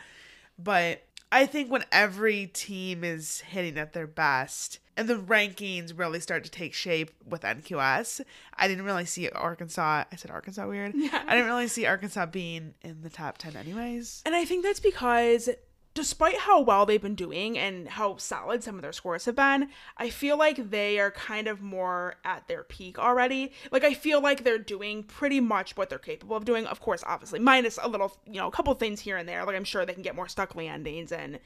But 0.56 1.04
I 1.32 1.46
think 1.46 1.70
when 1.70 1.84
every 1.90 2.46
team 2.46 3.02
is 3.02 3.40
hitting 3.40 3.78
at 3.78 3.94
their 3.94 4.06
best 4.06 4.78
and 4.98 5.08
the 5.08 5.14
rankings 5.14 5.98
really 5.98 6.20
start 6.20 6.44
to 6.44 6.50
take 6.50 6.74
shape 6.74 7.10
with 7.26 7.40
NQS, 7.40 8.20
I 8.54 8.68
didn't 8.68 8.84
really 8.84 9.06
see 9.06 9.30
Arkansas. 9.30 10.04
I 10.12 10.16
said 10.16 10.30
Arkansas 10.30 10.68
weird. 10.68 10.92
Yeah. 10.94 11.22
I 11.26 11.34
didn't 11.34 11.46
really 11.46 11.68
see 11.68 11.86
Arkansas 11.86 12.26
being 12.26 12.74
in 12.82 13.00
the 13.00 13.08
top 13.08 13.38
10 13.38 13.56
anyways. 13.56 14.22
And 14.26 14.34
I 14.34 14.44
think 14.44 14.62
that's 14.62 14.78
because 14.78 15.48
despite 15.94 16.38
how 16.38 16.60
well 16.60 16.86
they've 16.86 17.02
been 17.02 17.14
doing 17.14 17.58
and 17.58 17.88
how 17.88 18.16
solid 18.16 18.62
some 18.62 18.76
of 18.76 18.82
their 18.82 18.92
scores 18.92 19.26
have 19.26 19.36
been, 19.36 19.68
I 19.96 20.10
feel 20.10 20.38
like 20.38 20.70
they 20.70 20.98
are 20.98 21.10
kind 21.10 21.48
of 21.48 21.60
more 21.60 22.16
at 22.24 22.48
their 22.48 22.64
peak 22.64 22.98
already. 22.98 23.52
Like 23.70 23.84
I 23.84 23.94
feel 23.94 24.20
like 24.20 24.42
they're 24.42 24.58
doing 24.58 25.02
pretty 25.02 25.40
much 25.40 25.76
what 25.76 25.90
they're 25.90 25.98
capable 25.98 26.36
of 26.36 26.44
doing. 26.44 26.66
Of 26.66 26.80
course, 26.80 27.04
obviously, 27.06 27.38
minus 27.38 27.78
a 27.82 27.88
little, 27.88 28.16
you 28.26 28.40
know, 28.40 28.48
a 28.48 28.52
couple 28.52 28.72
things 28.74 29.00
here 29.00 29.16
and 29.16 29.28
there. 29.28 29.44
Like 29.44 29.56
I'm 29.56 29.64
sure 29.64 29.84
they 29.84 29.94
can 29.94 30.02
get 30.02 30.16
more 30.16 30.28
stuck 30.28 30.54
landings 30.54 31.12
and 31.12 31.38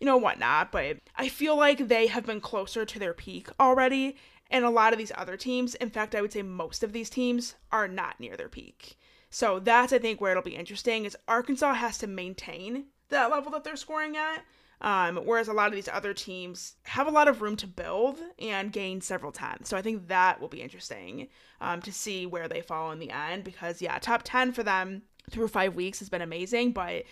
you 0.00 0.04
know 0.04 0.18
whatnot, 0.18 0.72
but 0.72 0.98
I 1.16 1.28
feel 1.28 1.56
like 1.56 1.88
they 1.88 2.06
have 2.08 2.26
been 2.26 2.40
closer 2.40 2.84
to 2.84 2.98
their 2.98 3.14
peak 3.14 3.48
already. 3.58 4.16
And 4.50 4.64
a 4.64 4.70
lot 4.70 4.92
of 4.92 4.98
these 4.98 5.12
other 5.16 5.36
teams, 5.36 5.74
in 5.74 5.90
fact, 5.90 6.14
I 6.14 6.20
would 6.20 6.32
say 6.32 6.42
most 6.42 6.84
of 6.84 6.92
these 6.92 7.10
teams 7.10 7.56
are 7.72 7.88
not 7.88 8.20
near 8.20 8.36
their 8.36 8.48
peak. 8.48 8.98
So 9.30 9.58
that's 9.58 9.92
I 9.92 9.98
think 9.98 10.20
where 10.20 10.30
it'll 10.30 10.42
be 10.42 10.54
interesting 10.54 11.04
is 11.04 11.16
Arkansas 11.26 11.74
has 11.74 11.98
to 11.98 12.06
maintain 12.06 12.86
that 13.10 13.30
level 13.30 13.50
that 13.52 13.64
they're 13.64 13.76
scoring 13.76 14.16
at. 14.16 14.44
Um, 14.80 15.16
whereas 15.24 15.48
a 15.48 15.54
lot 15.54 15.68
of 15.68 15.74
these 15.74 15.88
other 15.88 16.12
teams 16.12 16.74
have 16.82 17.06
a 17.06 17.10
lot 17.10 17.28
of 17.28 17.40
room 17.40 17.56
to 17.56 17.66
build 17.66 18.18
and 18.38 18.70
gain 18.70 19.00
several 19.00 19.32
tenths. 19.32 19.70
So 19.70 19.76
I 19.76 19.82
think 19.82 20.08
that 20.08 20.40
will 20.40 20.48
be 20.48 20.60
interesting 20.60 21.28
um, 21.60 21.80
to 21.82 21.92
see 21.92 22.26
where 22.26 22.46
they 22.46 22.60
fall 22.60 22.90
in 22.90 22.98
the 22.98 23.10
end 23.10 23.42
because, 23.42 23.80
yeah, 23.80 23.98
top 23.98 24.20
10 24.24 24.52
for 24.52 24.62
them 24.62 25.02
through 25.30 25.48
five 25.48 25.74
weeks 25.74 25.98
has 26.00 26.10
been 26.10 26.22
amazing, 26.22 26.72
but 26.72 27.04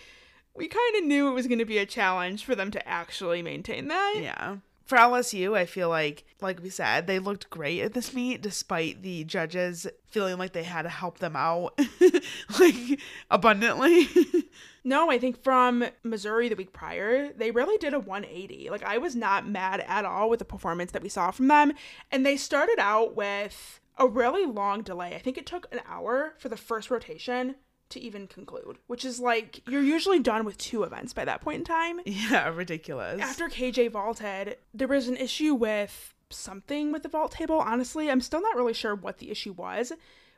we 0.53 0.67
kind 0.67 0.95
of 0.97 1.05
knew 1.05 1.27
it 1.27 1.33
was 1.33 1.47
going 1.47 1.59
to 1.59 1.65
be 1.65 1.79
a 1.79 1.85
challenge 1.85 2.45
for 2.45 2.55
them 2.55 2.71
to 2.71 2.87
actually 2.87 3.41
maintain 3.41 3.87
that. 3.87 4.15
Yeah. 4.21 4.57
For 4.85 4.99
LSU, 4.99 5.57
I 5.57 5.65
feel 5.65 5.89
like, 5.89 6.23
like 6.41 6.61
we 6.61 6.69
said, 6.69 7.07
they 7.07 7.17
looked 7.17 7.49
great 7.49 7.81
at 7.81 7.93
this 7.93 8.13
meet 8.13 8.43
despite 8.43 9.01
the 9.01 9.23
judges 9.23 9.87
feeling 10.07 10.37
like 10.37 10.53
they 10.53 10.63
had 10.63 10.83
to 10.83 10.89
help 10.89 11.17
them 11.17 11.35
out 11.35 11.79
like 12.59 12.99
abundantly. 13.31 14.07
No, 14.85 15.09
I 15.09 15.17
think 15.17 15.43
from 15.43 15.83
Missouri 16.03 16.47
the 16.47 16.55
week 16.55 16.71
prior, 16.71 17.33
they 17.33 17.49
really 17.49 17.77
did 17.77 17.95
a 17.95 17.99
180. 17.99 18.69
Like, 18.69 18.83
I 18.83 18.99
was 18.99 19.15
not 19.15 19.47
mad 19.47 19.83
at 19.87 20.05
all 20.05 20.29
with 20.29 20.39
the 20.39 20.45
performance 20.45 20.91
that 20.91 21.01
we 21.01 21.09
saw 21.09 21.31
from 21.31 21.47
them. 21.47 21.73
And 22.11 22.23
they 22.23 22.37
started 22.37 22.77
out 22.79 23.15
with 23.15 23.81
a 23.97 24.07
really 24.07 24.45
long 24.45 24.83
delay. 24.83 25.15
I 25.15 25.19
think 25.19 25.37
it 25.39 25.47
took 25.47 25.67
an 25.71 25.81
hour 25.87 26.35
for 26.37 26.49
the 26.49 26.57
first 26.57 26.91
rotation 26.91 27.55
to 27.89 27.99
even 27.99 28.27
conclude, 28.27 28.77
which 28.87 29.03
is 29.05 29.19
like 29.19 29.61
you're 29.67 29.81
usually 29.81 30.19
done 30.19 30.45
with 30.45 30.57
two 30.57 30.83
events 30.83 31.13
by 31.13 31.25
that 31.25 31.41
point 31.41 31.59
in 31.59 31.63
time. 31.63 31.99
yeah, 32.05 32.49
ridiculous. 32.49 33.21
After 33.21 33.47
KJ 33.47 33.91
vaulted, 33.91 34.57
there 34.73 34.87
was 34.87 35.07
an 35.07 35.17
issue 35.17 35.53
with 35.53 36.13
something 36.29 36.91
with 36.91 37.03
the 37.03 37.09
vault 37.09 37.31
table. 37.31 37.59
Honestly, 37.59 38.09
I'm 38.09 38.21
still 38.21 38.41
not 38.41 38.55
really 38.55 38.73
sure 38.73 38.95
what 38.95 39.19
the 39.19 39.31
issue 39.31 39.53
was, 39.53 39.91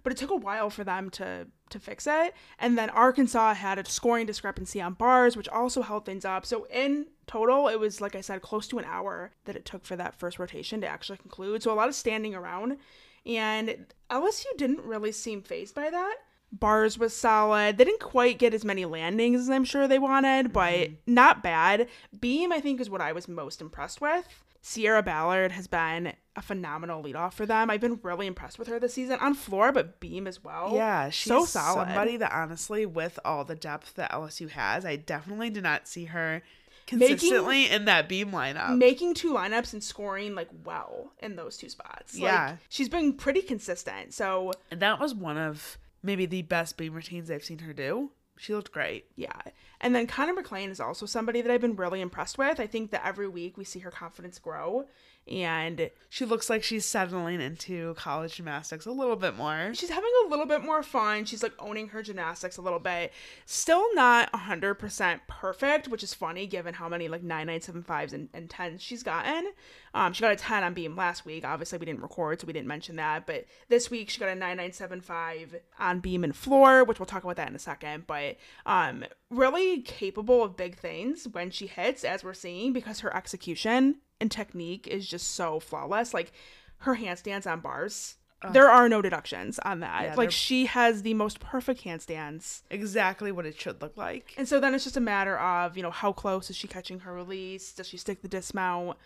but 0.07 0.13
it 0.13 0.17
took 0.17 0.31
a 0.31 0.37
while 0.37 0.69
for 0.69 0.85
them 0.85 1.09
to 1.09 1.45
to 1.69 1.79
fix 1.81 2.07
it. 2.07 2.33
And 2.59 2.77
then 2.77 2.89
Arkansas 2.91 3.55
had 3.55 3.77
a 3.77 3.83
scoring 3.83 4.25
discrepancy 4.25 4.79
on 4.79 4.93
bars, 4.93 5.35
which 5.35 5.49
also 5.49 5.81
held 5.81 6.05
things 6.05 6.23
up. 6.23 6.45
So 6.45 6.65
in 6.71 7.07
total, 7.25 7.67
it 7.67 7.77
was 7.77 7.99
like 7.99 8.15
I 8.15 8.21
said, 8.21 8.41
close 8.41 8.69
to 8.69 8.79
an 8.79 8.85
hour 8.85 9.31
that 9.43 9.57
it 9.57 9.65
took 9.65 9.83
for 9.83 9.97
that 9.97 10.17
first 10.17 10.39
rotation 10.39 10.79
to 10.79 10.87
actually 10.87 11.17
conclude. 11.17 11.61
So 11.61 11.73
a 11.73 11.75
lot 11.75 11.89
of 11.89 11.95
standing 11.95 12.33
around, 12.33 12.77
and 13.25 13.85
LSU 14.09 14.45
didn't 14.55 14.85
really 14.85 15.11
seem 15.11 15.41
phased 15.41 15.75
by 15.75 15.89
that. 15.89 16.15
Bars 16.53 16.97
was 16.97 17.13
solid. 17.13 17.77
They 17.77 17.83
didn't 17.83 17.99
quite 17.99 18.39
get 18.39 18.53
as 18.53 18.63
many 18.63 18.85
landings 18.85 19.41
as 19.41 19.49
I'm 19.49 19.65
sure 19.65 19.89
they 19.89 19.99
wanted, 19.99 20.53
but 20.53 20.73
mm-hmm. 20.73 21.13
not 21.13 21.43
bad. 21.43 21.89
Beam, 22.17 22.53
I 22.53 22.61
think, 22.61 22.79
is 22.79 22.89
what 22.89 23.01
I 23.01 23.11
was 23.11 23.27
most 23.27 23.59
impressed 23.59 23.99
with. 23.99 24.25
Sierra 24.67 25.01
Ballard 25.01 25.53
has 25.53 25.65
been 25.65 26.11
a 26.35 26.41
phenomenal 26.41 27.01
leadoff 27.01 27.31
for 27.31 27.45
them. 27.45 27.69
I've 27.69 27.79
been 27.79 28.01
really 28.03 28.27
impressed 28.27 28.59
with 28.59 28.67
her 28.67 28.79
this 28.81 28.95
season 28.95 29.17
on 29.21 29.33
floor, 29.33 29.71
but 29.71 30.01
beam 30.01 30.27
as 30.27 30.43
well. 30.43 30.73
yeah, 30.75 31.09
she's 31.09 31.31
so 31.31 31.45
solid. 31.45 31.85
somebody 31.87 32.17
that 32.17 32.33
honestly, 32.33 32.85
with 32.85 33.17
all 33.23 33.45
the 33.45 33.55
depth 33.55 33.95
that 33.95 34.11
LSU 34.11 34.49
has, 34.49 34.85
I 34.85 34.97
definitely 34.97 35.49
did 35.49 35.63
not 35.63 35.87
see 35.87 36.05
her 36.05 36.41
consistently 36.85 37.69
in 37.69 37.85
that 37.85 38.09
beam 38.09 38.31
lineup. 38.31 38.77
making 38.77 39.13
two 39.13 39.33
lineups 39.33 39.71
and 39.71 39.81
scoring 39.81 40.35
like 40.35 40.49
well 40.65 41.13
in 41.19 41.37
those 41.37 41.55
two 41.57 41.69
spots. 41.69 42.15
Like, 42.15 42.23
Yeah. 42.23 42.57
she's 42.67 42.89
been 42.89 43.13
pretty 43.13 43.41
consistent. 43.43 44.13
So 44.13 44.51
and 44.69 44.81
that 44.81 44.99
was 44.99 45.15
one 45.15 45.37
of 45.37 45.77
maybe 46.03 46.25
the 46.25 46.41
best 46.41 46.75
beam 46.75 46.93
routines 46.93 47.31
I've 47.31 47.45
seen 47.45 47.59
her 47.59 47.71
do. 47.71 48.11
She 48.37 48.53
looked 48.53 48.71
great. 48.71 49.05
yeah. 49.15 49.41
And 49.79 49.93
then 49.95 50.07
Konnor 50.07 50.33
McClain 50.33 50.69
is 50.69 50.79
also 50.79 51.05
somebody 51.05 51.41
that 51.41 51.51
I've 51.51 51.61
been 51.61 51.75
really 51.75 52.01
impressed 52.01 52.37
with. 52.37 52.59
I 52.59 52.65
think 52.67 52.91
that 52.91 53.05
every 53.05 53.27
week 53.27 53.57
we 53.57 53.63
see 53.63 53.79
her 53.79 53.91
confidence 53.91 54.39
grow 54.39 54.85
and 55.29 55.89
She 56.09 56.25
looks 56.25 56.49
like 56.49 56.63
she's 56.63 56.85
settling 56.85 57.41
into 57.41 57.93
college 57.95 58.35
gymnastics 58.35 58.85
a 58.85 58.91
little 58.91 59.15
bit 59.15 59.35
more. 59.35 59.73
she's 59.73 59.89
having 59.89 60.09
a 60.25 60.29
little 60.29 60.45
bit 60.45 60.63
more 60.63 60.81
fun. 60.81 61.25
She's 61.25 61.43
like 61.43 61.53
owning 61.59 61.89
her 61.89 62.01
gymnastics 62.01 62.57
a 62.57 62.61
little 62.61 62.79
bit. 62.79 63.11
Still 63.45 63.93
not 63.93 64.31
100% 64.31 65.19
perfect, 65.27 65.89
which 65.89 66.03
is 66.03 66.13
funny 66.13 66.47
given 66.47 66.73
how 66.73 66.87
many 66.87 67.07
like 67.09 67.23
9975s 67.23 68.13
and, 68.13 68.29
and 68.33 68.49
10s 68.49 68.79
she's 68.79 69.03
gotten. 69.03 69.51
Um, 69.93 70.13
she 70.13 70.21
got 70.21 70.31
a 70.31 70.37
10 70.37 70.63
on 70.63 70.73
beam 70.73 70.95
last 70.95 71.25
week. 71.25 71.43
Obviously, 71.45 71.77
we 71.77 71.85
didn't 71.85 72.01
record, 72.01 72.39
so 72.39 72.47
we 72.47 72.53
didn't 72.53 72.67
mention 72.67 72.95
that. 72.97 73.25
But 73.25 73.45
this 73.67 73.89
week, 73.91 74.09
she 74.09 74.19
got 74.19 74.29
a 74.29 74.35
9975 74.35 75.55
on 75.79 75.99
beam 75.99 76.23
and 76.23 76.35
floor, 76.35 76.83
which 76.83 76.99
we'll 76.99 77.05
talk 77.05 77.23
about 77.23 77.35
that 77.35 77.49
in 77.49 77.55
a 77.55 77.59
second. 77.59 78.07
But 78.07 78.37
um, 78.65 79.03
really 79.29 79.81
capable 79.81 80.43
of 80.43 80.55
big 80.55 80.77
things 80.77 81.27
when 81.31 81.51
she 81.51 81.67
hits, 81.67 82.03
as 82.03 82.23
we're 82.23 82.33
seeing, 82.33 82.73
because 82.73 83.01
her 83.01 83.15
execution 83.15 83.97
and 84.19 84.31
technique 84.31 84.87
is 84.87 85.07
just 85.07 85.35
so 85.35 85.59
flawless. 85.59 86.13
Like 86.13 86.31
her 86.79 86.95
handstands 86.95 87.49
on 87.49 87.59
bars. 87.59 88.15
There 88.51 88.69
are 88.69 88.87
no 88.87 89.01
deductions 89.01 89.57
on 89.59 89.79
that. 89.79 90.03
Yeah, 90.03 90.15
like 90.15 90.29
she 90.29 90.67
has 90.67 91.01
the 91.01 91.15
most 91.15 91.39
perfect 91.39 91.83
handstands. 91.83 92.61
Exactly 92.69 93.31
what 93.31 93.47
it 93.47 93.59
should 93.59 93.81
look 93.81 93.97
like. 93.97 94.35
And 94.37 94.47
so 94.47 94.59
then 94.59 94.75
it's 94.75 94.83
just 94.83 94.95
a 94.95 95.01
matter 95.01 95.39
of, 95.39 95.75
you 95.75 95.81
know, 95.81 95.89
how 95.89 96.13
close 96.13 96.51
is 96.51 96.55
she 96.55 96.67
catching 96.67 96.99
her 96.99 97.13
release? 97.13 97.73
Does 97.73 97.87
she 97.87 97.97
stick 97.97 98.21
the 98.21 98.27
dismount? 98.27 98.97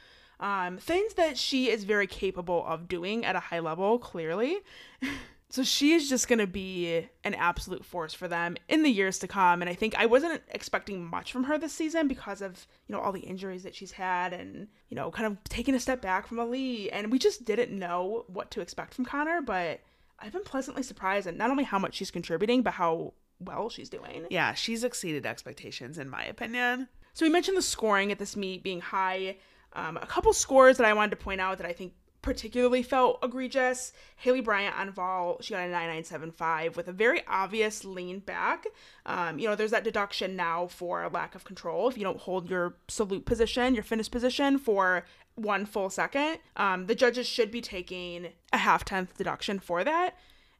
Um, 0.42 0.78
things 0.78 1.14
that 1.14 1.38
she 1.38 1.70
is 1.70 1.86
very 1.86 2.08
capable 2.08 2.66
of 2.66 2.90
doing 2.90 3.24
at 3.24 3.38
a 3.38 3.40
high 3.40 3.60
level, 3.60 4.00
clearly. 4.00 4.58
so 5.52 5.64
she 5.64 5.92
is 5.92 6.08
just 6.08 6.30
going 6.30 6.40
to 6.40 6.48
be 6.48 7.08
an 7.26 7.34
absolute 7.36 7.84
force 7.84 8.14
for 8.14 8.30
them 8.30 8.56
in 8.70 8.84
the 8.84 8.90
years 8.90 9.20
to 9.20 9.28
come. 9.28 9.62
And 9.62 9.70
I 9.70 9.74
think 9.74 9.94
I 9.98 10.06
wasn't 10.06 10.42
expecting 10.48 11.04
much 11.04 11.34
from 11.34 11.44
her 11.44 11.58
this 11.58 11.74
season 11.74 12.08
because 12.08 12.42
of, 12.42 12.66
you 12.88 12.96
know, 12.96 13.02
all 13.02 13.12
the 13.12 13.20
injuries 13.20 13.64
that 13.64 13.76
she's 13.76 13.92
had 13.92 14.32
and, 14.32 14.70
you 14.88 14.96
know, 14.96 15.12
kind 15.12 15.28
of 15.28 15.44
taking 15.44 15.76
a 15.76 15.80
step 15.80 16.02
back 16.02 16.26
from 16.26 16.40
Ali. 16.40 16.90
And 16.90 17.12
we 17.12 17.20
just 17.20 17.44
didn't 17.44 17.78
know 17.78 18.24
what 18.28 18.50
to 18.52 18.62
expect 18.62 18.94
from 18.94 19.06
Konnor, 19.06 19.42
but 19.42 19.82
I've 20.20 20.32
been 20.32 20.44
pleasantly 20.44 20.84
surprised 20.84 21.28
at 21.28 21.36
not 21.36 21.52
only 21.52 21.66
how 21.66 21.80
much 21.80 21.96
she's 21.96 22.12
contributing, 22.12 22.62
but 22.62 22.74
how 22.74 23.14
well 23.40 23.70
she's 23.70 23.90
doing. 23.90 24.28
Yeah, 24.30 24.54
she's 24.54 24.86
exceeded 24.86 25.26
expectations 25.26 25.98
in 25.98 26.10
my 26.10 26.24
opinion. 26.24 26.88
So 27.12 27.26
we 27.26 27.30
mentioned 27.30 27.58
the 27.58 27.62
scoring 27.62 28.14
at 28.14 28.20
this 28.20 28.38
meet 28.38 28.64
being 28.64 28.80
high. 28.80 29.36
Um, 29.74 29.98
a 29.98 30.06
couple 30.06 30.32
scores 30.32 30.78
that 30.78 30.88
I 30.88 30.94
wanted 30.94 31.12
to 31.12 31.18
point 31.18 31.42
out 31.42 31.58
that 31.58 31.68
I 31.68 31.74
think 31.74 31.94
particularly 32.22 32.84
felt 32.84 33.20
egregious. 33.24 33.94
Haleigh 34.24 34.44
Bryant 34.44 34.78
on 34.78 34.92
vault, 34.92 35.44
she 35.44 35.54
got 35.54 35.62
a 35.62 35.68
9975 35.68 36.78
with 36.78 36.88
a 36.88 36.92
very 36.92 37.26
obvious 37.28 37.84
lean 37.84 38.20
back. 38.20 38.68
Um, 39.06 39.40
you 39.40 39.48
know, 39.48 39.56
there's 39.56 39.72
that 39.72 39.84
deduction 39.84 40.36
now 40.36 40.68
for 40.68 41.10
lack 41.10 41.36
of 41.36 41.44
control. 41.44 41.88
If 41.88 41.98
you 41.98 42.04
don't 42.04 42.20
hold 42.20 42.50
your 42.50 42.76
salute 42.88 43.26
position, 43.26 43.74
your 43.74 43.84
finish 43.84 44.10
position 44.10 44.60
for 44.60 45.06
one 45.36 45.66
full 45.66 45.90
second, 45.90 46.38
um, 46.58 46.86
the 46.86 46.96
judges 46.96 47.28
should 47.28 47.52
be 47.52 47.62
taking 47.62 48.30
a 48.54 48.58
half 48.58 48.86
tenth 48.86 49.18
deduction 49.18 49.60
for 49.60 49.84
that. 49.84 50.16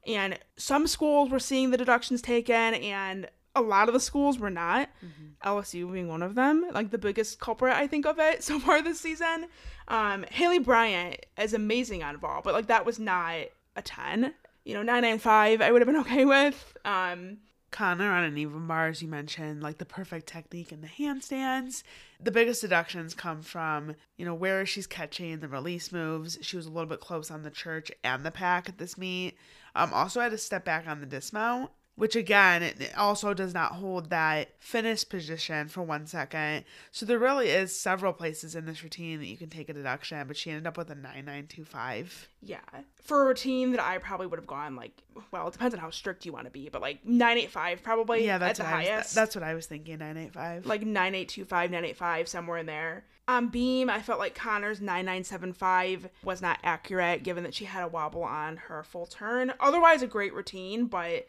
And 0.08 0.40
some 0.58 0.88
schools 0.88 1.30
were 1.30 1.40
seeing 1.40 1.70
the 1.70 1.78
deductions 1.78 2.24
taken, 2.24 2.74
and 2.74 3.30
a 3.56 3.62
lot 3.62 3.88
of 3.88 3.94
the 3.94 4.00
schools 4.00 4.40
were 4.40 4.50
not. 4.50 4.90
Mm-hmm. 5.04 5.48
LSU 5.50 5.92
being 5.92 6.08
one 6.08 6.24
of 6.24 6.36
them, 6.36 6.66
like 6.74 6.92
the 6.92 6.98
biggest 6.98 7.40
culprit 7.40 7.76
I 7.76 7.88
think 7.88 8.06
of 8.06 8.20
it 8.20 8.44
so 8.44 8.60
far 8.60 8.82
this 8.82 9.00
season. 9.00 9.48
Um, 9.88 10.26
Haleigh 10.32 10.64
Bryant 10.64 11.26
is 11.38 11.54
amazing 11.54 12.04
on 12.04 12.18
vault, 12.18 12.44
but 12.44 12.54
like 12.54 12.68
that 12.68 12.86
was 12.86 13.00
not 13.00 13.36
a 13.76 13.82
10. 13.82 14.34
You 14.64 14.76
know, 14.76 14.84
995 14.84 15.62
I 15.62 15.72
would 15.72 15.82
have 15.82 15.88
been 15.88 15.98
okay 16.02 16.26
with. 16.26 16.78
Um, 16.86 17.38
Konnor 17.72 18.12
on 18.12 18.26
an 18.26 18.38
even 18.38 18.68
bar, 18.68 18.90
as 18.90 19.02
you 19.02 19.08
mentioned, 19.08 19.64
like 19.64 19.78
the 19.78 19.86
perfect 19.86 20.28
technique 20.28 20.74
and 20.74 20.84
the 20.84 20.90
handstands. 20.90 21.84
The 22.20 22.32
biggest 22.32 22.62
deductions 22.62 23.14
come 23.14 23.42
from, 23.42 23.96
you 24.18 24.26
know, 24.26 24.34
where 24.34 24.66
she's 24.66 24.88
catching 24.88 25.40
the 25.40 25.48
release 25.48 25.92
moves. 25.92 26.38
She 26.42 26.58
was 26.58 26.66
a 26.66 26.70
little 26.70 26.90
bit 26.90 27.00
close 27.00 27.32
on 27.32 27.44
the 27.44 27.50
church 27.50 27.90
and 28.04 28.26
the 28.26 28.32
Pak 28.32 28.68
at 28.68 28.78
this 28.78 28.98
meet. 28.98 29.38
Um, 29.74 29.94
also 29.94 30.20
had 30.20 30.32
to 30.32 30.38
step 30.38 30.66
back 30.66 30.86
on 30.86 31.00
the 31.00 31.06
dismount 31.06 31.72
which 32.02 32.16
again 32.16 32.64
it 32.64 32.98
also 32.98 33.32
does 33.32 33.54
not 33.54 33.74
hold 33.74 34.10
that 34.10 34.50
finish 34.58 35.08
position 35.08 35.68
for 35.68 35.84
one 35.84 36.08
second. 36.08 36.66
So 36.90 37.06
there 37.06 37.20
really 37.20 37.50
is 37.50 37.80
several 37.80 38.12
places 38.12 38.56
in 38.56 38.66
this 38.66 38.82
routine 38.82 39.20
that 39.20 39.28
you 39.28 39.38
can 39.38 39.52
take 39.52 39.70
a 39.70 39.74
deduction 39.74 40.26
but 40.26 40.36
she 40.36 40.50
ended 40.50 40.66
up 40.66 40.80
with 40.80 40.90
a 40.90 40.96
9925 40.96 42.28
yeah. 42.42 42.58
For 43.04 43.22
a 43.22 43.28
routine 43.28 43.72
that 43.74 43.82
i 43.82 44.00
probably 44.00 44.26
would 44.26 44.40
have 44.40 44.48
gone 44.48 44.76
like 44.76 44.94
well 45.30 45.48
it 45.48 45.52
depends 45.52 45.76
on 45.76 45.80
how 45.80 45.92
strict 45.92 46.26
you 46.26 46.34
want 46.34 46.46
to 46.46 46.52
be 46.52 46.70
but 46.70 46.82
like 46.82 47.06
985 47.06 47.84
probably 47.84 48.26
yeah 48.26 48.40
that's 48.40 48.60
at 48.60 48.66
the 48.66 48.70
highest 48.72 49.10
was, 49.10 49.14
that's 49.14 49.36
what 49.36 49.44
i 49.44 49.54
was 49.54 49.68
thinking 49.68 50.00
985 50.00 50.66
like 50.66 50.82
9825 50.82 51.70
985 51.70 52.28
somewhere 52.28 52.58
in 52.58 52.66
there. 52.66 53.06
On 53.28 53.50
beam 53.50 53.92
i 53.92 54.02
felt 54.02 54.18
like 54.18 54.34
Konnor's 54.34 54.82
9975 54.82 56.10
was 56.24 56.42
not 56.42 56.58
accurate 56.64 57.22
given 57.22 57.44
that 57.44 57.54
she 57.54 57.66
had 57.66 57.84
a 57.84 57.88
wobble 57.88 58.24
on 58.24 58.58
her 58.58 58.82
full 58.82 59.06
turn. 59.06 59.54
Otherwise 59.60 60.02
a 60.02 60.08
great 60.08 60.34
routine 60.34 60.88
but 60.88 61.28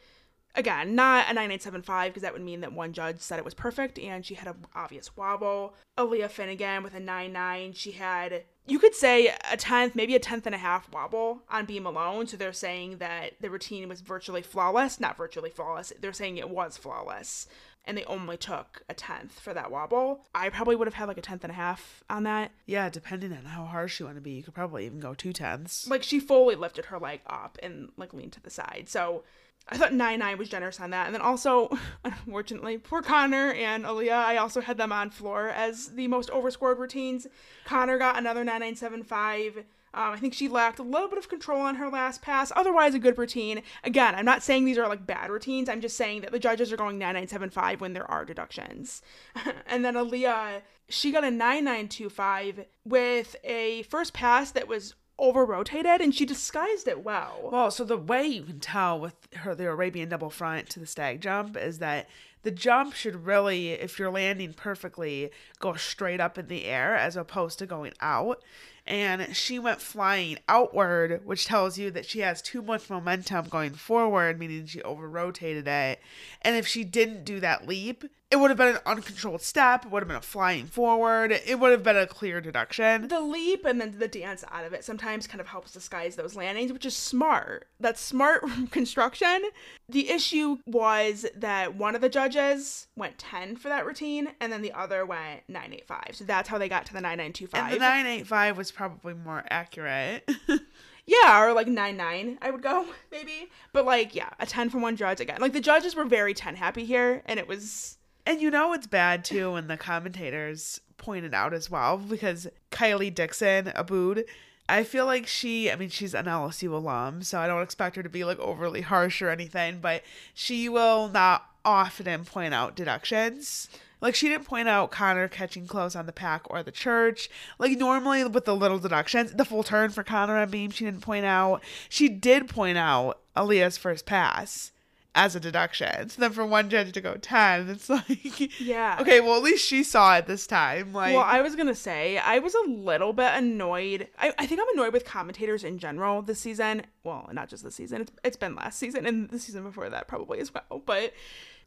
again, 0.54 0.94
not 0.94 1.24
a 1.30 1.34
9875 1.34 2.10
because 2.10 2.22
that 2.22 2.32
would 2.32 2.42
mean 2.42 2.60
that 2.60 2.72
one 2.72 2.92
judge 2.92 3.20
said 3.20 3.38
it 3.38 3.44
was 3.44 3.54
perfect 3.54 3.98
and 3.98 4.24
she 4.24 4.34
had 4.34 4.48
an 4.48 4.66
obvious 4.74 5.16
wobble. 5.16 5.74
Aleah 5.98 6.30
Finnegan 6.30 6.82
with 6.82 6.94
a 6.94 7.00
99, 7.00 7.72
she 7.72 7.92
had, 7.92 8.44
you 8.66 8.78
could 8.78 8.94
say 8.94 9.34
a 9.50 9.56
tenth, 9.56 9.94
maybe 9.94 10.14
a 10.14 10.18
tenth 10.18 10.46
and 10.46 10.54
a 10.54 10.58
half 10.58 10.90
wobble 10.92 11.42
on 11.50 11.64
beam 11.64 11.86
alone. 11.86 12.26
So 12.26 12.36
they're 12.36 12.52
saying 12.52 12.98
that 12.98 13.34
the 13.40 13.50
routine 13.50 13.88
was 13.88 14.00
virtually 14.00 14.42
flawless. 14.42 15.00
Not 15.00 15.16
virtually 15.16 15.50
flawless, 15.50 15.92
they're 16.00 16.12
saying 16.12 16.36
it 16.36 16.50
was 16.50 16.76
flawless. 16.76 17.46
And 17.84 17.98
they 17.98 18.04
only 18.04 18.36
took 18.36 18.84
a 18.88 18.94
tenth 18.94 19.40
for 19.40 19.52
that 19.54 19.72
wobble. 19.72 20.24
I 20.32 20.50
probably 20.50 20.76
would 20.76 20.86
have 20.86 20.94
had 20.94 21.08
like 21.08 21.18
a 21.18 21.22
tenth 21.22 21.42
and 21.42 21.50
a 21.50 21.56
half 21.56 22.04
on 22.08 22.22
that. 22.22 22.52
Yeah, 22.64 22.88
depending 22.88 23.32
on 23.32 23.44
how 23.44 23.64
harsh 23.64 23.98
you 23.98 24.06
want 24.06 24.18
to 24.18 24.22
be, 24.22 24.30
you 24.30 24.44
could 24.44 24.54
probably 24.54 24.86
even 24.86 25.00
go 25.00 25.14
two 25.14 25.32
tenths. 25.32 25.88
Like 25.88 26.04
she 26.04 26.20
fully 26.20 26.54
lifted 26.54 26.86
her 26.86 26.98
leg 27.00 27.22
up 27.26 27.58
and 27.60 27.90
like 27.96 28.14
leaned 28.14 28.34
to 28.34 28.40
the 28.40 28.50
side. 28.50 28.84
So 28.86 29.24
I 29.68 29.76
thought 29.76 29.92
9 29.92 30.18
9 30.18 30.38
was 30.38 30.48
generous 30.48 30.80
on 30.80 30.90
that. 30.90 31.06
And 31.06 31.14
then 31.14 31.22
also, 31.22 31.70
unfortunately, 32.04 32.78
poor 32.78 33.02
Konnor 33.02 33.52
and 33.52 33.84
Aleah, 33.84 34.12
I 34.12 34.36
also 34.36 34.60
had 34.60 34.76
them 34.76 34.92
on 34.92 35.10
floor 35.10 35.48
as 35.48 35.88
the 35.88 36.08
most 36.08 36.30
overscored 36.30 36.78
routines. 36.78 37.26
Konnor 37.64 37.98
got 37.98 38.18
another 38.18 38.44
9975. 38.44 39.64
Um, 39.94 40.12
I 40.12 40.16
think 40.16 40.32
she 40.32 40.48
lacked 40.48 40.78
a 40.78 40.82
little 40.82 41.08
bit 41.08 41.18
of 41.18 41.28
control 41.28 41.60
on 41.60 41.74
her 41.74 41.88
last 41.88 42.22
pass. 42.22 42.50
Otherwise, 42.56 42.94
a 42.94 42.98
good 42.98 43.18
routine. 43.18 43.62
Again, 43.84 44.14
I'm 44.14 44.24
not 44.24 44.42
saying 44.42 44.64
these 44.64 44.78
are 44.78 44.88
like 44.88 45.06
bad 45.06 45.30
routines. 45.30 45.68
I'm 45.68 45.82
just 45.82 45.98
saying 45.98 46.22
that 46.22 46.32
the 46.32 46.38
judges 46.38 46.72
are 46.72 46.78
going 46.78 46.98
9975 46.98 47.80
when 47.80 47.92
there 47.92 48.10
are 48.10 48.24
deductions. 48.24 49.02
and 49.66 49.84
then 49.84 49.94
Aleah, 49.94 50.62
she 50.88 51.12
got 51.12 51.24
a 51.24 51.30
9925 51.30 52.64
with 52.86 53.36
a 53.44 53.82
first 53.84 54.14
pass 54.14 54.50
that 54.52 54.66
was 54.66 54.94
over 55.18 55.44
rotated 55.44 56.00
and 56.00 56.14
she 56.14 56.24
disguised 56.24 56.88
it 56.88 57.04
well. 57.04 57.48
Well, 57.52 57.70
so 57.70 57.84
the 57.84 57.96
way 57.96 58.26
you 58.26 58.42
can 58.42 58.60
tell 58.60 58.98
with 58.98 59.14
her 59.36 59.54
the 59.54 59.68
Arabian 59.68 60.08
double 60.08 60.30
front 60.30 60.68
to 60.70 60.80
the 60.80 60.86
stag 60.86 61.20
jump 61.20 61.56
is 61.56 61.78
that 61.78 62.08
the 62.42 62.50
jump 62.50 62.94
should 62.94 63.24
really, 63.24 63.70
if 63.70 63.98
you're 63.98 64.10
landing 64.10 64.52
perfectly, 64.52 65.30
go 65.60 65.74
straight 65.74 66.20
up 66.20 66.38
in 66.38 66.48
the 66.48 66.64
air 66.64 66.96
as 66.96 67.16
opposed 67.16 67.58
to 67.60 67.66
going 67.66 67.92
out. 68.00 68.42
And 68.84 69.36
she 69.36 69.60
went 69.60 69.80
flying 69.80 70.38
outward, 70.48 71.24
which 71.24 71.46
tells 71.46 71.78
you 71.78 71.92
that 71.92 72.04
she 72.04 72.18
has 72.18 72.42
too 72.42 72.62
much 72.62 72.90
momentum 72.90 73.46
going 73.48 73.74
forward, 73.74 74.40
meaning 74.40 74.66
she 74.66 74.82
over 74.82 75.08
rotated 75.08 75.68
it. 75.68 76.00
And 76.42 76.56
if 76.56 76.66
she 76.66 76.82
didn't 76.82 77.24
do 77.24 77.38
that 77.38 77.68
leap, 77.68 78.04
it 78.32 78.40
would 78.40 78.50
have 78.50 78.56
been 78.56 78.76
an 78.76 78.80
uncontrolled 78.86 79.42
step. 79.42 79.84
It 79.84 79.90
would 79.90 80.02
have 80.02 80.08
been 80.08 80.16
a 80.16 80.22
flying 80.22 80.64
forward. 80.64 81.32
It 81.32 81.60
would 81.60 81.70
have 81.70 81.82
been 81.82 81.98
a 81.98 82.06
clear 82.06 82.40
deduction. 82.40 83.08
The 83.08 83.20
leap 83.20 83.66
and 83.66 83.78
then 83.78 83.98
the 83.98 84.08
dance 84.08 84.42
out 84.50 84.64
of 84.64 84.72
it 84.72 84.84
sometimes 84.84 85.26
kind 85.26 85.40
of 85.40 85.48
helps 85.48 85.72
disguise 85.72 86.16
those 86.16 86.34
landings, 86.34 86.72
which 86.72 86.86
is 86.86 86.96
smart. 86.96 87.68
That's 87.78 88.00
smart 88.00 88.42
construction. 88.70 89.42
The 89.86 90.08
issue 90.08 90.56
was 90.64 91.26
that 91.36 91.74
one 91.74 91.94
of 91.94 92.00
the 92.00 92.08
judges 92.08 92.88
went 92.96 93.18
10 93.18 93.56
for 93.56 93.68
that 93.68 93.84
routine 93.84 94.28
and 94.40 94.50
then 94.50 94.62
the 94.62 94.72
other 94.72 95.04
went 95.04 95.42
985. 95.48 96.12
So 96.12 96.24
that's 96.24 96.48
how 96.48 96.56
they 96.56 96.70
got 96.70 96.86
to 96.86 96.94
the 96.94 97.02
9925. 97.02 97.64
And 97.64 97.74
the 97.74 97.78
985 97.78 98.56
was 98.56 98.72
probably 98.72 99.12
more 99.12 99.44
accurate. 99.50 100.28
Yeah, 101.04 101.42
or 101.42 101.52
like 101.52 101.66
nine 101.66 101.96
nine, 101.96 102.38
I 102.40 102.52
would 102.52 102.62
go 102.62 102.86
maybe. 103.10 103.50
But 103.72 103.84
like, 103.84 104.14
yeah, 104.14 104.30
a 104.38 104.46
ten 104.46 104.70
from 104.70 104.82
one 104.82 104.94
judge 104.94 105.20
again. 105.20 105.38
Like 105.40 105.52
the 105.52 105.60
judges 105.60 105.96
were 105.96 106.04
very 106.04 106.32
ten 106.32 106.54
happy 106.54 106.84
here, 106.84 107.22
and 107.26 107.40
it 107.40 107.48
was 107.48 107.98
and 108.26 108.40
you 108.40 108.50
know 108.50 108.72
it's 108.72 108.86
bad 108.86 109.24
too 109.24 109.52
when 109.52 109.68
the 109.68 109.76
commentators 109.76 110.80
pointed 110.96 111.34
out 111.34 111.52
as 111.52 111.70
well 111.70 111.98
because 111.98 112.46
Kylie 112.70 113.14
Dixon, 113.14 113.72
Aboud, 113.74 114.24
I 114.68 114.84
feel 114.84 115.06
like 115.06 115.26
she, 115.26 115.70
I 115.70 115.76
mean, 115.76 115.88
she's 115.90 116.14
an 116.14 116.26
LSU 116.26 116.72
alum, 116.72 117.22
so 117.22 117.40
I 117.40 117.46
don't 117.46 117.62
expect 117.62 117.96
her 117.96 118.02
to 118.02 118.08
be 118.08 118.24
like 118.24 118.38
overly 118.38 118.82
harsh 118.82 119.20
or 119.20 119.28
anything, 119.28 119.80
but 119.80 120.02
she 120.32 120.68
will 120.68 121.08
not 121.08 121.44
often 121.64 122.24
point 122.24 122.54
out 122.54 122.76
deductions. 122.76 123.68
Like 124.00 124.14
she 124.14 124.28
didn't 124.28 124.46
point 124.46 124.68
out 124.68 124.90
Konnor 124.90 125.28
catching 125.28 125.66
close 125.66 125.94
on 125.94 126.06
the 126.06 126.12
Pak 126.12 126.42
or 126.50 126.62
the 126.62 126.72
church. 126.72 127.30
Like 127.58 127.78
normally 127.78 128.24
with 128.24 128.44
the 128.44 128.56
little 128.56 128.78
deductions, 128.78 129.32
the 129.32 129.44
full 129.44 129.62
turn 129.62 129.90
for 129.90 130.02
Konnor 130.02 130.40
on 130.40 130.50
beam, 130.50 130.70
she 130.70 130.84
didn't 130.84 131.02
point 131.02 131.24
out. 131.24 131.62
She 131.88 132.08
did 132.08 132.48
point 132.48 132.78
out 132.78 133.20
Aleah's 133.36 133.76
first 133.76 134.06
pass 134.06 134.71
as 135.14 135.36
a 135.36 135.40
deduction. 135.40 136.08
So 136.08 136.20
then 136.20 136.32
for 136.32 136.46
one 136.46 136.70
judge 136.70 136.92
to 136.92 137.00
go 137.00 137.14
10, 137.14 137.68
it's 137.68 137.90
like, 137.90 138.60
yeah. 138.60 138.98
Okay, 139.00 139.20
well, 139.20 139.36
at 139.36 139.42
least 139.42 139.66
she 139.66 139.82
saw 139.82 140.16
it 140.16 140.26
this 140.26 140.46
time. 140.46 140.92
Like, 140.92 141.14
well, 141.14 141.24
I 141.24 141.42
was 141.42 141.54
going 141.54 141.68
to 141.68 141.74
say, 141.74 142.18
I 142.18 142.38
was 142.38 142.54
a 142.54 142.70
little 142.70 143.12
bit 143.12 143.32
annoyed. 143.34 144.08
I, 144.18 144.32
I 144.38 144.46
think 144.46 144.60
I'm 144.60 144.68
annoyed 144.74 144.92
with 144.92 145.04
commentators 145.04 145.64
in 145.64 145.78
general 145.78 146.22
this 146.22 146.40
season. 146.40 146.82
Well, 147.04 147.28
not 147.32 147.48
just 147.48 147.62
this 147.62 147.74
season, 147.74 148.02
it's, 148.02 148.12
it's 148.24 148.36
been 148.36 148.54
last 148.54 148.78
season 148.78 149.06
and 149.06 149.28
the 149.28 149.38
season 149.38 149.64
before 149.64 149.90
that 149.90 150.08
probably 150.08 150.38
as 150.38 150.52
well. 150.52 150.82
But 150.84 151.12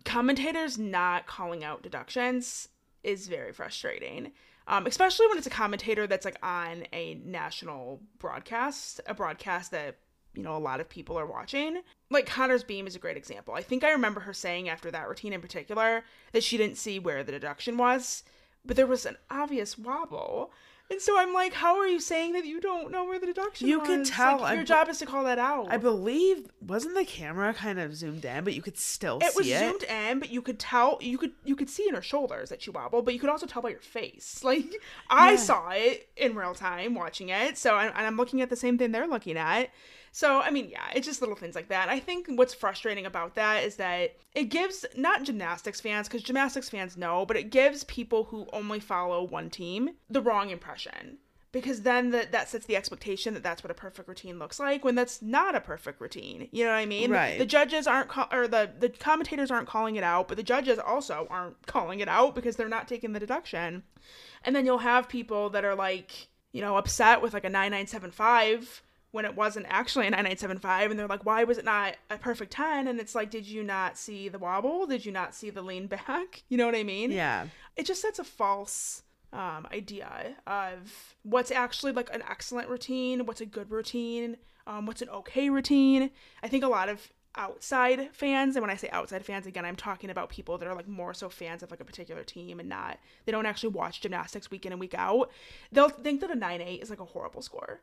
commentators 0.06 0.78
not 0.78 1.28
calling 1.28 1.64
out 1.64 1.84
deductions 1.84 2.70
is 3.04 3.28
very 3.28 3.54
frustrating. 3.54 4.32
Um, 4.68 4.88
especially 4.88 5.28
when 5.28 5.38
it's 5.38 5.46
a 5.46 5.52
commentator 5.52 6.08
that's 6.08 6.26
like 6.26 6.40
on 6.42 6.88
a 6.92 7.22
national 7.24 8.02
broadcast, 8.18 9.00
a 9.06 9.14
broadcast 9.14 9.70
that 9.72 9.98
you 10.36 10.44
know 10.44 10.56
a 10.56 10.60
lot 10.60 10.80
of 10.80 10.90
people 10.90 11.18
are 11.18 11.26
watching 11.26 11.82
like 12.10 12.26
Konnor's 12.26 12.64
beam 12.64 12.88
is 12.88 12.96
a 12.96 13.00
great 13.00 13.18
example 13.18 13.54
i 13.54 13.62
think 13.62 13.84
i 13.84 13.92
remember 13.92 14.22
her 14.22 14.34
saying 14.34 14.70
after 14.70 14.92
that 14.92 15.08
routine 15.08 15.34
in 15.34 15.42
particular 15.42 16.04
that 16.32 16.44
she 16.44 16.58
didn't 16.58 16.78
see 16.78 17.00
where 17.00 17.24
the 17.24 17.32
deduction 17.32 17.78
was 17.78 18.24
but 18.64 18.76
there 18.76 18.88
was 18.88 19.06
an 19.06 19.18
obvious 19.30 19.78
wobble 19.78 20.52
and 20.92 21.02
so 21.02 21.18
I'm 21.18 21.34
like, 21.34 21.54
how 21.54 21.78
are 21.80 21.88
you 21.88 22.00
saying 22.00 22.34
that 22.34 22.46
you 22.46 22.62
don't 22.62 22.92
know 22.92 23.06
where 23.06 23.18
the 23.18 23.26
deduction 23.26 23.66
was? 23.66 23.70
you 23.70 23.80
was? 23.80 23.88
can 23.88 24.04
tell. 24.04 24.42
Like, 24.42 24.54
your 24.54 24.62
I, 24.62 24.66
job 24.66 24.88
is 24.88 25.00
to 25.00 25.08
call 25.08 25.24
that 25.24 25.40
out. 25.40 25.68
I 25.72 25.78
believe 25.78 26.48
wasn't 26.62 26.94
the 26.94 27.06
camera 27.06 27.56
kind 27.56 27.80
of 27.80 27.96
zoomed 27.96 28.24
in, 28.24 28.44
but 28.44 28.54
you 28.54 28.62
could 28.62 28.78
still 28.78 29.18
it 29.18 29.32
see 29.34 29.52
it. 29.52 29.72
was 29.72 29.80
zoomed 29.80 29.84
in, 29.84 30.20
but 30.20 30.30
you 30.30 30.44
could 30.44 30.60
tell 30.60 31.00
you 31.02 31.18
could 31.18 31.32
you 31.44 31.56
could 31.56 31.72
see 31.72 31.88
in 31.88 31.96
her 31.96 32.04
shoulders 32.04 32.50
that 32.50 32.62
she 32.62 32.70
wobbled, 32.70 33.04
but 33.04 33.16
you 33.16 33.20
could 33.20 33.32
also 33.32 33.48
tell 33.48 33.64
by 33.64 33.70
your 33.70 33.80
face. 33.80 34.42
Like 34.46 34.76
I 35.10 35.32
yeah. 35.32 35.38
saw 35.38 35.70
it 35.72 36.08
in 36.16 36.36
real 36.36 36.54
time 36.54 36.94
watching 36.94 37.30
it, 37.30 37.58
so 37.58 37.74
I'm, 37.74 37.92
and 37.96 38.06
I'm 38.06 38.16
looking 38.16 38.42
at 38.42 38.52
the 38.52 38.56
same 38.56 38.78
thing 38.78 38.92
they're 38.92 39.08
looking 39.08 39.38
at. 39.38 39.72
So, 40.16 40.40
I 40.40 40.50
mean, 40.50 40.70
yeah, 40.70 40.86
it's 40.96 41.06
just 41.06 41.20
little 41.20 41.36
things 41.36 41.56
like 41.56 41.68
that. 41.68 41.90
I 41.90 42.00
think 42.00 42.28
what's 42.30 42.54
frustrating 42.54 43.06
about 43.06 43.36
that 43.36 43.66
is 43.66 43.76
that 43.76 44.16
it 44.34 44.46
gives 44.46 44.86
not 44.96 45.24
gymnastics 45.24 45.82
fans, 45.82 46.08
because 46.08 46.24
gymnastics 46.24 46.70
fans 46.70 46.96
know, 46.96 47.26
but 47.26 47.36
it 47.36 47.50
gives 47.50 47.84
people 47.84 48.24
who 48.24 48.48
only 48.54 48.80
follow 48.80 49.26
one 49.26 49.50
team 49.50 49.90
the 50.10 50.22
wrong 50.22 50.52
impression 50.52 51.18
because 51.52 51.82
then 51.82 52.12
that 52.12 52.32
that 52.32 52.48
sets 52.48 52.66
the 52.66 52.78
expectation 52.78 53.34
that 53.34 53.44
that's 53.44 53.62
what 53.62 53.72
a 53.72 53.74
perfect 53.74 54.08
routine 54.08 54.40
looks 54.40 54.58
like 54.58 54.86
when 54.86 54.96
that's 54.96 55.22
not 55.22 55.54
a 55.54 55.60
perfect 55.60 56.00
routine. 56.00 56.48
You 56.54 56.64
know 56.64 56.72
what 56.72 56.78
I 56.78 56.86
mean? 56.86 57.12
Right. 57.12 57.38
The 57.38 57.46
judges 57.46 57.86
aren't 57.86 58.08
call- 58.08 58.30
or 58.32 58.48
the 58.48 58.72
the 58.80 58.88
commentators 58.88 59.52
aren't 59.52 59.68
calling 59.68 59.98
it 59.98 60.04
out, 60.06 60.30
but 60.30 60.38
the 60.38 60.44
judges 60.44 60.80
also 60.80 61.28
aren't 61.30 61.68
calling 61.68 62.00
it 62.00 62.08
out 62.08 62.36
because 62.36 62.56
they're 62.56 62.70
not 62.70 62.88
taking 62.88 63.12
the 63.12 63.20
deduction. 63.20 63.84
And 64.46 64.56
then 64.56 64.66
you'll 64.66 64.78
have 64.78 65.10
people 65.10 65.50
that 65.50 65.66
are 65.66 65.76
like, 65.76 66.30
you 66.54 66.62
know, 66.62 66.78
upset 66.78 67.22
with 67.22 67.34
like 67.34 67.44
a 67.44 67.50
9975 67.50 68.82
when 69.16 69.26
it 69.26 69.36
wasn't 69.36 69.66
actually 69.70 70.06
a 70.08 70.10
9975 70.10 70.92
and 70.92 71.00
they're 71.00 71.08
like 71.08 71.26
why 71.26 71.44
was 71.46 71.58
it 71.58 71.66
not 71.66 71.96
a 72.10 72.18
perfect 72.18 72.52
10 72.52 72.88
and 72.88 73.00
it's 73.00 73.16
like 73.16 73.30
did 73.30 73.48
you 73.48 73.64
not 73.64 73.98
see 73.98 74.28
the 74.28 74.38
wobble 74.38 74.86
did 74.86 75.06
you 75.06 75.12
not 75.12 75.34
see 75.34 75.50
the 75.50 75.62
lean 75.62 75.88
back 75.88 76.44
you 76.50 76.58
know 76.58 76.66
what 76.66 76.76
i 76.76 76.84
mean 76.84 77.12
Yeah. 77.12 77.48
it 77.78 77.86
just 77.86 78.02
sets 78.02 78.20
a 78.20 78.24
false 78.26 79.04
um, 79.34 79.68
idea 79.74 80.36
of 80.48 81.16
what's 81.24 81.52
actually 81.52 81.92
like 81.92 82.14
an 82.14 82.24
excellent 82.30 82.70
routine, 82.70 83.26
what's 83.26 83.42
a 83.42 83.46
good 83.46 83.70
routine, 83.70 84.38
um, 84.66 84.86
what's 84.86 85.02
an 85.02 85.10
okay 85.10 85.50
routine. 85.50 86.10
I 86.42 86.48
think 86.48 86.64
a 86.64 86.70
lot 86.70 86.88
of 86.88 87.12
outside 87.36 88.10
fans, 88.14 88.56
and 88.56 88.64
when 88.64 88.70
I 88.70 88.78
say 88.78 88.88
outside 88.94 89.26
fans, 89.26 89.46
again, 89.46 89.66
I'm 89.66 89.76
talking 89.76 90.10
about 90.10 90.30
people 90.30 90.58
that 90.58 90.68
are 90.70 90.76
like 90.76 90.88
more 90.88 91.14
so 91.14 91.28
fans 91.28 91.64
of 91.64 91.70
like 91.72 91.82
a 91.82 91.86
particular 91.86 92.24
team 92.24 92.62
and 92.62 92.70
not, 92.70 92.98
they 93.26 93.32
don't 93.34 93.46
actually 93.46 93.70
watch 93.70 94.00
gymnastics 94.00 94.50
week 94.50 94.66
in 94.66 94.72
and 94.72 94.80
week 94.80 94.96
out. 94.98 95.30
They'll 95.72 95.90
think 95.90 96.22
that 96.22 96.32
a 96.32 96.36
9 96.36 96.62
8 96.62 96.82
is 96.82 96.90
like 96.90 97.02
a 97.02 97.06
horrible 97.06 97.42
score. 97.42 97.82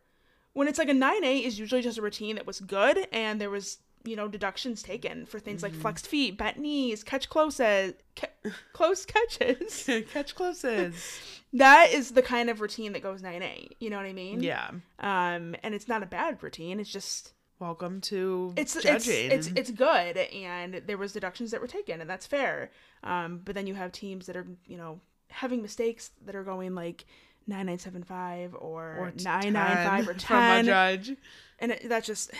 When 0.55 0.69
it's 0.69 0.79
like 0.79 0.89
a 0.89 0.95
9 0.95 1.25
8 1.25 1.45
is 1.45 1.59
usually 1.59 1.83
just 1.83 1.99
a 1.99 2.03
routine 2.03 2.37
that 2.37 2.47
was 2.47 2.61
good 2.61 3.07
and 3.13 3.41
there 3.41 3.51
was 3.51 3.79
you 4.05 4.17
know 4.17 4.29
deductions 4.29 4.83
taken 4.83 5.27
for 5.27 5.39
things 5.39 5.63
like 5.63 5.73
flexed 5.73 6.07
feet 6.09 6.37
bent 6.37 6.59
knees 6.59 7.05
catch 7.05 7.29
closes 7.29 7.95
ca- 8.17 8.27
close 8.73 9.07
catches 9.07 9.89
Catch 10.13 10.35
closes. 10.35 11.21
that 11.53 11.93
is 11.93 12.11
the 12.11 12.23
kind 12.23 12.51
of 12.51 12.61
routine 12.61 12.93
that 12.95 13.03
goes 13.03 13.23
9-8 13.23 13.69
you 13.79 13.91
know 13.91 13.97
what 13.99 14.07
i 14.07 14.13
mean 14.13 14.43
yeah. 14.43 14.71
um 14.99 15.55
and 15.63 15.73
it's 15.75 15.87
not 15.87 16.03
a 16.03 16.07
bad 16.07 16.43
routine 16.43 16.81
it's 16.81 16.91
just 16.91 17.33
Welcome 17.61 18.01
to 18.01 18.53
it's 18.57 18.75
judging. 18.75 19.31
it's 19.31 19.47
it's 19.47 19.57
it's 19.57 19.71
good 19.71 20.17
and 20.17 20.83
there 20.85 20.99
was 20.99 21.13
deductions 21.13 21.53
that 21.53 21.61
were 21.61 21.69
taken 21.69 22.01
and 22.01 22.11
that's 22.11 22.27
fair 22.27 22.73
um 23.05 23.41
but 23.45 23.55
then 23.55 23.69
you 23.69 23.75
have 23.75 23.93
teams 23.93 24.27
that 24.27 24.37
are 24.37 24.49
you 24.67 24.77
know 24.77 25.01
having 25.29 25.63
mistakes 25.63 26.11
that 26.27 26.35
are 26.35 26.43
going 26.43 26.75
like 26.75 27.05
9975 27.47 28.55
or, 28.55 28.97
or 28.99 29.11
t- 29.11 29.25
995 29.25 30.09
or 30.09 30.15
10 30.15 30.21
from 30.21 30.39
a 30.39 30.63
judge. 30.65 31.17
and 31.59 31.73
it, 31.73 31.89
that 31.89 32.05
just 32.05 32.31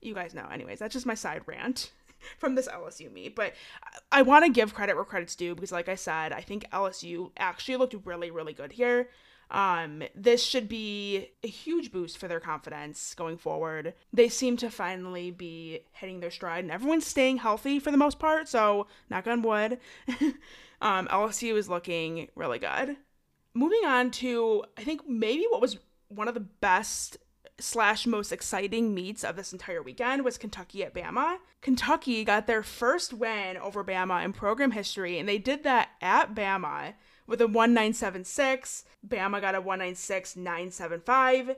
you 0.00 0.14
guys 0.14 0.34
know 0.34 0.46
anyways 0.52 0.78
that's 0.78 0.92
just 0.92 1.06
my 1.06 1.14
side 1.14 1.42
rant 1.46 1.90
from 2.38 2.54
this 2.54 2.68
lsu 2.68 3.12
meet 3.12 3.34
but 3.34 3.52
i, 4.12 4.18
I 4.20 4.22
want 4.22 4.44
to 4.44 4.50
give 4.50 4.74
credit 4.74 4.94
where 4.96 5.04
credit's 5.04 5.34
due 5.36 5.54
because 5.54 5.72
like 5.72 5.88
i 5.88 5.94
said 5.94 6.32
i 6.32 6.40
think 6.40 6.64
lsu 6.72 7.30
actually 7.36 7.76
looked 7.76 7.94
really 8.04 8.30
really 8.30 8.52
good 8.52 8.72
here. 8.72 9.08
Um 9.50 10.02
this 10.14 10.42
should 10.44 10.68
be 10.68 11.30
a 11.42 11.48
huge 11.48 11.90
boost 11.90 12.18
for 12.18 12.28
their 12.28 12.38
confidence 12.40 13.14
going 13.14 13.38
forward. 13.38 13.94
They 14.12 14.28
seem 14.28 14.58
to 14.58 14.68
finally 14.70 15.30
be 15.30 15.80
hitting 15.92 16.20
their 16.20 16.30
stride 16.30 16.64
and 16.64 16.70
everyone's 16.70 17.06
staying 17.06 17.38
healthy 17.38 17.78
for 17.80 17.90
the 17.90 17.96
most 17.96 18.18
part 18.18 18.46
so 18.46 18.86
knock 19.08 19.26
on 19.26 19.40
wood. 19.42 19.78
Um 20.80 21.08
lsu 21.08 21.56
is 21.56 21.68
looking 21.68 22.28
really 22.36 22.58
good 22.60 22.98
moving 23.58 23.84
on 23.84 24.10
to 24.10 24.64
i 24.76 24.82
think 24.82 25.08
maybe 25.08 25.44
what 25.50 25.60
was 25.60 25.78
one 26.08 26.28
of 26.28 26.34
the 26.34 26.40
best 26.40 27.18
slash 27.60 28.06
most 28.06 28.32
exciting 28.32 28.94
meets 28.94 29.24
of 29.24 29.36
this 29.36 29.52
entire 29.52 29.82
weekend 29.82 30.24
was 30.24 30.38
Kentucky 30.38 30.84
at 30.84 30.94
Bama. 30.94 31.38
Kentucky 31.60 32.24
got 32.24 32.46
their 32.46 32.62
first 32.62 33.12
win 33.12 33.56
over 33.56 33.82
Bama 33.82 34.24
in 34.24 34.32
program 34.32 34.70
history, 34.70 35.18
and 35.18 35.28
they 35.28 35.38
did 35.38 35.64
that 35.64 35.90
at 36.00 36.34
Bama 36.34 36.94
with 37.26 37.40
a 37.40 37.46
1976. 37.46 38.84
Bama 39.06 39.40
got 39.40 39.54
a 39.56 39.60
196975. 39.60 41.56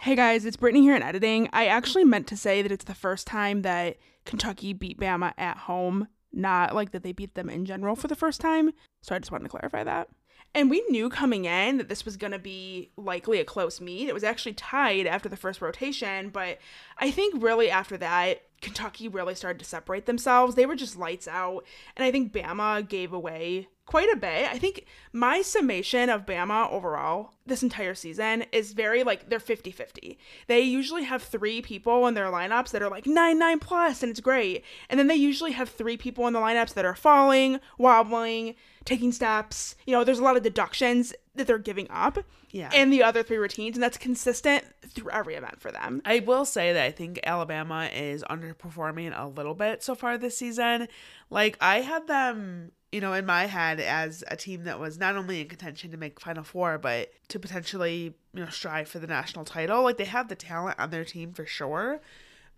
Hey 0.00 0.16
guys, 0.16 0.44
it's 0.44 0.56
Brittany 0.56 0.82
here 0.82 0.96
in 0.96 1.02
editing. 1.02 1.48
I 1.52 1.66
actually 1.66 2.04
meant 2.04 2.26
to 2.28 2.36
say 2.36 2.62
that 2.62 2.72
it's 2.72 2.84
the 2.84 2.94
first 2.94 3.28
time 3.28 3.62
that 3.62 3.98
Kentucky 4.24 4.72
beat 4.72 4.98
Bama 4.98 5.32
at 5.38 5.58
home, 5.58 6.08
not 6.32 6.74
like 6.74 6.90
that 6.90 7.04
they 7.04 7.12
beat 7.12 7.34
them 7.34 7.48
in 7.48 7.64
general 7.64 7.94
for 7.94 8.08
the 8.08 8.16
first 8.16 8.40
time. 8.40 8.72
So 9.02 9.14
I 9.14 9.20
just 9.20 9.30
wanted 9.30 9.44
to 9.44 9.50
clarify 9.50 9.84
that. 9.84 10.08
And 10.54 10.70
we 10.70 10.84
knew 10.88 11.08
coming 11.08 11.46
in 11.46 11.78
that 11.78 11.88
this 11.88 12.04
was 12.04 12.16
going 12.16 12.32
to 12.32 12.38
be 12.38 12.90
likely 12.96 13.40
a 13.40 13.44
close 13.44 13.80
meet. 13.80 14.08
It 14.08 14.14
was 14.14 14.22
actually 14.22 14.54
tied 14.54 15.06
after 15.06 15.28
the 15.28 15.36
first 15.36 15.60
rotation, 15.60 16.28
but 16.28 16.58
I 16.98 17.10
think 17.10 17.42
really 17.42 17.70
after 17.70 17.96
that, 17.96 18.42
Kentucky 18.64 19.08
really 19.08 19.34
started 19.34 19.58
to 19.58 19.64
separate 19.64 20.06
themselves. 20.06 20.54
They 20.54 20.64
were 20.64 20.74
just 20.74 20.98
lights 20.98 21.28
out. 21.28 21.64
And 21.96 22.04
I 22.04 22.10
think 22.10 22.32
Bama 22.32 22.88
gave 22.88 23.12
away 23.12 23.68
quite 23.84 24.10
a 24.10 24.16
bit. 24.16 24.50
I 24.50 24.58
think 24.58 24.86
my 25.12 25.42
summation 25.42 26.08
of 26.08 26.24
Bama 26.24 26.72
overall 26.72 27.34
this 27.44 27.62
entire 27.62 27.94
season 27.94 28.46
is 28.52 28.72
very 28.72 29.04
like 29.04 29.28
they're 29.28 29.38
50 29.38 29.70
50. 29.70 30.18
They 30.46 30.60
usually 30.60 31.04
have 31.04 31.22
three 31.22 31.60
people 31.60 32.06
in 32.06 32.14
their 32.14 32.30
lineups 32.30 32.70
that 32.70 32.82
are 32.82 32.88
like 32.88 33.06
9 33.06 33.38
9 33.38 33.58
plus, 33.58 34.02
and 34.02 34.10
it's 34.10 34.20
great. 34.20 34.64
And 34.88 34.98
then 34.98 35.08
they 35.08 35.14
usually 35.14 35.52
have 35.52 35.68
three 35.68 35.98
people 35.98 36.26
in 36.26 36.32
the 36.32 36.40
lineups 36.40 36.72
that 36.72 36.86
are 36.86 36.94
falling, 36.94 37.60
wobbling, 37.76 38.54
taking 38.86 39.12
steps. 39.12 39.76
You 39.86 39.92
know, 39.92 40.04
there's 40.04 40.18
a 40.18 40.24
lot 40.24 40.38
of 40.38 40.42
deductions 40.42 41.12
that 41.34 41.46
they're 41.46 41.58
giving 41.58 41.86
up. 41.90 42.18
Yeah. 42.50 42.70
And 42.72 42.92
the 42.92 43.02
other 43.02 43.22
three 43.22 43.36
routines, 43.36 43.76
and 43.76 43.82
that's 43.82 43.98
consistent 43.98 44.64
through 44.88 45.10
every 45.10 45.34
event 45.34 45.60
for 45.60 45.72
them. 45.72 46.00
I 46.04 46.20
will 46.20 46.44
say 46.44 46.72
that 46.72 46.84
I 46.84 46.90
think 46.90 47.20
Alabama 47.24 47.88
is 47.92 48.22
underperforming 48.30 49.12
a 49.18 49.26
little 49.28 49.54
bit 49.54 49.82
so 49.82 49.94
far 49.94 50.16
this 50.16 50.38
season. 50.38 50.88
Like 51.30 51.56
I 51.60 51.80
had 51.80 52.06
them, 52.06 52.70
you 52.92 53.00
know, 53.00 53.12
in 53.12 53.26
my 53.26 53.46
head 53.46 53.80
as 53.80 54.22
a 54.28 54.36
team 54.36 54.64
that 54.64 54.78
was 54.78 54.98
not 54.98 55.16
only 55.16 55.40
in 55.40 55.48
contention 55.48 55.90
to 55.90 55.96
make 55.96 56.20
Final 56.20 56.44
Four, 56.44 56.78
but 56.78 57.10
to 57.28 57.40
potentially, 57.40 58.14
you 58.32 58.44
know, 58.44 58.50
strive 58.50 58.88
for 58.88 59.00
the 59.00 59.06
national 59.08 59.44
title. 59.44 59.82
Like 59.82 59.98
they 59.98 60.04
have 60.04 60.28
the 60.28 60.36
talent 60.36 60.78
on 60.78 60.90
their 60.90 61.04
team 61.04 61.32
for 61.32 61.46
sure. 61.46 62.00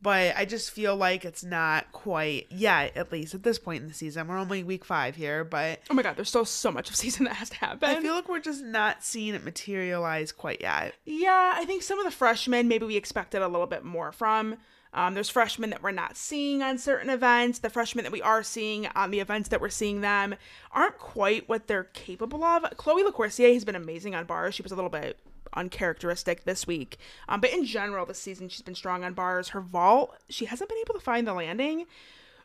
But 0.02 0.36
I 0.36 0.44
just 0.44 0.70
feel 0.70 0.94
like 0.94 1.24
it's 1.24 1.42
not 1.42 1.90
quite 1.90 2.46
yet, 2.50 2.96
at 2.96 3.10
least 3.10 3.34
at 3.34 3.42
this 3.42 3.58
point 3.58 3.82
in 3.82 3.88
the 3.88 3.94
season. 3.94 4.28
We're 4.28 4.38
only 4.38 4.62
week 4.62 4.84
five 4.84 5.16
here, 5.16 5.42
but 5.42 5.80
Oh 5.90 5.94
my 5.94 6.02
god, 6.02 6.16
there's 6.16 6.28
still 6.28 6.44
so 6.44 6.70
much 6.70 6.90
of 6.90 6.96
season 6.96 7.24
that 7.26 7.34
has 7.36 7.50
to 7.50 7.56
happen. 7.56 7.88
I 7.88 8.00
feel 8.00 8.14
like 8.14 8.28
we're 8.28 8.40
just 8.40 8.62
not 8.62 9.02
seeing 9.02 9.34
it 9.34 9.44
materialize 9.44 10.32
quite 10.32 10.60
yet. 10.60 10.94
Yeah, 11.04 11.54
I 11.56 11.64
think 11.64 11.82
some 11.82 11.98
of 11.98 12.04
the 12.04 12.10
freshmen 12.10 12.68
maybe 12.68 12.86
we 12.86 12.96
expected 12.96 13.42
a 13.42 13.48
little 13.48 13.66
bit 13.66 13.84
more 13.84 14.12
from. 14.12 14.56
Um, 14.92 15.12
there's 15.12 15.28
freshmen 15.28 15.70
that 15.70 15.82
we're 15.82 15.90
not 15.90 16.16
seeing 16.16 16.62
on 16.62 16.78
certain 16.78 17.10
events. 17.10 17.58
The 17.58 17.68
freshmen 17.68 18.04
that 18.04 18.12
we 18.12 18.22
are 18.22 18.42
seeing 18.42 18.86
on 18.94 19.10
the 19.10 19.20
events 19.20 19.50
that 19.50 19.60
we're 19.60 19.68
seeing 19.68 20.00
them 20.00 20.34
aren't 20.72 20.96
quite 20.98 21.48
what 21.48 21.66
they're 21.66 21.84
capable 21.84 22.42
of. 22.42 22.64
Chloe 22.78 23.04
LaCoursiere 23.04 23.52
has 23.52 23.64
been 23.64 23.74
amazing 23.74 24.14
on 24.14 24.24
bars. 24.24 24.54
She 24.54 24.62
was 24.62 24.72
a 24.72 24.74
little 24.74 24.88
bit 24.90 25.18
uncharacteristic 25.54 26.44
this 26.44 26.66
week. 26.66 26.98
Um, 27.28 27.40
but 27.40 27.50
in 27.52 27.64
general, 27.64 28.06
this 28.06 28.18
season, 28.18 28.48
she's 28.48 28.62
been 28.62 28.74
strong 28.74 29.04
on 29.04 29.14
bars. 29.14 29.50
Her 29.50 29.60
vault, 29.60 30.16
she 30.28 30.46
hasn't 30.46 30.68
been 30.68 30.78
able 30.78 30.94
to 30.94 31.00
find 31.00 31.26
the 31.26 31.34
landing, 31.34 31.86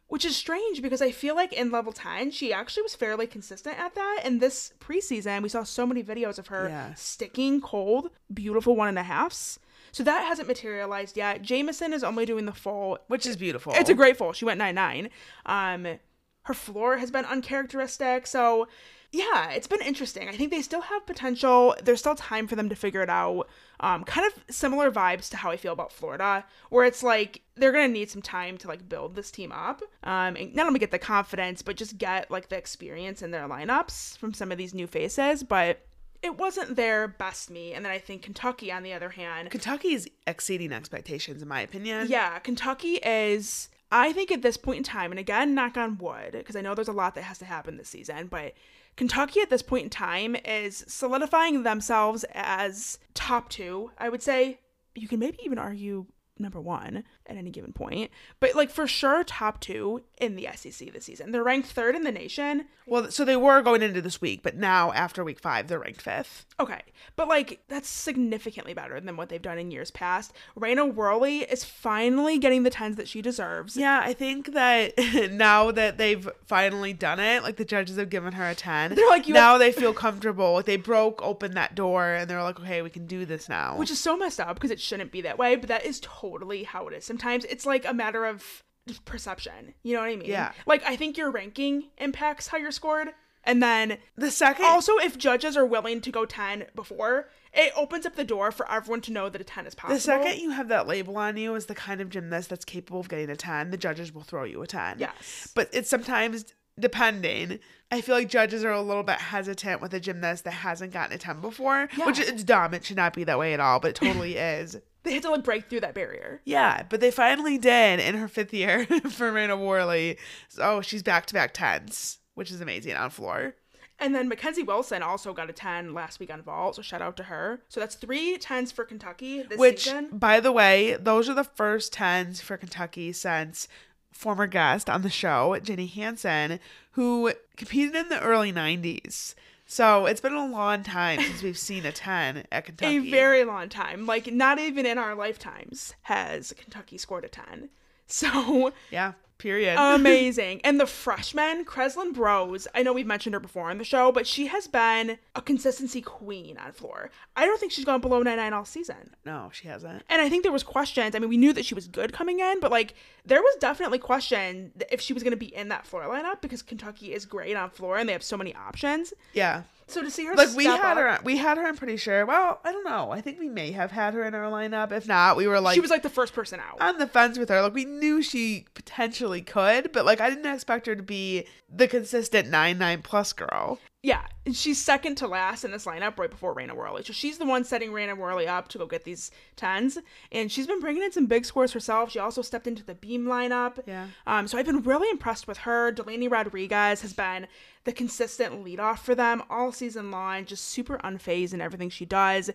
which 0.08 0.26
is 0.26 0.36
strange 0.36 0.82
because 0.82 1.02
I 1.02 1.12
feel 1.12 1.36
like 1.36 1.54
in 1.54 1.72
level 1.72 1.93
10, 1.93 2.32
she 2.32 2.52
actually 2.52 2.84
was 2.84 2.95
fairly 2.95 3.28
consistent 3.28 3.80
at 3.80 3.95
that. 3.95 4.22
And 4.24 4.41
this 4.41 4.74
preseason, 4.80 5.41
we 5.41 5.49
saw 5.49 5.64
so 5.64 5.86
many 5.86 6.04
videos 6.04 6.38
of 6.38 6.47
her 6.47 6.68
Yeah. 6.68 6.93
sticking 6.95 7.62
cold, 7.62 8.10
beautiful 8.34 8.76
one 8.76 8.89
and 8.89 8.99
a 8.99 9.04
halfs. 9.04 9.58
So 9.93 10.04
that 10.04 10.26
hasn't 10.26 10.47
materialized 10.47 11.18
yet. 11.18 11.41
Jameson 11.41 11.91
is 11.93 12.04
only 12.04 12.26
doing 12.26 12.45
the 12.45 12.54
full. 12.54 12.97
Which 13.08 13.26
is 13.26 13.36
beautiful. 13.36 13.74
It's 13.76 13.89
a 13.89 13.93
great 13.93 14.16
full. 14.18 14.32
She 14.34 14.45
went 14.45 14.58
9 14.58 14.74
9. 14.76 15.10
Um, 15.45 15.99
her 16.43 16.54
floor 16.54 16.97
has 16.97 17.12
been 17.12 17.26
uncharacteristic. 17.26 18.26
So, 18.26 18.68
yeah, 19.12 19.51
it's 19.51 19.68
been 19.68 19.82
interesting. 19.82 20.30
I 20.30 20.38
think 20.38 20.51
they 20.51 20.62
still 20.62 20.82
have 20.82 21.05
potential. 21.05 21.76
There's 21.84 21.99
still 21.99 22.16
time 22.16 22.47
for 22.47 22.55
them 22.55 22.70
to 22.70 22.76
figure 22.76 23.01
it 23.01 23.09
out. 23.09 23.49
Um, 23.82 24.05
kind 24.05 24.26
of 24.26 24.53
similar 24.53 24.89
vibes 24.89 25.30
to 25.32 25.38
how 25.38 25.51
I 25.51 25.57
feel 25.57 25.74
about 25.74 25.91
Florida, 25.91 26.45
where 26.70 26.86
it's 26.86 27.03
like 27.03 27.41
they're 27.55 27.74
gonna 27.74 27.89
need 27.89 28.09
some 28.09 28.22
time 28.22 28.57
to 28.59 28.68
like 28.68 28.88
build 28.88 29.16
this 29.16 29.30
team 29.30 29.51
up, 29.51 29.82
um, 30.03 30.38
and 30.38 30.55
not 30.55 30.68
only 30.68 30.80
get 30.80 30.91
the 30.91 30.99
confidence, 30.99 31.62
but 31.62 31.76
just 31.76 31.97
get 31.97 32.32
like 32.32 32.47
the 32.47 32.57
experience 32.57 33.22
in 33.22 33.32
their 33.32 33.47
lineups 33.49 34.18
from 34.18 34.34
some 34.34 34.51
of 34.51 34.57
these 34.57 34.74
new 34.74 34.88
faces. 34.88 35.43
But 35.43 35.86
it 36.22 36.38
wasn't 36.38 36.76
their 36.76 37.07
best 37.07 37.49
me. 37.49 37.74
And 37.74 37.84
then 37.84 37.91
I 37.91 37.97
think 37.97 38.22
Kentucky, 38.22 38.72
on 38.72 38.84
the 38.84 38.93
other 38.93 39.09
hand, 39.09 39.49
Kentucky 39.49 39.93
is 39.93 40.09
exceeding 40.28 40.72
expectations, 40.72 41.41
in 41.41 41.47
my 41.47 41.62
opinion. 41.62 42.07
yeah, 42.07 42.39
Kentucky 42.39 42.99
is. 43.03 43.70
I 43.93 44.14
think 44.14 44.32
at 44.32 44.41
this 44.41 44.55
point 44.55 44.78
in 44.78 44.84
time, 44.84 45.12
and 45.12 45.20
again, 45.20 45.53
knock 45.53 45.76
on 45.76 45.97
wood, 45.97 46.32
because 46.32 46.55
I 46.55 46.62
know 46.62 46.74
there's 46.74 46.88
a 46.88 46.93
lot 46.93 47.16
that 47.16 47.24
has 47.24 47.39
to 47.39 47.45
happen 47.45 47.76
this 47.76 47.89
season, 47.89 48.28
but 48.28 48.53
Kentucky 48.96 49.42
at 49.42 49.50
this 49.50 49.62
point 49.62 49.86
in 49.86 49.89
time 49.89 50.36
is 50.36 50.84
solidifying 50.88 51.64
themselves 51.64 52.26
as 52.34 53.00
top 53.14 53.50
two. 53.50 53.92
I 53.98 54.10
would 54.10 54.22
say 54.22 54.60
you 54.96 55.08
can 55.08 55.20
maybe 55.20 55.39
even 55.44 55.58
argue 55.58 56.06
number 56.38 56.60
one 56.60 57.04
at 57.32 57.38
any 57.38 57.49
given 57.49 57.71
point, 57.73 58.11
but 58.39 58.53
like 58.55 58.69
for 58.69 58.86
sure 58.88 59.23
top 59.23 59.59
two 59.61 60.03
in 60.19 60.36
the 60.36 60.47
SEC 60.55 60.91
this 60.93 61.05
season. 61.05 61.32
They're 61.32 61.43
ranked 61.43 61.69
third 61.69 61.95
in 61.95 62.03
the 62.03 62.11
nation. 62.11 62.65
Well, 62.86 63.09
so 63.09 63.23
they 63.23 63.38
were 63.38 63.61
going 63.61 63.82
into 63.82 64.01
this 64.01 64.19
week, 64.19 64.43
but 64.43 64.57
now 64.57 64.91
after 64.91 65.23
week 65.23 65.39
five, 65.39 65.67
they're 65.67 65.79
ranked 65.79 66.01
fifth. 66.01 66.45
Okay, 66.59 66.82
but 67.15 67.27
like 67.27 67.61
that's 67.69 67.88
significantly 67.88 68.73
better 68.73 68.99
than 68.99 69.15
what 69.17 69.29
they've 69.29 69.41
done 69.41 69.57
in 69.57 69.71
years 69.71 69.91
past. 69.91 70.34
Raena 70.59 70.86
Worley 70.93 71.39
is 71.39 71.63
finally 71.63 72.38
getting 72.38 72.63
the 72.63 72.69
tens 72.69 72.97
that 72.97 73.07
she 73.07 73.21
deserves. 73.21 73.77
Yeah, 73.77 74.01
I 74.03 74.13
think 74.13 74.53
that 74.53 74.93
now 75.32 75.71
that 75.71 75.97
they've 75.97 76.27
finally 76.45 76.91
done 76.93 77.19
it, 77.19 77.43
like 77.43 77.55
the 77.55 77.65
judges 77.65 77.97
have 77.97 78.09
given 78.09 78.34
her 78.34 78.49
a 78.49 78.55
10. 78.55 78.95
They're 78.95 79.07
like, 79.09 79.27
you 79.27 79.34
now 79.34 79.51
have- 79.51 79.59
they 79.59 79.71
feel 79.71 79.93
comfortable. 79.93 80.53
Like 80.53 80.65
they 80.65 80.75
broke 80.77 81.21
open 81.23 81.53
that 81.53 81.75
door 81.75 82.05
and 82.13 82.29
they're 82.29 82.43
like, 82.43 82.59
okay, 82.59 82.82
we 82.82 82.89
can 82.89 83.05
do 83.07 83.25
this 83.25 83.47
now. 83.47 83.77
which 83.77 83.89
is 83.91 83.99
so 83.99 84.17
messed 84.17 84.39
up 84.39 84.55
because 84.55 84.71
it 84.71 84.79
shouldn't 84.82 85.11
be 85.11 85.21
that 85.21 85.38
way, 85.38 85.55
but 85.55 85.69
that 85.69 85.86
is 85.86 85.99
totally 86.01 86.63
how 86.63 86.88
it 86.88 86.93
is. 86.93 87.05
Sometimes 87.05 87.20
it's 87.24 87.65
like 87.65 87.86
a 87.86 87.93
matter 87.93 88.26
of 88.26 88.63
perception. 89.05 89.74
You 89.84 89.95
know 89.95 90.01
what 90.01 90.09
I 90.09 90.15
mean? 90.15 90.30
Yeah. 90.30 90.51
Like 90.65 90.84
I 90.86 90.95
think 90.95 91.17
your 91.17 91.32
ranking 91.32 91.86
impacts 91.97 92.47
how 92.47 92.57
you're 92.57 92.72
scored. 92.72 93.09
And 93.43 93.61
then 93.61 93.97
the 94.15 94.30
second 94.30 94.65
also 94.65 94.97
if 94.97 95.17
judges 95.17 95.57
are 95.57 95.65
willing 95.65 96.01
to 96.01 96.11
go 96.11 96.26
10 96.26 96.65
before, 96.76 97.28
it 97.53 97.74
opens 97.76 98.05
up 98.05 98.15
the 98.15 98.24
door 98.24 98.51
for 98.51 98.69
everyone 98.72 99.01
to 99.01 99.11
know 99.11 99.30
that 99.30 99.41
a 99.41 99.43
10 99.43 99.65
is 99.65 99.76
possible. 99.76 99.95
the 99.95 100.01
second 100.01 100.39
you 100.39 100.51
have 100.51 100.67
that 100.67 100.88
label 100.88 101.17
on 101.17 101.38
you 101.38 101.55
as 101.55 101.65
the 101.65 101.76
kind 101.76 102.01
of 102.01 102.09
gymnast 102.09 102.49
that's 102.49 102.65
capable 102.65 102.99
of 102.99 103.09
getting 103.09 103.30
a 103.30 103.36
10, 103.36 103.72
the 103.72 103.78
judges 103.78 104.13
will 104.13 104.22
throw 104.22 104.43
you 104.43 104.61
a 104.61 104.67
10. 104.67 104.97
Yes. 104.99 105.51
But 105.55 105.69
it's 105.74 105.89
sometimes 105.89 106.45
depending. 106.80 107.59
I 107.91 108.01
feel 108.01 108.15
like 108.15 108.30
judges 108.30 108.63
are 108.63 108.72
a 108.72 108.82
little 108.82 109.03
bit 109.03 109.19
hesitant 109.19 109.82
with 109.82 109.93
a 109.93 109.99
gymnast 109.99 110.43
that 110.45 110.51
hasn't 110.51 110.93
gotten 110.93 111.13
a 111.15 111.17
10 111.17 111.41
before, 111.41 111.89
which 112.05 112.19
it's 112.19 112.43
dumb. 112.43 112.74
It 112.74 112.86
should 112.86 112.95
not 112.97 113.13
be 113.13 113.24
that 113.26 113.38
way 113.39 113.53
at 113.53 113.59
all, 113.59 113.80
but 113.80 113.89
it 113.89 113.95
totally 113.95 114.38
is. 114.38 114.78
They 115.04 115.14
had 115.14 115.24
to 115.24 115.32
like 115.32 115.43
break 115.43 115.70
through 115.70 115.82
that 115.82 115.95
barrier. 115.95 116.41
Yeah, 116.45 116.84
but 116.89 116.99
they 116.99 117.12
finally 117.12 117.58
did 117.58 117.99
in 117.99 118.16
her 118.16 118.28
fifth 118.28 118.54
year 118.54 118.86
for 119.10 119.32
Raena 119.32 119.58
Worley. 119.60 120.18
So 120.49 120.64
oh, 120.64 120.82
she's 120.82 121.04
back 121.04 121.26
to 121.28 121.34
back 121.34 121.54
tens, 121.54 122.20
which 122.36 122.52
is 122.52 122.62
amazing 122.62 122.95
on 122.95 123.10
floor. 123.10 123.56
And 124.02 124.16
then 124.16 124.28
Mackenzie 124.28 124.64
Wilson 124.64 125.04
also 125.04 125.32
got 125.32 125.52
a 125.52 125.54
10 125.54 125.93
last 125.93 126.20
week 126.20 126.34
on 126.34 126.41
vault, 126.41 126.76
so 126.76 126.82
shout 126.82 127.04
out 127.04 127.16
to 127.18 127.24
her. 127.24 127.62
So 127.70 127.80
that's 127.80 127.93
three 127.93 128.36
10s 128.36 128.74
for 128.74 128.84
Kentucky 128.84 129.43
this 129.43 129.60
Which, 129.60 129.84
season. 129.84 130.10
by 130.12 130.39
the 130.39 130.52
way, 130.52 130.97
those 130.99 131.30
are 131.30 131.36
the 131.36 131.43
first 131.43 131.93
tens 131.93 132.41
for 132.41 132.58
Kentucky 132.58 133.14
since 133.14 133.68
former 134.12 134.47
guest 134.47 134.89
on 134.89 135.04
the 135.04 135.10
show, 135.12 135.56
Jenny 135.62 135.86
Hansen, 135.86 136.60
who 136.93 137.32
competed 137.58 137.95
in 137.95 138.10
the 138.10 138.20
early 138.20 138.52
90s. 138.52 139.36
So 139.72 140.05
it's 140.05 140.19
been 140.19 140.34
a 140.34 140.45
long 140.47 140.84
time 140.84 141.22
since 141.22 141.41
we've 141.41 141.57
seen 141.57 141.86
a 141.86 141.93
10 141.93 142.43
at 142.51 142.65
Kentucky. 142.65 142.97
A 143.07 143.09
very 143.09 143.45
long 143.45 143.69
time. 143.69 144.05
Like 144.05 144.28
not 144.28 144.59
even 144.59 144.86
in 144.86 144.97
our 144.97 145.15
lifetimes 145.15 145.93
has 146.01 146.53
Kentucky 146.57 146.97
scored 146.97 147.24
a 147.24 147.30
10. 147.30 147.69
So 148.05 148.74
yeah, 148.91 149.13
period. 149.42 149.76
amazing. 149.80 150.62
and 150.64 150.80
the 150.80 150.86
freshman, 150.86 151.66
Creslyn 151.66 152.14
Brose, 152.14 152.68
I 152.74 152.84
know 152.84 152.94
we've 152.94 153.08
mentioned 153.08 153.34
her 153.34 153.39
before 153.39 153.70
on 153.70 153.78
the 153.78 153.84
show, 153.84 154.12
but 154.12 154.28
she 154.28 154.48
has 154.48 154.68
been 154.68 155.18
a 155.36 155.42
consistency 155.42 156.02
queen 156.02 156.58
on 156.58 156.72
floor. 156.72 157.10
I 157.36 157.46
don't 157.46 157.60
think 157.60 157.72
she's 157.72 157.86
gone 157.86 158.02
below 158.02 158.22
99 158.22 158.54
all 158.54 158.66
season. 158.66 159.16
no, 159.26 159.50
she 159.52 159.68
hasn't. 159.68 160.04
And 160.10 160.22
I 160.22 160.30
think 160.30 160.44
there 160.44 160.52
was 160.52 160.64
questions. 160.64 161.16
I 161.16 161.20
mean, 161.20 161.30
we 161.30 161.38
knew 161.38 161.54
that 161.54 161.66
she 161.66 161.76
was 161.76 161.88
good 161.88 162.14
coming 162.14 162.39
in, 162.39 162.60
but 162.60 162.72
like 162.72 162.94
there 163.26 163.42
was 163.42 163.56
definitely 163.60 164.00
question 164.00 164.72
if 164.92 165.02
she 165.02 165.14
was 165.14 165.24
going 165.24 165.32
to 165.32 165.38
be 165.38 165.54
in 165.54 165.70
that 165.70 165.86
floor 165.86 166.04
lineup 166.04 166.42
because 166.42 166.62
Kentucky 166.62 167.14
is 167.14 167.26
great 167.26 167.56
on 167.56 167.70
floor 167.70 167.98
and 167.98 168.08
they 168.08 168.14
have 168.14 168.24
so 168.24 168.38
many 168.38 168.56
options. 168.56 169.14
Yeah. 169.34 169.64
So 169.92 170.02
to 170.02 170.10
see 170.12 170.26
her 170.26 170.34
Like 170.36 170.56
we 170.56 170.66
had 170.66 170.98
up- 170.98 170.98
her, 170.98 171.20
we 171.24 171.38
had 171.38 171.58
her. 171.58 171.66
I'm 171.66 171.76
pretty 171.78 171.98
sure. 171.98 172.26
Well, 172.26 172.60
I 172.64 172.72
don't 172.72 172.86
know. 172.86 173.12
I 173.12 173.22
think 173.22 173.39
we 173.39 173.50
may 173.50 173.72
have 173.72 173.92
had 173.92 174.14
her 174.14 174.24
in 174.24 174.34
our 174.34 174.50
lineup. 174.52 174.92
If 174.92 175.08
not, 175.08 175.36
we 175.38 175.48
were 175.48 175.60
like, 175.60 175.74
she 175.76 175.82
was 175.82 175.89
like 175.92 176.04
the 176.04 176.10
first 176.10 176.34
person 176.34 176.60
out. 176.60 176.80
on 176.82 176.98
the 176.98 177.08
fence 177.08 177.38
with 177.38 177.50
her. 177.50 177.62
Like 177.62 177.74
we 177.74 177.86
knew 177.86 178.22
she 178.22 178.66
potentially 178.74 179.42
could, 179.42 179.92
but 179.92 180.06
like 180.06 180.22
I 180.22 180.30
didn't 180.30 180.52
expect 180.52 180.88
her 180.88 180.96
to 180.96 181.04
be 181.04 181.46
the 181.74 181.88
consistent 181.88 182.50
nine 182.50 182.78
nine 182.78 183.02
plus 183.02 183.34
girl. 183.34 183.80
Yeah, 184.04 184.26
she's 184.52 184.84
second 184.84 185.16
to 185.18 185.28
last 185.28 185.64
in 185.64 185.70
this 185.70 185.86
lineup 185.86 186.18
right 186.18 186.30
before 186.30 186.56
Raena 186.56 186.76
Worley. 186.76 187.04
So 187.04 187.14
she's 187.14 187.38
the 187.38 187.45
one 187.45 187.64
setting 187.64 187.91
Raena 187.91 188.18
Worley 188.18 188.47
up 188.47 188.68
to 188.70 188.80
go 188.80 188.88
get 188.88 189.04
these 189.04 189.30
tens. 189.56 189.99
And 190.32 190.52
she's 190.52 190.66
been 190.66 190.80
bringing 190.80 191.04
in 191.04 191.12
some 191.12 191.28
big 191.28 191.45
scores 191.45 191.74
herself. 191.74 192.12
She 192.12 192.18
also 192.18 192.41
stepped 192.41 192.66
into 192.66 192.84
the 192.84 192.95
beam 192.95 193.26
lineup. 193.26 193.80
Yeah. 193.86 194.08
Um, 194.26 194.47
so 194.47 194.58
I've 194.58 194.66
been 194.66 194.82
really 194.82 195.08
impressed 195.12 195.47
with 195.47 195.60
her. 195.60 195.91
Delaney 195.91 196.28
Rodriguez 196.28 197.02
has 197.02 197.14
been 197.14 197.45
the 197.84 197.93
consistent 197.93 198.66
leadoff 198.66 198.99
for 198.99 199.14
them 199.14 199.43
all 199.52 199.72
season 199.72 200.10
long, 200.10 200.45
just 200.45 200.66
super 200.66 200.97
unfazed 201.04 201.54
in 201.54 201.62
everything 201.62 201.91
she 201.91 202.06
does. 202.06 202.49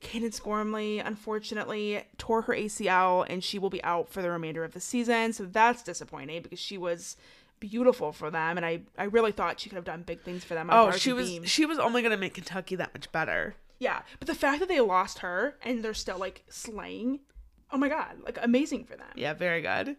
Cadence 0.00 0.38
Gormley, 0.40 0.98
unfortunately, 0.98 2.02
tore 2.18 2.42
her 2.42 2.54
ACL 2.54 3.26
and 3.28 3.42
she 3.42 3.58
will 3.58 3.70
be 3.70 3.82
out 3.82 4.08
for 4.08 4.22
the 4.22 4.30
remainder 4.30 4.64
of 4.64 4.72
the 4.72 4.80
season. 4.80 5.32
So 5.32 5.44
that's 5.44 5.82
disappointing 5.82 6.42
because 6.42 6.60
she 6.60 6.78
was 6.78 7.16
beautiful 7.60 8.12
for 8.12 8.30
them 8.30 8.56
and 8.56 8.64
I, 8.64 8.80
I 8.96 9.04
really 9.04 9.32
thought 9.32 9.60
she 9.60 9.68
could 9.68 9.76
have 9.76 9.84
done 9.84 10.02
big 10.02 10.20
things 10.22 10.44
for 10.44 10.54
them 10.54 10.70
on 10.70 10.88
Oh, 10.88 10.90
she 10.92 11.12
was 11.12 11.28
beam. 11.28 11.44
she 11.44 11.66
was 11.66 11.78
only 11.78 12.02
gonna 12.02 12.16
make 12.16 12.34
Kentucky 12.34 12.76
that 12.76 12.94
much 12.94 13.10
better. 13.12 13.54
Yeah, 13.80 14.02
but 14.18 14.26
the 14.26 14.34
fact 14.34 14.60
that 14.60 14.68
they 14.68 14.80
lost 14.80 15.20
her 15.20 15.56
and 15.62 15.82
they're 15.84 15.94
still 15.94 16.18
like 16.18 16.44
slaying, 16.48 17.20
oh 17.70 17.76
my 17.78 17.88
god, 17.88 18.18
like 18.24 18.38
amazing 18.42 18.84
for 18.84 18.96
them. 18.96 19.06
Yeah, 19.14 19.34
very 19.34 19.62
good. 19.62 19.96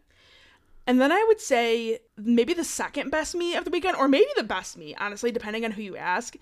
And 0.87 0.99
then 0.99 1.11
I 1.11 1.23
would 1.27 1.39
say 1.39 1.99
maybe 2.17 2.53
the 2.53 2.63
second 2.63 3.11
best 3.11 3.35
me 3.35 3.55
of 3.55 3.63
the 3.63 3.69
weekend, 3.71 3.95
or 3.95 4.07
maybe 4.07 4.25
the 4.35 4.43
best 4.43 4.75
me, 4.75 4.95
honestly, 4.99 5.31
depending 5.31 5.63
on 5.63 5.71
who 5.71 5.81
you 5.83 5.95
ask. 5.95 6.35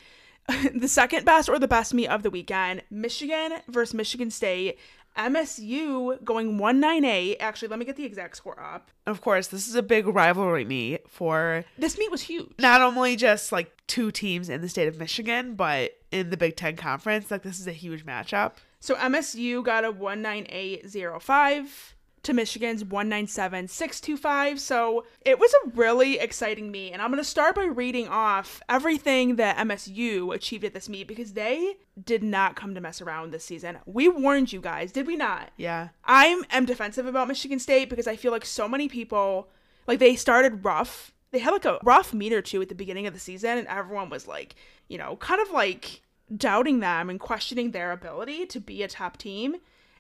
the 0.74 0.88
second 0.88 1.26
best 1.26 1.49
or 1.49 1.59
the 1.59 1.68
best 1.68 1.93
meet 1.93 2.07
of 2.07 2.24
the 2.24 2.30
weekend 2.30 2.82
Michigan 2.89 3.51
versus 3.68 3.93
Michigan 3.93 4.32
State. 4.32 4.80
MSU 5.18 6.24
going 6.24 6.57
198. 6.57 7.38
Actually, 7.39 7.68
let 7.70 7.80
me 7.80 7.86
get 7.86 7.95
the 7.95 8.05
exact 8.05 8.38
score 8.38 8.59
up. 8.59 8.91
Of 9.05 9.22
course, 9.22 9.47
this 9.47 9.68
is 9.68 9.76
a 9.76 9.84
big 9.84 10.07
rivalry 10.07 10.65
meet 10.65 11.09
for 11.09 11.65
This 11.78 11.97
meet 11.97 12.11
was 12.11 12.22
huge. 12.22 12.53
not 12.59 12.82
only 12.82 13.15
just 13.15 13.51
like 13.51 13.72
two 13.88 14.11
teams 14.11 14.49
in 14.49 14.61
the 14.61 14.70
state 14.70 14.88
of 14.88 14.99
Michigan, 14.99 15.55
but 15.55 15.97
in 16.11 16.30
the 16.30 16.38
Big 16.38 16.55
Ten 16.55 16.76
Conference. 16.76 17.32
Like 17.32 17.43
this 17.43 17.59
is 17.59 17.68
a 17.68 17.74
huge 17.74 18.05
matchup. 18.05 18.53
So 18.80 18.95
MSU 18.95 19.63
got 19.63 19.84
a 19.84 19.91
19805 19.91 21.95
to 22.28 22.34
Michigan's 22.34 22.84
197625. 22.84 24.59
So 24.59 25.05
it 25.21 25.39
was 25.39 25.53
a 25.53 25.69
really 25.69 26.19
exciting 26.19 26.69
meet. 26.69 26.91
And 26.91 27.01
I'm 27.01 27.09
going 27.09 27.23
to 27.23 27.30
start 27.30 27.55
by 27.55 27.63
reading 27.63 28.09
off 28.09 28.61
everything 28.67 29.38
that 29.38 29.55
MSU 29.57 30.36
achieved 30.36 30.65
at 30.65 30.73
this 30.73 30.89
meet 30.89 31.07
because 31.07 31.34
they 31.34 31.75
did 32.03 32.23
not 32.23 32.57
come 32.57 32.75
to 32.75 32.82
mess 32.82 33.01
around 33.01 33.32
this 33.32 33.45
season. 33.45 33.78
We 33.86 34.09
warned 34.09 34.51
you 34.51 34.59
guys, 34.59 34.91
did 34.91 35.07
we 35.07 35.15
not? 35.15 35.51
Yeah. 35.55 35.88
I 36.03 36.43
am 36.51 36.65
defensive 36.65 37.05
about 37.05 37.30
Michigan 37.30 37.59
State 37.59 37.89
because 37.89 38.07
I 38.07 38.17
feel 38.17 38.34
like 38.34 38.45
so 38.45 38.67
many 38.67 38.89
people, 38.89 39.47
like 39.88 39.99
they 39.99 40.17
started 40.17 40.65
rough. 40.65 41.13
They 41.32 41.39
had 41.39 41.51
like 41.51 41.65
a 41.65 41.80
rough 41.84 42.13
meet 42.13 42.34
or 42.34 42.41
two 42.41 42.61
at 42.61 42.67
the 42.67 42.75
beginning 42.75 43.07
of 43.07 43.13
the 43.13 43.19
season, 43.21 43.57
and 43.57 43.67
everyone 43.67 44.09
was 44.09 44.28
like, 44.28 44.55
you 44.89 44.97
know, 44.97 45.15
kind 45.15 45.41
of 45.41 45.51
like 45.51 46.01
doubting 46.36 46.82
them 46.82 47.09
and 47.09 47.21
questioning 47.21 47.71
their 47.71 47.93
ability 47.93 48.45
to 48.47 48.59
be 48.59 48.84
a 48.84 48.88
top 48.89 49.15
team. 49.15 49.55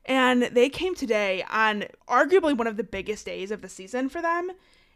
And 0.07 0.43
they 0.43 0.69
came 0.69 0.95
today 0.95 1.43
on 1.49 1.85
arguably 2.07 2.55
one 2.57 2.67
of 2.67 2.77
the 2.77 2.83
biggest 2.83 3.25
days 3.25 3.51
of 3.51 3.61
the 3.61 3.69
season 3.69 4.07
for 4.09 4.21
them. 4.21 4.51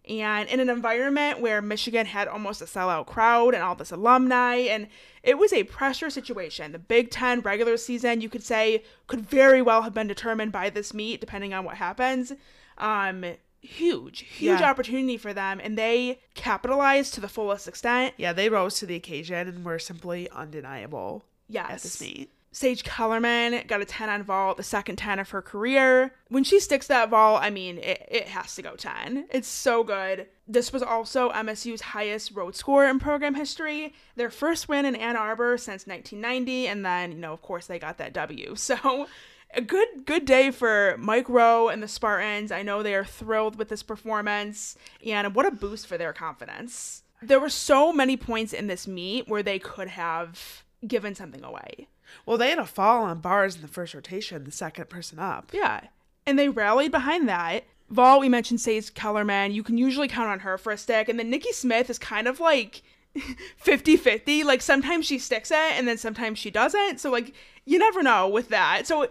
And 0.10 0.50
in 0.50 0.60
an 0.60 0.70
environment 0.70 1.42
where 1.42 1.62
Michigan 1.62 2.08
had 2.08 2.28
almost 2.28 2.62
a 2.62 2.66
sellout 2.66 3.06
crowd 3.06 3.54
and 3.54 3.62
all 3.62 3.76
this 3.76 3.92
alumni, 3.92 4.56
and 4.56 4.88
it 5.22 5.38
was 5.38 5.54
a 5.54 5.64
pressure 5.66 6.10
situation. 6.10 6.72
The 6.72 6.80
Big 6.80 7.12
Ten 7.12 7.42
regular 7.42 7.78
season, 7.78 8.22
you 8.22 8.30
could 8.30 8.42
say, 8.42 8.84
could 9.06 9.22
very 9.30 9.62
well 9.62 9.84
have 9.84 9.94
been 9.94 10.08
determined 10.08 10.52
by 10.54 10.72
this 10.72 10.92
meet, 10.94 11.20
depending 11.22 11.54
on 11.54 11.66
what 11.66 11.76
happens. 11.76 12.34
Um, 12.80 13.24
huge, 13.62 14.22
huge 14.22 14.60
Yeah. 14.62 14.72
opportunity 14.72 15.18
for 15.18 15.34
them, 15.36 15.60
and 15.64 15.78
they 15.78 16.20
capitalized 16.34 17.14
to 17.14 17.22
the 17.22 17.30
fullest 17.30 17.68
extent. 17.68 18.16
Yeah, 18.18 18.34
they 18.34 18.50
rose 18.50 18.80
to 18.80 18.88
the 18.88 18.96
occasion 18.96 19.48
and 19.48 19.64
were 19.64 19.78
simply 19.78 20.28
undeniable 20.32 21.26
Yes. 21.48 21.70
at 21.70 21.82
this 21.84 22.02
meet. 22.02 22.32
Sage 22.54 22.84
Kellerman 22.84 23.64
got 23.68 23.82
a 23.82 23.86
10 23.86 24.10
on 24.10 24.24
vault, 24.24 24.58
the 24.58 24.64
second 24.64 24.98
10 24.98 25.20
of 25.20 25.30
her 25.30 25.42
career. 25.42 26.14
When 26.28 26.44
she 26.44 26.60
sticks 26.60 26.88
that 26.88 27.10
vault, 27.10 27.42
I 27.42 27.50
mean, 27.50 27.78
it, 27.78 28.06
it 28.10 28.28
has 28.28 28.56
to 28.56 28.62
go 28.62 28.76
10. 28.76 29.28
It's 29.32 29.48
so 29.48 29.86
good. 29.86 30.28
This 30.48 30.74
was 30.74 30.84
also 30.84 31.32
MSU's 31.32 31.80
highest 31.80 32.32
road 32.32 32.56
score 32.56 32.86
in 32.86 33.00
program 33.00 33.36
history. 33.36 33.94
Their 34.18 34.30
first 34.30 34.68
win 34.68 34.84
in 34.84 34.96
Ann 34.96 35.16
Arbor 35.16 35.58
since 35.58 35.88
1990, 35.88 36.68
and 36.68 36.86
then, 36.86 37.14
you 37.14 37.20
know, 37.20 37.32
of 37.32 37.42
course, 37.42 37.68
they 37.68 37.80
got 37.80 37.98
that 38.00 38.14
W. 38.14 38.56
So, 38.72 39.08
a 39.54 39.62
good 39.62 40.06
good 40.06 40.24
day 40.24 40.50
for 40.50 40.96
Mike 40.98 41.28
Rowe 41.28 41.68
and 41.68 41.84
the 41.84 41.88
Spartans. 41.88 42.54
I 42.54 42.64
know 42.64 42.82
they 42.82 42.96
are 42.96 43.04
thrilled 43.04 43.58
with 43.58 43.68
this 43.68 43.84
performance, 43.84 44.78
and 45.06 45.36
what 45.36 45.46
a 45.46 45.52
boost 45.52 45.88
for 45.88 45.98
their 45.98 46.14
confidence. 46.14 47.04
There 47.22 47.40
were 47.40 47.50
so 47.50 47.92
many 47.92 48.16
points 48.16 48.54
in 48.54 48.68
this 48.68 48.88
meet 48.88 49.28
where 49.28 49.44
they 49.44 49.60
could 49.60 49.90
have 49.90 50.64
given 50.88 51.16
something 51.16 51.44
away. 51.44 51.88
Well, 52.26 52.38
they 52.38 52.50
had 52.50 52.60
a 52.60 52.66
fall 52.66 53.04
on 53.04 53.20
bars 53.20 53.56
in 53.56 53.62
the 53.62 53.68
first 53.68 53.94
rotation, 53.94 54.44
the 54.44 54.52
second 54.52 54.90
person 54.90 55.20
up. 55.20 55.52
Yeah. 55.54 55.82
And 56.26 56.38
they 56.38 56.50
rallied 56.50 56.92
behind 56.92 57.28
that. 57.30 57.66
Vault, 57.90 58.22
we 58.22 58.30
mentioned 58.30 58.62
Sage 58.62 58.94
Kellerman. 58.94 59.52
You 59.52 59.64
can 59.64 59.78
usually 59.78 60.08
count 60.08 60.30
on 60.30 60.40
her 60.40 60.58
for 60.58 60.72
a 60.72 60.78
stick. 60.78 61.10
And 61.10 61.20
then 61.20 61.30
Nikki 61.30 61.52
Smith 61.52 61.90
is 61.90 62.00
kind 62.00 62.28
of 62.28 62.40
like 62.40 62.84
50 63.58 63.98
50. 63.98 64.44
Like 64.44 64.62
sometimes 64.62 65.06
she 65.06 65.20
sticks 65.20 65.52
it 65.52 65.58
and 65.58 65.88
then 65.88 65.98
sometimes 65.98 66.40
she 66.40 66.52
doesn't. 66.52 67.00
So, 67.00 67.12
like, 67.12 67.34
you 67.66 67.78
never 67.80 68.02
know 68.02 68.28
with 68.28 68.50
that. 68.50 68.88
So, 68.88 69.08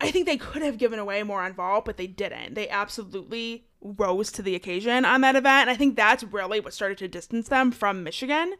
I 0.00 0.10
think 0.10 0.26
they 0.26 0.38
could 0.38 0.62
have 0.62 0.78
given 0.78 0.98
away 0.98 1.22
more 1.22 1.42
on 1.42 1.52
Vault, 1.52 1.84
but 1.84 1.98
they 1.98 2.06
didn't. 2.06 2.54
They 2.54 2.68
absolutely 2.68 3.66
rose 3.82 4.32
to 4.32 4.42
the 4.42 4.54
occasion 4.54 5.04
on 5.04 5.20
that 5.20 5.36
event. 5.36 5.62
And 5.62 5.70
I 5.70 5.74
think 5.74 5.94
that's 5.94 6.24
really 6.24 6.60
what 6.60 6.72
started 6.72 6.98
to 6.98 7.08
distance 7.08 7.48
them 7.48 7.70
from 7.70 8.02
Michigan. 8.02 8.54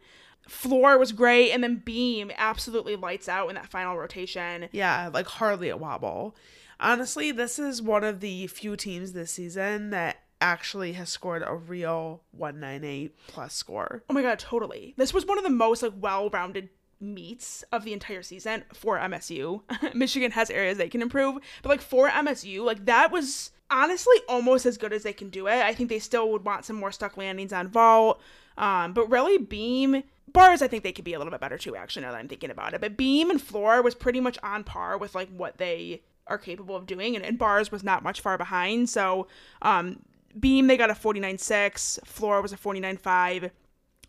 Floor 0.47 0.97
was 0.97 1.11
great, 1.11 1.51
and 1.51 1.63
then 1.63 1.81
Beam 1.83 2.31
absolutely 2.37 2.95
lights 2.95 3.29
out 3.29 3.49
in 3.49 3.55
that 3.55 3.69
final 3.69 3.97
rotation. 3.97 4.67
Yeah, 4.71 5.09
like 5.13 5.27
hardly 5.27 5.69
a 5.69 5.77
wobble. 5.77 6.35
Honestly, 6.79 7.31
this 7.31 7.59
is 7.59 7.81
one 7.81 8.03
of 8.03 8.19
the 8.21 8.47
few 8.47 8.75
teams 8.75 9.13
this 9.13 9.31
season 9.31 9.91
that 9.91 10.17
actually 10.41 10.93
has 10.93 11.09
scored 11.09 11.43
a 11.45 11.53
real 11.53 12.23
198 12.31 13.15
plus 13.27 13.53
score. 13.53 14.03
Oh 14.09 14.13
my 14.13 14.23
god, 14.23 14.39
totally. 14.39 14.95
This 14.97 15.13
was 15.13 15.25
one 15.25 15.37
of 15.37 15.43
the 15.43 15.49
most 15.49 15.83
like 15.83 15.93
well-rounded 15.99 16.69
meets 16.99 17.63
of 17.71 17.83
the 17.83 17.93
entire 17.93 18.23
season 18.23 18.63
for 18.73 18.97
MSU. 18.97 19.61
Michigan 19.93 20.31
has 20.31 20.49
areas 20.49 20.77
they 20.77 20.89
can 20.89 21.01
improve, 21.01 21.37
but 21.61 21.69
like 21.69 21.81
for 21.81 22.09
MSU, 22.09 22.63
like 22.63 22.85
that 22.85 23.11
was 23.11 23.51
honestly 23.69 24.17
almost 24.27 24.65
as 24.65 24.77
good 24.77 24.93
as 24.93 25.03
they 25.03 25.13
can 25.13 25.29
do 25.29 25.47
it. 25.47 25.61
I 25.61 25.73
think 25.73 25.89
they 25.89 25.99
still 25.99 26.31
would 26.31 26.43
want 26.43 26.65
some 26.65 26.75
more 26.75 26.91
stuck 26.91 27.17
landings 27.17 27.53
on 27.53 27.67
vault. 27.67 28.21
Um, 28.57 28.93
but 28.93 29.09
really 29.09 29.37
beam 29.37 30.03
bars 30.27 30.61
I 30.61 30.67
think 30.67 30.83
they 30.83 30.93
could 30.93 31.03
be 31.03 31.13
a 31.13 31.17
little 31.17 31.31
bit 31.31 31.41
better 31.41 31.57
too 31.57 31.75
actually 31.75 32.03
now 32.03 32.11
that 32.11 32.17
I'm 32.17 32.27
thinking 32.27 32.51
about 32.51 32.73
it. 32.73 32.81
But 32.81 32.97
beam 32.97 33.29
and 33.29 33.41
floor 33.41 33.81
was 33.81 33.95
pretty 33.95 34.19
much 34.19 34.37
on 34.43 34.63
par 34.63 34.97
with 34.97 35.15
like 35.15 35.29
what 35.29 35.57
they 35.57 36.01
are 36.27 36.37
capable 36.37 36.75
of 36.75 36.85
doing 36.85 37.15
and, 37.15 37.25
and 37.25 37.37
bars 37.37 37.71
was 37.71 37.83
not 37.83 38.03
much 38.03 38.21
far 38.21 38.37
behind. 38.37 38.89
So 38.89 39.27
um 39.61 39.99
beam 40.39 40.67
they 40.67 40.77
got 40.77 40.89
a 40.89 40.93
49.6, 40.93 42.05
floor 42.05 42.41
was 42.41 42.53
a 42.53 42.57
49.5 42.57 43.51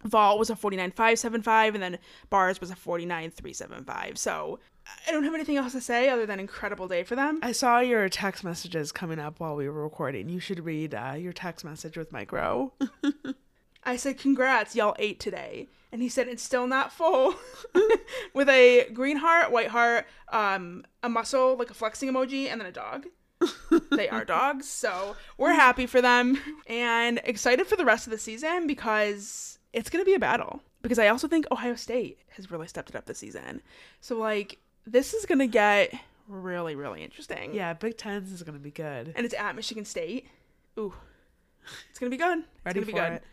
Vault 0.05 0.39
was 0.39 0.51
a 0.51 0.55
49.575, 0.55 1.75
and 1.75 1.83
then 1.83 1.99
Bars 2.31 2.61
was 2.61 2.71
a 2.71 2.75
49.375. 2.75 4.19
So 4.19 4.59
I 5.07 5.13
don't 5.13 5.23
have 5.25 5.35
anything 5.35 5.57
else 5.57 5.73
to 5.73 5.81
say 5.81 6.09
other 6.09 6.27
than 6.27 6.41
incredible 6.41 6.89
day 6.89 7.05
for 7.05 7.15
them. 7.15 7.39
I 7.43 7.53
saw 7.53 7.79
your 7.79 8.09
text 8.09 8.43
messages 8.43 8.91
coming 8.91 9.19
up 9.19 9.39
while 9.39 9.55
we 9.55 9.69
were 9.69 9.83
recording. 9.83 10.29
You 10.29 10.41
should 10.41 10.65
read 10.65 10.95
uh, 10.95 11.15
your 11.17 11.33
text 11.33 11.65
message 11.65 11.97
with 11.97 12.13
Mike 12.13 12.33
Rowe. 12.33 12.73
I 13.85 13.97
said, 13.97 14.19
Congrats, 14.19 14.77
y'all 14.77 14.97
ate 14.99 15.21
today. 15.21 15.69
And 15.91 16.01
he 16.01 16.09
said, 16.09 16.29
It's 16.29 16.43
still 16.43 16.67
not 16.67 16.93
full. 16.93 17.35
with 18.35 18.49
a 18.49 18.89
green 18.93 19.17
heart, 19.17 19.51
white 19.51 19.69
heart, 19.69 20.07
um, 20.31 20.85
a 21.03 21.09
muscle, 21.09 21.57
like 21.57 21.71
a 21.71 21.75
flexing 21.75 22.11
emoji, 22.11 22.47
and 22.47 22.61
then 22.61 22.69
a 22.69 22.73
dog. 22.73 23.07
they 23.91 24.09
are 24.09 24.25
dogs. 24.25 24.69
So 24.69 25.17
we're 25.37 25.53
happy 25.53 25.87
for 25.87 26.01
them 26.01 26.39
and 26.67 27.21
excited 27.25 27.67
for 27.67 27.77
the 27.77 27.85
rest 27.85 28.07
of 28.07 28.13
the 28.13 28.19
season 28.19 28.67
because 28.67 29.59
it's 29.73 29.91
going 29.91 30.05
to 30.05 30.09
be 30.09 30.15
a 30.15 30.21
battle 30.21 30.63
because 30.81 30.99
I 30.99 31.09
also 31.09 31.27
think 31.27 31.47
Ohio 31.51 31.75
State 31.75 32.19
has 32.37 32.53
really 32.53 32.69
stepped 32.69 32.91
it 32.91 32.97
up 32.97 33.07
this 33.07 33.19
season. 33.19 33.61
So 34.01 34.17
like 34.17 34.59
this 34.87 35.13
is 35.13 35.27
going 35.27 35.41
to 35.41 35.49
get 35.49 35.93
really 36.29 36.77
really 36.77 37.03
interesting. 37.03 37.53
Yeah, 37.53 37.73
Big 37.73 37.97
Ten 37.97 38.23
is 38.23 38.45
going 38.45 38.57
to 38.57 38.63
be 38.63 38.71
good. 38.71 39.13
And 39.17 39.27
it's 39.27 39.35
at 39.35 39.57
Michigan 39.57 39.85
State. 39.85 40.29
Ooh. 40.79 40.95
It's 41.91 41.99
going 41.99 42.11
to 42.13 42.17
be 42.17 42.23
good. 42.23 42.39
It's 42.39 42.65
Ready 42.65 42.81
gonna 42.81 42.87
be 42.87 42.93
for 42.93 42.99
good. 42.99 43.13
it. 43.15 43.25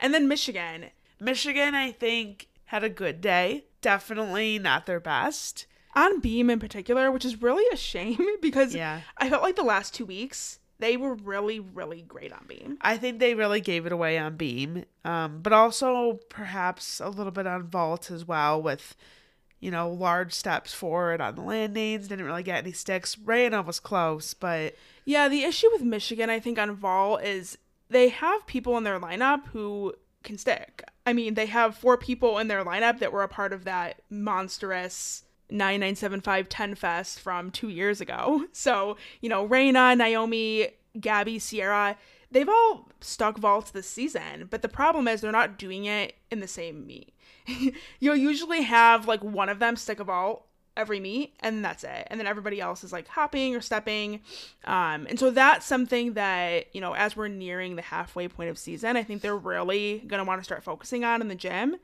And 0.00 0.12
then 0.12 0.28
Michigan. 0.28 0.86
Michigan, 1.20 1.74
I 1.74 1.92
think, 1.92 2.48
had 2.66 2.84
a 2.84 2.88
good 2.88 3.20
day. 3.20 3.64
Definitely 3.80 4.58
not 4.58 4.86
their 4.86 5.00
best. 5.00 5.66
On 5.94 6.18
Beam 6.20 6.50
in 6.50 6.58
particular, 6.58 7.10
which 7.12 7.24
is 7.24 7.40
really 7.40 7.64
a 7.72 7.76
shame 7.76 8.18
because 8.42 8.74
Yeah. 8.74 9.00
I 9.18 9.30
felt 9.30 9.42
like 9.42 9.56
the 9.56 9.62
last 9.62 9.94
2 9.94 10.04
weeks 10.04 10.58
they 10.80 10.96
were 10.96 11.14
really 11.14 11.60
really 11.60 12.02
great 12.02 12.32
on 12.32 12.44
Beam. 12.48 12.78
I 12.80 12.96
think 12.96 13.20
they 13.20 13.34
really 13.36 13.60
gave 13.60 13.86
it 13.86 13.92
away 13.92 14.18
on 14.18 14.36
Beam, 14.36 14.84
um, 15.04 15.38
but 15.40 15.52
also 15.52 16.18
perhaps 16.28 16.98
a 17.00 17.08
little 17.08 17.30
bit 17.30 17.46
on 17.46 17.68
Vault 17.68 18.10
as 18.10 18.26
well 18.26 18.60
with, 18.60 18.96
you 19.60 19.70
know, 19.70 19.88
large 19.88 20.32
steps 20.32 20.74
forward 20.74 21.20
on 21.20 21.36
the 21.36 21.42
landings. 21.42 22.08
Didn't 22.08 22.24
really 22.24 22.42
get 22.42 22.64
any 22.64 22.72
sticks. 22.72 23.16
Reyna 23.16 23.62
was 23.62 23.78
close, 23.78 24.34
but 24.34 24.74
Yeah, 25.04 25.28
the 25.28 25.44
issue 25.44 25.68
with 25.72 25.82
Michigan, 25.82 26.28
I 26.28 26.40
think, 26.40 26.58
on 26.58 26.74
Vault 26.74 27.22
is 27.22 27.56
they 27.90 28.08
have 28.08 28.46
people 28.46 28.76
in 28.76 28.84
their 28.84 28.98
lineup 28.98 29.46
who 29.48 29.94
can 30.22 30.38
stick. 30.38 30.82
I 31.06 31.12
mean, 31.12 31.34
they 31.34 31.46
have 31.46 31.76
four 31.76 31.96
people 31.96 32.38
in 32.38 32.48
their 32.48 32.64
lineup 32.64 32.98
that 32.98 33.12
were 33.12 33.22
a 33.22 33.28
part 33.28 33.52
of 33.52 33.64
that 33.64 34.00
monstrous 34.10 35.24
9975 35.50 36.48
10 36.48 36.74
Fest 36.74 37.20
from 37.20 37.50
two 37.50 37.68
years 37.68 38.00
ago. 38.00 38.44
So, 38.52 38.96
you 39.20 39.28
know, 39.28 39.44
Reyna, 39.44 39.94
Naomi, 39.94 40.68
Gabby, 40.98 41.38
Sierra, 41.38 41.98
they've 42.30 42.48
all 42.48 42.88
stuck 43.00 43.36
vaults 43.38 43.70
this 43.70 43.88
season, 43.88 44.48
but 44.48 44.62
the 44.62 44.68
problem 44.68 45.06
is 45.06 45.20
they're 45.20 45.32
not 45.32 45.58
doing 45.58 45.84
it 45.84 46.14
in 46.30 46.40
the 46.40 46.48
same 46.48 46.86
meet. 46.86 47.12
You'll 48.00 48.16
usually 48.16 48.62
have 48.62 49.06
like 49.06 49.22
one 49.22 49.48
of 49.48 49.58
them 49.58 49.76
stick 49.76 50.00
a 50.00 50.04
vault 50.04 50.46
every 50.76 51.00
meet 51.00 51.34
and 51.40 51.64
that's 51.64 51.84
it. 51.84 52.06
And 52.08 52.18
then 52.18 52.26
everybody 52.26 52.60
else 52.60 52.84
is 52.84 52.92
like 52.92 53.08
hopping 53.08 53.54
or 53.54 53.60
stepping. 53.60 54.20
Um 54.64 55.06
and 55.08 55.18
so 55.18 55.30
that's 55.30 55.66
something 55.66 56.14
that 56.14 56.74
you 56.74 56.80
know 56.80 56.94
as 56.94 57.16
we're 57.16 57.28
nearing 57.28 57.76
the 57.76 57.82
halfway 57.82 58.28
point 58.28 58.50
of 58.50 58.58
season 58.58 58.96
i 58.96 59.02
think 59.02 59.22
they're 59.22 59.36
really 59.36 60.02
going 60.06 60.18
to 60.18 60.24
want 60.24 60.40
to 60.40 60.44
start 60.44 60.62
focusing 60.62 61.04
on 61.04 61.20
in 61.20 61.28
the 61.28 61.34
gym 61.34 61.76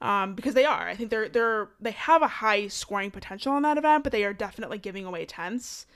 um 0.00 0.34
because 0.34 0.54
they 0.54 0.64
are. 0.64 0.88
I 0.88 0.94
think 0.94 1.10
they're 1.10 1.28
they're 1.28 1.68
they 1.80 1.92
have 1.92 2.22
a 2.22 2.28
high 2.28 2.68
scoring 2.68 3.10
potential 3.10 3.56
in 3.56 3.62
that 3.62 3.78
event 3.78 4.04
but 4.04 4.12
they 4.12 4.24
are 4.24 4.32
definitely 4.32 4.78
giving 4.78 5.04
away 5.04 5.24
tenths 5.26 5.86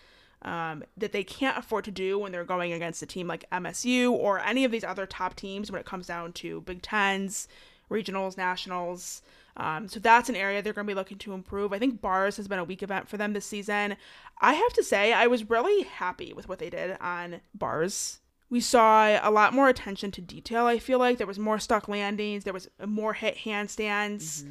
um, 0.43 0.85
that 0.97 1.13
they 1.13 1.25
can't 1.25 1.59
afford 1.59 1.85
to 1.85 1.91
do 1.91 2.19
when 2.19 2.31
they're 2.33 2.45
going 2.45 2.73
against 2.73 3.03
a 3.03 3.07
team 3.07 3.27
like 3.27 3.49
MSU 3.51 4.11
or 4.11 4.39
any 4.41 4.65
of 4.65 4.71
these 4.71 4.85
other 4.85 5.07
top 5.07 5.35
teams 5.35 5.71
when 5.71 5.81
it 5.81 5.87
comes 5.87 6.07
down 6.07 6.33
to 6.35 6.61
Big 6.63 6.83
Tens, 6.83 7.49
regionals, 7.91 8.37
nationals. 8.37 9.23
Um, 9.57 9.89
so 9.89 9.99
that's 10.01 10.29
an 10.29 10.37
area 10.37 10.61
they're 10.61 10.73
going 10.73 10.87
to 10.87 10.91
be 10.91 10.95
looking 10.95 11.19
to 11.19 11.33
improve. 11.33 11.73
I 11.73 11.79
think 11.79 12.01
bars 12.01 12.37
has 12.37 12.49
been 12.49 12.59
a 12.59 12.65
weak 12.65 12.83
event 12.83 13.09
for 13.09 13.17
them 13.17 13.33
this 13.33 13.47
season. 13.47 13.97
I 14.41 14.55
have 14.55 14.73
to 14.75 14.83
say, 14.85 15.13
I 15.13 15.27
was 15.27 15.49
really 15.49 15.85
happy 15.85 16.33
with 16.33 16.49
what 16.49 16.59
they 16.59 16.69
did 16.71 16.97
on 17.01 17.41
bars. 17.55 18.21
We 18.51 18.61
saw 18.61 19.19
a 19.23 19.31
lot 19.31 19.55
more 19.55 19.69
attention 19.69 20.11
to 20.13 20.21
detail. 20.21 20.67
I 20.67 20.79
feel 20.79 20.99
like 20.99 21.19
there 21.19 21.27
was 21.27 21.39
more 21.39 21.59
stuck 21.59 21.89
landings, 21.89 22.45
there 22.45 22.53
was 22.53 22.69
more 22.85 23.15
hit 23.15 23.39
handstands. 23.39 24.45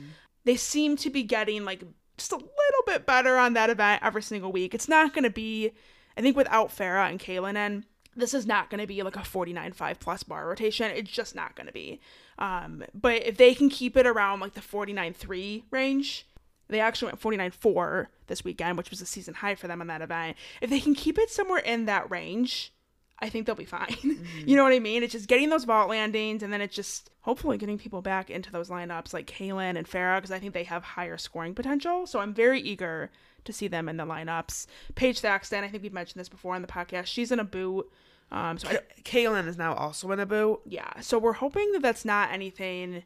They 0.44 0.56
seem 0.56 0.98
to 0.98 1.10
be 1.10 1.24
getting 1.24 1.66
like 1.66 1.84
just 2.18 2.32
a 2.32 2.36
little 2.36 2.84
bit 2.86 3.06
better 3.06 3.38
on 3.38 3.54
that 3.54 3.70
event 3.70 4.02
every 4.04 4.22
single 4.22 4.52
week. 4.52 4.74
It's 4.74 4.88
not 4.88 5.14
going 5.14 5.24
to 5.24 5.30
be, 5.30 5.72
I 6.18 6.22
think, 6.22 6.36
without 6.36 6.70
Farah 6.70 7.10
and 7.10 7.20
Kaylin 7.20 7.56
and 7.56 7.84
this 8.16 8.34
is 8.34 8.46
not 8.46 8.70
going 8.70 8.80
to 8.80 8.88
be 8.88 9.04
like 9.04 9.18
a 9.18 9.24
49 9.24 9.74
5 9.74 10.00
plus 10.00 10.24
bar 10.24 10.48
rotation. 10.48 10.90
It's 10.92 11.12
just 11.12 11.36
not 11.36 11.56
going 11.56 11.68
to 11.68 11.74
be. 11.74 12.00
Um, 12.38 12.84
but 12.94 13.26
if 13.26 13.38
they 13.38 13.54
can 13.54 13.70
keep 13.70 13.96
it 13.96 14.06
around 14.06 14.40
like 14.40 14.54
the 14.54 14.62
49.3 14.62 15.64
range, 15.72 16.28
they 16.68 16.80
actually 16.80 17.12
went 17.12 17.22
49.4 17.22 18.08
this 18.28 18.44
weekend, 18.44 18.78
which 18.78 18.90
was 18.90 19.02
a 19.02 19.06
season 19.06 19.36
high 19.36 19.56
for 19.56 19.68
them 19.68 19.82
on 19.82 19.88
that 19.88 20.02
event. 20.02 20.36
If 20.62 20.70
they 20.70 20.80
can 20.80 20.96
keep 20.96 21.18
it 21.18 21.30
somewhere 21.30 21.60
in 21.60 21.86
that 21.86 22.10
range, 22.10 22.74
I 23.20 23.30
think 23.30 23.46
they'll 23.46 23.56
be 23.56 23.66
fine. 23.66 24.28
you 24.46 24.56
know 24.56 24.64
what 24.64 24.74
I 24.74 24.80
mean? 24.80 25.04
It's 25.04 25.14
just 25.14 25.28
getting 25.28 25.50
those 25.50 25.64
vault 25.64 25.90
landings 25.90 26.44
and 26.44 26.52
then 26.52 26.62
it's 26.62 26.76
just 26.76 27.10
hopefully 27.22 27.58
getting 27.58 27.78
people 27.78 28.02
back 28.02 28.30
into 28.30 28.52
those 28.52 28.70
lineups 28.70 29.14
like 29.14 29.28
Kaylin 29.28 29.78
and 29.78 29.88
Farah 29.88 30.18
because 30.18 30.32
I 30.32 30.40
think 30.40 30.54
they 30.54 30.64
have 30.64 30.84
higher 30.84 31.18
scoring 31.18 31.56
potential. 31.56 32.06
So 32.06 32.20
I'm 32.20 32.34
very 32.34 32.60
eager 32.60 33.12
to 33.46 33.54
see 33.54 33.68
them 33.68 33.88
in 33.88 33.98
the 33.98 34.06
lineups. 34.06 34.66
Paige 34.96 35.20
Thaxton, 35.20 35.64
I 35.64 35.68
think 35.68 35.84
we've 35.84 35.94
mentioned 35.94 36.20
this 36.20 36.30
before 36.30 36.56
on 36.56 36.62
the 36.62 36.68
podcast. 36.68 37.06
She's 37.06 37.32
in 37.32 37.40
a 37.40 37.44
boot. 37.44 37.90
Um, 38.32 38.58
so 38.58 38.68
I, 38.70 38.80
Kaylin 39.04 39.48
is 39.48 39.58
now 39.58 39.74
also 39.76 40.12
in 40.12 40.20
a 40.20 40.26
boot. 40.26 40.60
yeah, 40.66 41.00
so 41.00 41.18
we're 41.20 41.34
hoping 41.34 41.72
that 41.74 41.82
that's 41.82 42.06
not 42.06 42.32
anything 42.32 43.04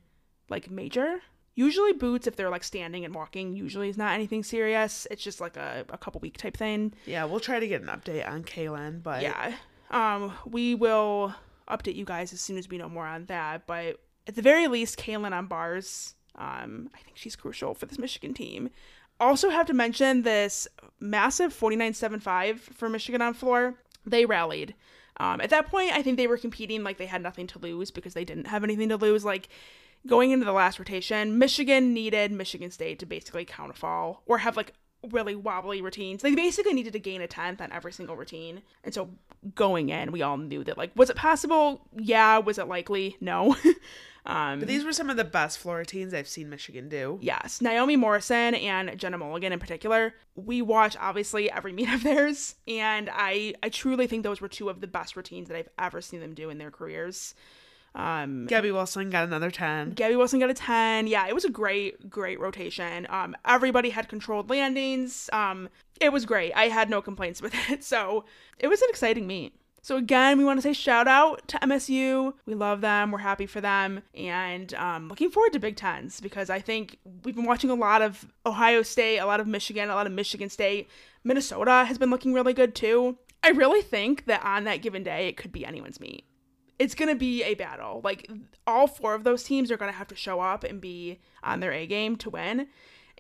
like 0.50 0.70
major. 0.72 1.20
Usually 1.56 1.92
boots, 1.92 2.26
if 2.26 2.38
they're 2.38 2.50
like 2.50 2.64
standing 2.64 3.04
and 3.04 3.14
walking, 3.14 3.54
usually 3.56 3.90
is 3.90 3.98
not 3.98 4.14
anything 4.14 4.44
serious. 4.44 5.06
It's 5.12 5.22
just 5.22 5.42
like 5.42 5.58
a, 5.58 5.84
a 5.90 5.98
couple 5.98 6.22
week 6.22 6.38
type 6.38 6.56
thing. 6.56 6.94
Yeah, 7.06 7.26
we'll 7.26 7.42
try 7.42 7.60
to 7.60 7.68
get 7.68 7.82
an 7.82 7.88
update 7.90 8.28
on 8.30 8.44
Kaylin, 8.44 9.04
but 9.04 9.22
Yeah. 9.22 9.54
Um, 9.92 10.32
we 10.46 10.74
will 10.76 11.34
update 11.68 11.96
you 11.96 12.06
guys 12.06 12.32
as 12.32 12.40
soon 12.40 12.58
as 12.58 12.70
we 12.70 12.78
know 12.78 12.88
more 12.88 13.06
on 13.06 13.26
that. 13.26 13.68
But 13.68 14.00
at 14.26 14.36
the 14.36 14.42
very 14.42 14.68
least, 14.68 14.98
Kaylin 14.98 15.34
on 15.34 15.48
bars. 15.48 16.16
Um, 16.36 16.90
I 16.96 17.00
think 17.00 17.18
she's 17.18 17.36
crucial 17.36 17.74
for 17.74 17.86
this 17.88 18.00
Michigan 18.00 18.34
team. 18.34 18.70
Also, 19.20 19.50
have 19.50 19.66
to 19.68 19.74
mention 19.74 20.22
this 20.22 20.66
massive 21.02 21.54
49.75 21.54 22.60
for 22.60 22.88
Michigan 22.88 23.22
on 23.22 23.34
floor. 23.34 23.76
They 24.06 24.26
rallied. 24.26 24.76
Um, 25.20 25.42
at 25.42 25.50
that 25.50 25.68
point, 25.68 25.92
I 25.92 26.02
think 26.02 26.18
they 26.18 26.28
were 26.28 26.38
competing 26.38 26.84
like 26.84 26.98
they 26.98 27.06
had 27.06 27.22
nothing 27.22 27.48
to 27.48 27.60
lose 27.60 27.92
because 27.92 28.14
they 28.14 28.26
didn't 28.26 28.48
have 28.48 28.64
anything 28.64 28.90
to 28.90 28.98
lose. 28.98 29.26
Like 29.26 29.50
going 30.08 30.32
into 30.32 30.46
the 30.46 30.54
last 30.54 30.80
rotation, 30.80 31.38
Michigan 31.38 31.94
needed 31.94 32.32
Michigan 32.32 32.72
State 32.72 33.00
to 33.00 33.06
basically 33.06 33.46
counterfall 33.46 34.24
or 34.26 34.40
have 34.40 34.56
like 34.56 34.74
really 35.12 35.36
wobbly 35.36 35.82
routines. 35.82 36.22
They 36.22 36.36
basically 36.36 36.74
needed 36.74 36.94
to 36.94 37.00
gain 37.00 37.22
a 37.22 37.28
tenth 37.28 37.62
on 37.62 37.72
every 37.72 37.92
single 37.92 38.16
routine. 38.16 38.62
And 38.84 38.94
so 38.94 39.10
going 39.56 39.90
in, 39.90 40.12
we 40.12 40.22
all 40.22 40.38
knew 40.38 40.64
that 40.64 40.78
like, 40.78 40.92
was 40.96 41.10
it 41.10 41.16
possible? 41.16 41.82
Yeah. 41.96 42.38
Was 42.40 42.58
it 42.58 42.68
likely? 42.68 43.16
No. 43.22 43.56
um, 44.26 44.60
But 44.60 44.68
these 44.68 44.84
were 44.84 44.94
some 44.94 45.10
of 45.10 45.18
the 45.18 45.24
best 45.24 45.60
floor 45.60 45.78
routines 45.78 46.14
I've 46.14 46.28
seen 46.28 46.50
Michigan 46.50 46.90
do. 46.90 47.20
Yes, 47.22 47.62
Naomi 47.62 47.96
Morrison 47.96 48.56
and 48.56 48.98
Jenna 49.00 49.18
Mulligan 49.18 49.54
in 49.54 49.60
particular. 49.60 50.14
We 50.36 50.62
watch 50.62 50.96
obviously 51.00 51.52
every 51.52 51.74
meet 51.80 51.90
of 51.90 52.04
theirs, 52.04 52.56
and 52.68 53.10
I 53.12 53.54
I 53.64 53.70
truly 53.70 54.08
think 54.08 54.24
those 54.24 54.42
were 54.42 54.48
two 54.48 54.70
of 54.70 54.82
the 54.82 54.88
best 54.88 55.16
routines 55.16 55.48
that 55.48 55.58
I've 55.58 55.70
ever 55.78 56.02
seen 56.02 56.20
them 56.20 56.34
do 56.34 56.50
in 56.50 56.58
their 56.58 56.72
careers. 56.72 57.34
Um, 57.96 58.46
Gabby 58.46 58.72
Wilson 58.72 59.10
got 59.10 59.26
another 59.26 59.50
10. 59.50 59.92
Gabby 59.92 60.16
Wilson 60.16 60.40
got 60.40 60.50
a 60.50 60.54
10. 60.54 61.08
Yeah, 61.08 61.28
it 61.28 61.34
was 61.34 61.44
a 61.44 61.50
great, 61.50 62.10
great 62.10 62.40
rotation. 62.40 63.08
Um, 63.10 63.36
everybody 63.46 63.90
had 63.90 64.08
controlled 64.08 64.50
landings. 64.50 65.30
Um, 65.34 65.70
It 66.00 66.14
was 66.14 66.26
great. 66.26 66.54
I 66.54 66.70
had 66.70 66.90
no 66.90 67.02
complaints 67.02 67.42
with 67.42 67.54
it. 67.70 67.84
So 67.84 68.26
it 68.58 68.68
was 68.68 68.82
an 68.82 68.90
exciting 68.90 69.28
meet. 69.28 69.54
So 69.82 69.96
again, 69.96 70.38
we 70.38 70.44
want 70.44 70.58
to 70.58 70.62
say 70.62 70.74
shout 70.74 71.08
out 71.08 71.48
to 71.48 71.58
MSU. 71.60 72.34
We 72.46 72.54
love 72.54 72.82
them. 72.82 73.12
We're 73.12 73.20
happy 73.20 73.46
for 73.46 73.62
them, 73.62 74.02
and 74.14 74.74
um, 74.74 75.08
looking 75.08 75.32
forward 75.32 75.54
to 75.54 75.60
Big 75.60 75.78
Tens 75.78 76.20
because 76.20 76.50
I 76.50 76.60
think 76.60 76.98
we've 77.24 77.36
been 77.36 77.46
watching 77.46 77.70
a 77.70 77.76
lot 77.76 78.02
of 78.02 78.26
Ohio 78.46 78.82
State, 78.82 79.20
a 79.20 79.26
lot 79.26 79.40
of 79.40 79.48
Michigan, 79.48 79.90
a 79.90 79.96
lot 79.96 80.06
of 80.06 80.12
Michigan 80.12 80.50
State. 80.50 80.90
Minnesota 81.24 81.86
has 81.86 81.98
been 81.98 82.10
looking 82.10 82.34
really 82.34 82.54
good 82.54 82.76
too. 82.76 83.18
I 83.42 83.52
really 83.52 83.82
think 83.82 84.26
that 84.26 84.44
on 84.44 84.66
that 84.66 84.82
given 84.82 85.04
day, 85.04 85.28
it 85.28 85.38
could 85.38 85.52
be 85.52 85.66
anyone's 85.66 86.00
meet. 86.00 86.26
It's 86.78 86.96
to 87.10 87.16
be 87.16 87.44
a 87.44 87.56
battle. 87.56 88.02
Like 88.04 88.30
all 88.68 88.88
four 88.88 89.14
of 89.14 89.24
those 89.24 89.44
teams 89.44 89.72
are 89.72 89.78
to 89.92 89.98
have 89.98 90.08
to 90.10 90.16
show 90.16 90.40
up 90.40 90.64
and 90.64 90.80
be 90.80 91.20
on 91.44 91.60
their 91.60 91.74
A 91.74 91.86
game 91.88 92.16
to 92.18 92.30
win. 92.30 92.68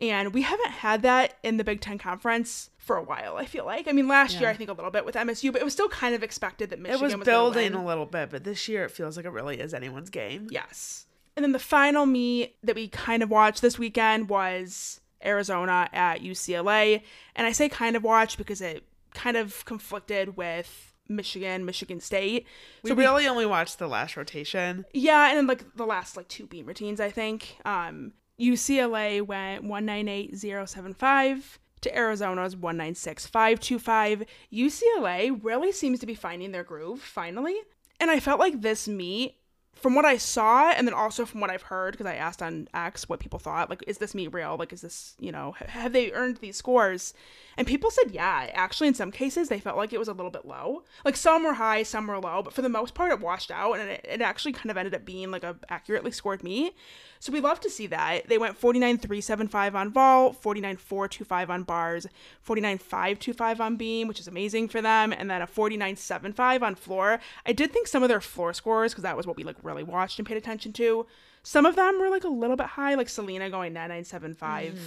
And 0.01 0.33
we 0.33 0.41
haven't 0.43 0.71
had 0.71 1.01
that 1.01 1.37
in 1.43 1.57
the 1.57 1.63
Big 1.63 1.81
Ten 1.81 1.97
Conference 1.97 2.69
for 2.77 2.95
a 2.97 3.03
while, 3.03 3.35
I 3.37 3.45
feel 3.45 3.65
like. 3.65 3.87
I 3.87 3.91
mean, 3.91 4.07
last 4.07 4.33
Yeah. 4.35 4.39
year, 4.41 4.49
I 4.49 4.53
think 4.53 4.69
a 4.69 4.73
little 4.73 4.91
bit 4.91 5.05
with 5.05 5.15
MSU, 5.15 5.51
but 5.51 5.61
it 5.61 5.65
was 5.65 5.73
still 5.73 5.89
kind 5.89 6.15
of 6.15 6.23
expected 6.23 6.69
that 6.69 6.79
It 6.79 6.81
Michigan 6.81 7.01
was 7.03 7.13
gonna 7.13 7.25
building 7.25 7.73
a 7.73 7.85
little 7.85 8.05
bit, 8.05 8.29
but 8.31 8.43
this 8.43 8.67
year 8.67 8.85
it 8.85 8.91
feels 8.91 9.17
like 9.17 9.25
it 9.25 9.31
really 9.31 9.59
is 9.59 9.73
anyone's 9.73 10.09
game. 10.09 10.47
Yes. 10.49 11.05
And 11.35 11.43
then 11.43 11.51
the 11.51 11.59
final 11.59 12.05
meet 12.05 12.55
that 12.63 12.75
we 12.75 12.87
kind 12.87 13.21
of 13.23 13.29
watched 13.29 13.61
this 13.61 13.77
weekend 13.77 14.29
was 14.29 14.99
Arizona 15.23 15.89
at 15.93 16.21
UCLA. 16.21 17.03
And 17.35 17.45
I 17.45 17.51
say 17.51 17.69
kind 17.69 17.95
of 17.95 18.03
watched 18.03 18.37
because 18.37 18.61
it 18.61 18.83
kind 19.13 19.37
of 19.37 19.63
conflicted 19.65 20.35
with 20.37 20.93
Michigan, 21.07 21.65
Michigan 21.65 21.99
State. 21.99 22.45
We 22.83 22.91
really 22.91 23.27
only 23.27 23.45
watched 23.45 23.79
the 23.79 23.87
last 23.87 24.15
rotation. 24.15 24.85
Yeah, 24.93 25.29
and 25.29 25.37
then 25.37 25.47
like 25.47 25.75
the 25.75 25.85
last 25.85 26.15
like 26.15 26.27
two 26.27 26.45
beam 26.45 26.65
routines, 26.65 26.99
I 26.99 27.09
think. 27.09 27.57
Um, 27.65 28.13
UCLA 28.39 29.21
went 29.21 29.63
one 29.63 29.85
nine 29.85 30.07
eight 30.07 30.35
zero 30.35 30.65
seven 30.65 30.93
five 30.93 31.59
to 31.81 31.95
Arizona's 31.95 32.55
one 32.55 32.77
nine 32.77 32.95
six 32.95 33.25
five 33.25 33.59
two 33.59 33.79
five. 33.79 34.23
UCLA 34.51 35.37
really 35.43 35.71
seems 35.71 35.99
to 35.99 36.05
be 36.05 36.15
finding 36.15 36.51
their 36.51 36.63
groove 36.63 37.01
finally, 37.01 37.57
and 37.99 38.09
I 38.09 38.19
felt 38.19 38.39
like 38.39 38.61
this 38.61 38.87
meet. 38.87 39.35
From 39.79 39.95
what 39.95 40.05
I 40.05 40.17
saw, 40.17 40.71
and 40.71 40.87
then 40.87 40.93
also 40.93 41.25
from 41.25 41.39
what 41.39 41.49
I've 41.49 41.61
heard, 41.63 41.93
because 41.93 42.05
I 42.05 42.15
asked 42.15 42.41
on 42.41 42.67
X 42.73 43.07
what 43.07 43.19
people 43.19 43.39
thought, 43.39 43.69
like, 43.69 43.83
is 43.87 43.97
this 43.97 44.13
meet 44.13 44.33
real? 44.33 44.57
Like, 44.57 44.73
is 44.73 44.81
this, 44.81 45.15
you 45.19 45.31
know, 45.31 45.55
ha- 45.57 45.65
have 45.67 45.93
they 45.93 46.11
earned 46.11 46.37
these 46.37 46.57
scores? 46.57 47.13
And 47.57 47.65
people 47.65 47.89
said, 47.89 48.11
yeah. 48.11 48.49
Actually, 48.53 48.89
in 48.89 48.93
some 48.93 49.11
cases, 49.11 49.49
they 49.49 49.59
felt 49.59 49.77
like 49.77 49.93
it 49.93 49.99
was 49.99 50.07
a 50.07 50.13
little 50.13 50.31
bit 50.31 50.45
low. 50.45 50.83
Like, 51.05 51.15
some 51.15 51.43
were 51.43 51.53
high, 51.53 51.83
some 51.83 52.07
were 52.07 52.19
low, 52.19 52.41
but 52.43 52.53
for 52.53 52.61
the 52.61 52.69
most 52.69 52.93
part, 52.93 53.11
it 53.11 53.19
washed 53.19 53.51
out, 53.51 53.79
and 53.79 53.89
it, 53.89 54.05
it 54.07 54.21
actually 54.21 54.53
kind 54.53 54.71
of 54.71 54.77
ended 54.77 54.95
up 54.95 55.05
being 55.05 55.31
like 55.31 55.43
a 55.43 55.55
accurately 55.69 56.11
scored 56.11 56.43
meet. 56.43 56.75
So 57.21 57.33
we 57.33 57.41
love 57.41 57.59
to 57.61 57.69
see 57.69 57.85
that. 57.87 58.29
They 58.29 58.37
went 58.37 58.59
49.375 58.59 59.75
on 59.75 59.91
vault, 59.91 60.41
49.425 60.41 61.49
on 61.49 61.63
bars, 61.63 62.07
49.525 62.47 63.59
on 63.59 63.75
beam, 63.75 64.07
which 64.07 64.21
is 64.21 64.27
amazing 64.27 64.69
for 64.69 64.81
them, 64.81 65.11
and 65.11 65.29
then 65.29 65.41
a 65.41 65.47
49.75 65.47 66.61
on 66.61 66.75
floor. 66.75 67.19
I 67.45 67.51
did 67.51 67.73
think 67.73 67.87
some 67.87 68.03
of 68.03 68.09
their 68.09 68.21
floor 68.21 68.53
scores, 68.53 68.93
because 68.93 69.03
that 69.03 69.17
was 69.17 69.27
what 69.27 69.35
we 69.35 69.43
like 69.43 69.57
really 69.69 69.83
watched 69.83 70.19
and 70.19 70.27
paid 70.27 70.37
attention 70.37 70.73
to. 70.73 71.05
Some 71.43 71.65
of 71.65 71.75
them 71.75 71.99
were 71.99 72.09
like 72.09 72.23
a 72.25 72.29
little 72.29 72.57
bit 72.57 72.65
high, 72.67 72.95
like 72.95 73.07
Selena 73.09 73.49
going 73.49 73.73
9975. 73.73 74.77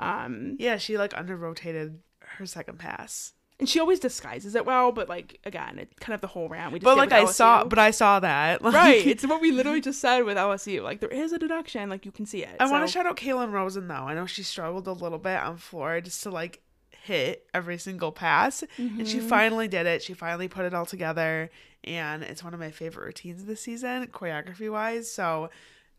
Um, 0.00 0.56
Yeah, 0.58 0.76
she 0.76 0.98
like 0.98 1.16
under 1.16 1.36
rotated 1.36 2.00
her 2.20 2.46
second 2.46 2.78
pass. 2.78 3.32
and 3.60 3.68
she 3.68 3.78
always 3.78 4.00
disguises 4.00 4.56
it 4.56 4.66
well, 4.66 4.90
but 4.90 5.08
like 5.08 5.38
again, 5.44 5.78
it 5.78 6.00
kind 6.00 6.14
of 6.14 6.20
the 6.20 6.26
whole 6.26 6.48
rant 6.48 6.72
we 6.72 6.80
just 6.80 6.84
But 6.84 6.96
like 6.96 7.12
I 7.12 7.24
saw, 7.26 7.64
but 7.64 7.78
I 7.78 7.92
saw 7.92 8.18
that. 8.20 8.62
Like, 8.62 8.74
right, 8.74 9.06
it's 9.06 9.24
what 9.30 9.40
we 9.40 9.52
literally 9.52 9.80
just 9.80 10.00
said 10.00 10.22
with 10.22 10.36
LSU. 10.36 10.82
Like 10.82 10.98
there 11.00 11.08
is 11.08 11.32
a 11.32 11.38
deduction, 11.38 11.88
like 11.88 12.04
you 12.04 12.10
can 12.12 12.26
see 12.26 12.42
it. 12.42 12.56
I 12.58 12.68
want 12.68 12.84
to 12.84 12.92
shout 12.92 13.06
out 13.06 13.16
Katelyn 13.16 13.52
Rosen 13.52 13.86
though. 13.86 13.94
I 13.94 14.14
know 14.14 14.26
she 14.26 14.42
struggled 14.42 14.88
a 14.88 14.92
little 14.92 15.18
bit 15.18 15.38
on 15.38 15.56
floor 15.58 16.00
just 16.00 16.22
to 16.24 16.30
like 16.30 16.60
hit 17.04 17.46
every 17.52 17.76
single 17.76 18.12
pass, 18.12 18.64
and 18.78 19.06
she 19.06 19.18
mm-hmm. 19.18 19.28
finally 19.28 19.68
did 19.68 19.86
it. 19.86 20.02
She 20.02 20.14
finally 20.14 20.48
put 20.48 20.64
it 20.64 20.72
all 20.72 20.86
together, 20.86 21.50
and 21.84 22.22
it's 22.22 22.42
one 22.42 22.54
of 22.54 22.60
my 22.60 22.70
favorite 22.70 23.04
routines 23.04 23.44
this 23.44 23.60
season, 23.60 24.06
choreography 24.06 24.70
wise. 24.72 25.10
So 25.10 25.50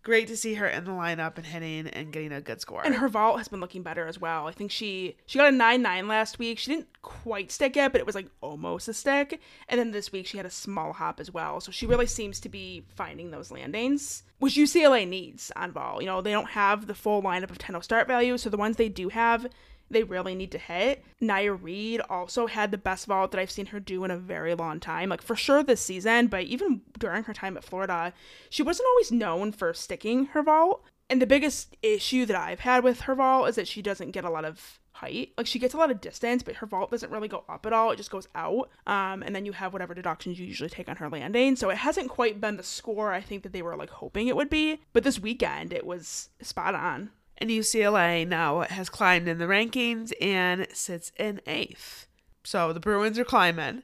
great 0.05 0.27
to 0.27 0.37
see 0.37 0.53
her 0.53 0.67
in 0.67 0.85
the 0.85 0.91
lineup 0.91 1.35
and 1.35 1.45
hitting 1.45 1.87
and 1.87 2.13
getting 2.13 2.31
a 2.31 2.39
good 2.39 2.61
score. 2.61 2.83
And 2.85 2.95
her 2.95 3.09
vault 3.09 3.39
has 3.39 3.47
been 3.47 3.59
looking 3.59 3.81
better 3.83 4.07
as 4.07 4.21
well. 4.21 4.47
I 4.47 4.51
think 4.51 4.71
she 4.71 5.17
she 5.25 5.37
got 5.37 5.53
a 5.53 5.55
nine 5.55 5.81
nine 5.81 6.07
last 6.07 6.39
week. 6.39 6.59
She 6.59 6.71
didn't 6.71 6.87
quite 7.01 7.51
stick 7.51 7.75
it, 7.75 7.91
but 7.91 7.99
it 7.99 8.05
was 8.05 8.15
like 8.15 8.29
almost 8.39 8.87
a 8.87 8.93
stick. 8.93 9.41
And 9.67 9.79
then 9.79 9.91
this 9.91 10.11
week 10.11 10.27
she 10.27 10.37
had 10.37 10.45
a 10.45 10.51
small 10.51 10.93
hop 10.93 11.19
as 11.19 11.31
well. 11.31 11.59
So 11.59 11.71
she 11.71 11.85
really 11.85 12.05
seems 12.05 12.39
to 12.41 12.49
be 12.49 12.85
finding 12.95 13.31
those 13.31 13.51
landings, 13.51 14.23
which 14.39 14.55
UCLA 14.55 15.07
needs 15.07 15.51
on 15.55 15.71
vault. 15.71 16.01
You 16.01 16.07
know, 16.07 16.21
they 16.21 16.31
don't 16.31 16.49
have 16.49 16.87
the 16.87 16.95
full 16.95 17.21
lineup 17.21 17.49
of 17.49 17.57
10 17.57 17.81
start 17.81 18.07
value, 18.07 18.37
so 18.37 18.49
the 18.49 18.57
ones 18.57 18.77
they 18.77 18.89
do 18.89 19.09
have, 19.09 19.47
they 19.89 20.03
really 20.03 20.35
need 20.35 20.51
to 20.51 20.57
hit. 20.57 21.03
Nya 21.21 21.57
Reed 21.61 22.01
also 22.09 22.47
had 22.47 22.71
the 22.71 22.77
best 22.77 23.05
vault 23.05 23.31
that 23.31 23.39
I've 23.39 23.51
seen 23.51 23.67
her 23.67 23.79
do 23.79 24.03
in 24.03 24.11
a 24.11 24.17
very 24.17 24.55
long 24.55 24.79
time. 24.79 25.09
Like 25.09 25.21
for 25.21 25.35
sure 25.35 25.63
this 25.63 25.81
season, 25.81 26.27
but 26.27 26.43
even 26.43 26.81
during 26.97 27.23
her 27.23 27.33
time 27.33 27.57
at 27.57 27.63
Florida, 27.63 28.13
she 28.49 28.63
wasn't 28.63 28.87
always 28.89 29.11
known 29.11 29.51
for 29.51 29.73
sticking 29.73 30.27
her 30.27 30.43
vault. 30.43 30.83
And 31.09 31.21
the 31.21 31.27
biggest 31.27 31.77
issue 31.83 32.25
that 32.25 32.35
I've 32.35 32.61
had 32.61 32.83
with 32.83 33.01
her 33.01 33.15
vault 33.15 33.49
is 33.49 33.55
that 33.55 33.67
she 33.67 33.81
doesn't 33.81 34.11
get 34.11 34.25
a 34.25 34.29
lot 34.29 34.45
of 34.45 34.79
height. 34.95 35.33
Like 35.37 35.45
she 35.45 35.59
gets 35.59 35.73
a 35.73 35.77
lot 35.77 35.91
of 35.91 36.01
distance, 36.01 36.41
but 36.41 36.55
her 36.55 36.65
vault 36.65 36.89
doesn't 36.89 37.11
really 37.11 37.27
go 37.27 37.43
up 37.47 37.65
at 37.65 37.73
all. 37.73 37.91
It 37.91 37.97
just 37.97 38.09
goes 38.09 38.27
out. 38.33 38.69
Um, 38.87 39.21
and 39.21 39.35
then 39.35 39.45
you 39.45 39.51
have 39.51 39.73
whatever 39.73 39.93
deductions 39.93 40.39
you 40.39 40.47
usually 40.47 40.69
take 40.69 40.89
on 40.89 40.95
her 40.95 41.09
landing. 41.09 41.55
So 41.55 41.69
it 41.69 41.77
hasn't 41.77 42.09
quite 42.09 42.41
been 42.41 42.57
the 42.57 42.63
score 42.63 43.13
I 43.13 43.21
think 43.21 43.43
that 43.43 43.53
they 43.53 43.61
were 43.61 43.75
like 43.75 43.89
hoping 43.89 44.27
it 44.27 44.35
would 44.35 44.49
be. 44.49 44.81
But 44.93 45.03
this 45.03 45.19
weekend 45.19 45.73
it 45.73 45.85
was 45.85 46.29
spot 46.41 46.73
on. 46.73 47.11
And 47.37 47.49
UCLA 47.49 48.27
now 48.27 48.61
has 48.61 48.89
climbed 48.89 49.27
in 49.27 49.37
the 49.37 49.45
rankings 49.45 50.13
and 50.21 50.67
sits 50.73 51.11
in 51.17 51.41
eighth. 51.47 52.07
So 52.43 52.73
the 52.73 52.79
Bruins 52.79 53.19
are 53.19 53.25
climbing. 53.25 53.83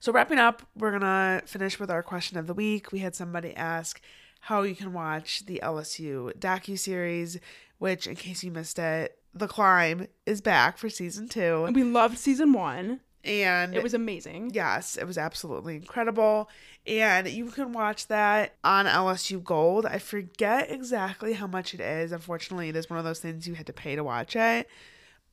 So 0.00 0.12
wrapping 0.12 0.38
up, 0.38 0.62
we're 0.76 0.92
gonna 0.92 1.42
finish 1.46 1.78
with 1.80 1.90
our 1.90 2.02
question 2.02 2.38
of 2.38 2.46
the 2.46 2.54
week. 2.54 2.92
We 2.92 3.00
had 3.00 3.14
somebody 3.14 3.54
ask 3.56 4.00
how 4.40 4.62
you 4.62 4.76
can 4.76 4.92
watch 4.92 5.46
the 5.46 5.60
LSU 5.62 6.32
docu 6.38 6.78
series, 6.78 7.38
which, 7.78 8.06
in 8.06 8.14
case 8.14 8.44
you 8.44 8.52
missed 8.52 8.78
it, 8.78 9.18
The 9.34 9.48
Climb 9.48 10.06
is 10.24 10.40
back 10.40 10.78
for 10.78 10.88
season 10.88 11.28
two, 11.28 11.68
we 11.72 11.82
loved 11.82 12.16
season 12.18 12.52
one. 12.52 13.00
And 13.26 13.74
It 13.74 13.82
was 13.82 13.94
amazing. 13.94 14.52
Yes, 14.54 14.96
it 14.96 15.04
was 15.06 15.18
absolutely 15.18 15.76
incredible. 15.76 16.48
And 16.86 17.28
you 17.28 17.46
can 17.46 17.72
watch 17.72 18.06
that 18.06 18.54
on 18.62 18.86
LSU 18.86 19.42
Gold. 19.42 19.84
I 19.84 19.98
forget 19.98 20.70
exactly 20.70 21.32
how 21.34 21.46
much 21.46 21.74
it 21.74 21.80
is. 21.80 22.12
Unfortunately, 22.12 22.68
it 22.68 22.76
is 22.76 22.88
one 22.88 22.98
of 22.98 23.04
those 23.04 23.18
things 23.20 23.48
you 23.48 23.54
had 23.54 23.66
to 23.66 23.72
pay 23.72 23.96
to 23.96 24.04
watch 24.04 24.36
it. 24.36 24.68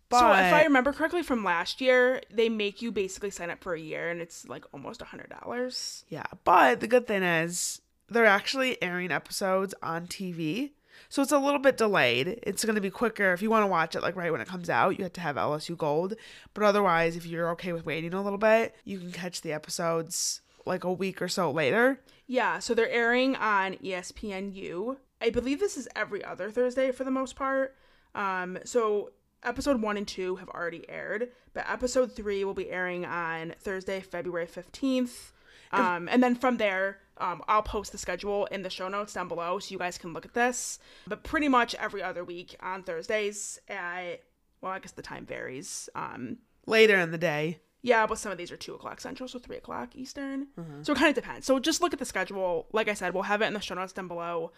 But 0.09 0.19
so 0.19 0.31
if 0.31 0.53
I 0.53 0.63
remember 0.63 0.93
correctly 0.93 1.23
from 1.23 1.43
last 1.43 1.79
year, 1.81 2.21
they 2.29 2.49
make 2.49 2.81
you 2.81 2.91
basically 2.91 3.29
sign 3.31 3.49
up 3.49 3.63
for 3.63 3.73
a 3.73 3.79
year 3.79 4.09
and 4.09 4.21
it's 4.21 4.47
like 4.47 4.65
almost 4.73 5.01
a 5.01 5.05
hundred 5.05 5.29
dollars. 5.41 6.05
yeah, 6.09 6.25
but 6.43 6.79
the 6.81 6.87
good 6.87 7.07
thing 7.07 7.23
is 7.23 7.81
they're 8.09 8.25
actually 8.25 8.81
airing 8.81 9.11
episodes 9.11 9.73
on 9.81 10.07
TV. 10.07 10.71
So 11.13 11.21
it's 11.21 11.31
a 11.31 11.37
little 11.37 11.59
bit 11.59 11.77
delayed. 11.77 12.39
It's 12.41 12.65
going 12.65 12.73
to 12.73 12.81
be 12.81 12.89
quicker 12.89 13.33
if 13.33 13.43
you 13.43 13.51
want 13.51 13.61
to 13.61 13.67
watch 13.67 13.95
it 13.95 14.01
like 14.01 14.15
right 14.15 14.31
when 14.31 14.41
it 14.41 14.47
comes 14.47 14.67
out. 14.67 14.97
You 14.97 15.03
have 15.03 15.13
to 15.13 15.21
have 15.21 15.35
LSU 15.35 15.77
Gold. 15.77 16.15
But 16.55 16.63
otherwise, 16.63 17.15
if 17.15 17.27
you're 17.27 17.51
okay 17.51 17.71
with 17.71 17.85
waiting 17.85 18.15
a 18.15 18.23
little 18.23 18.39
bit, 18.39 18.73
you 18.83 18.97
can 18.97 19.11
catch 19.11 19.41
the 19.41 19.53
episodes 19.53 20.41
like 20.65 20.83
a 20.83 20.91
week 20.91 21.21
or 21.21 21.27
so 21.27 21.51
later. 21.51 21.99
Yeah, 22.25 22.57
so 22.57 22.73
they're 22.73 22.89
airing 22.89 23.35
on 23.35 23.75
ESPNU. 23.75 24.97
I 25.21 25.29
believe 25.29 25.59
this 25.59 25.77
is 25.77 25.87
every 25.95 26.25
other 26.25 26.49
Thursday 26.49 26.91
for 26.91 27.03
the 27.03 27.11
most 27.11 27.35
part. 27.35 27.75
Um, 28.15 28.57
so 28.65 29.11
episode 29.43 29.83
one 29.83 29.97
and 29.97 30.07
two 30.07 30.37
have 30.37 30.49
already 30.49 30.83
aired, 30.89 31.29
but 31.53 31.69
episode 31.69 32.15
three 32.15 32.43
will 32.43 32.55
be 32.55 32.71
airing 32.71 33.05
on 33.05 33.53
Thursday, 33.59 33.99
February 33.99 34.47
15th. 34.47 35.29
Um, 35.73 36.09
and 36.11 36.23
then 36.23 36.33
from 36.33 36.57
there, 36.57 36.97
um, 37.17 37.41
I'll 37.47 37.61
post 37.63 37.91
the 37.91 37.97
schedule 37.97 38.45
in 38.47 38.61
the 38.63 38.69
show 38.69 38.87
notes 38.89 39.13
down 39.13 39.27
below 39.27 39.59
so 39.59 39.71
you 39.71 39.77
guys 39.79 39.97
can 39.97 40.13
look 40.13 40.25
at 40.25 40.33
this. 40.33 40.79
But 41.07 41.23
pretty 41.23 41.47
much 41.47 41.75
every 41.75 42.01
other 42.01 42.23
week 42.23 42.55
on 42.61 42.83
Thursdays 42.83 43.59
at, 43.67 44.21
well, 44.61 44.71
I 44.71 44.79
guess 44.79 44.91
the 44.91 45.01
time 45.01 45.25
varies. 45.25 45.89
Um, 45.95 46.37
Later 46.65 46.97
in 46.97 47.11
the 47.11 47.17
day. 47.17 47.59
yeah, 47.81 48.07
but 48.07 48.17
some 48.17 48.31
of 48.31 48.37
these 48.37 48.51
are 48.51 48.57
two 48.57 48.73
o'clock 48.73 49.01
central, 49.01 49.27
so 49.27 49.37
three 49.39 49.57
o'clock 49.57 49.95
eastern. 49.95 50.47
So 50.83 50.93
it 50.93 50.97
kind 50.97 51.09
of 51.09 51.15
depends. 51.21 51.45
So 51.45 51.59
just 51.59 51.81
look 51.81 51.91
at 51.93 51.99
the 51.99 52.05
schedule. 52.05 52.67
Like 52.71 52.87
I 52.87 52.93
said, 52.93 53.13
we'll 53.13 53.23
have 53.23 53.41
it 53.41 53.45
in 53.47 53.53
the 53.53 53.59
show 53.59 53.75
notes 53.75 53.91
down 53.93 54.07
below, 54.07 54.51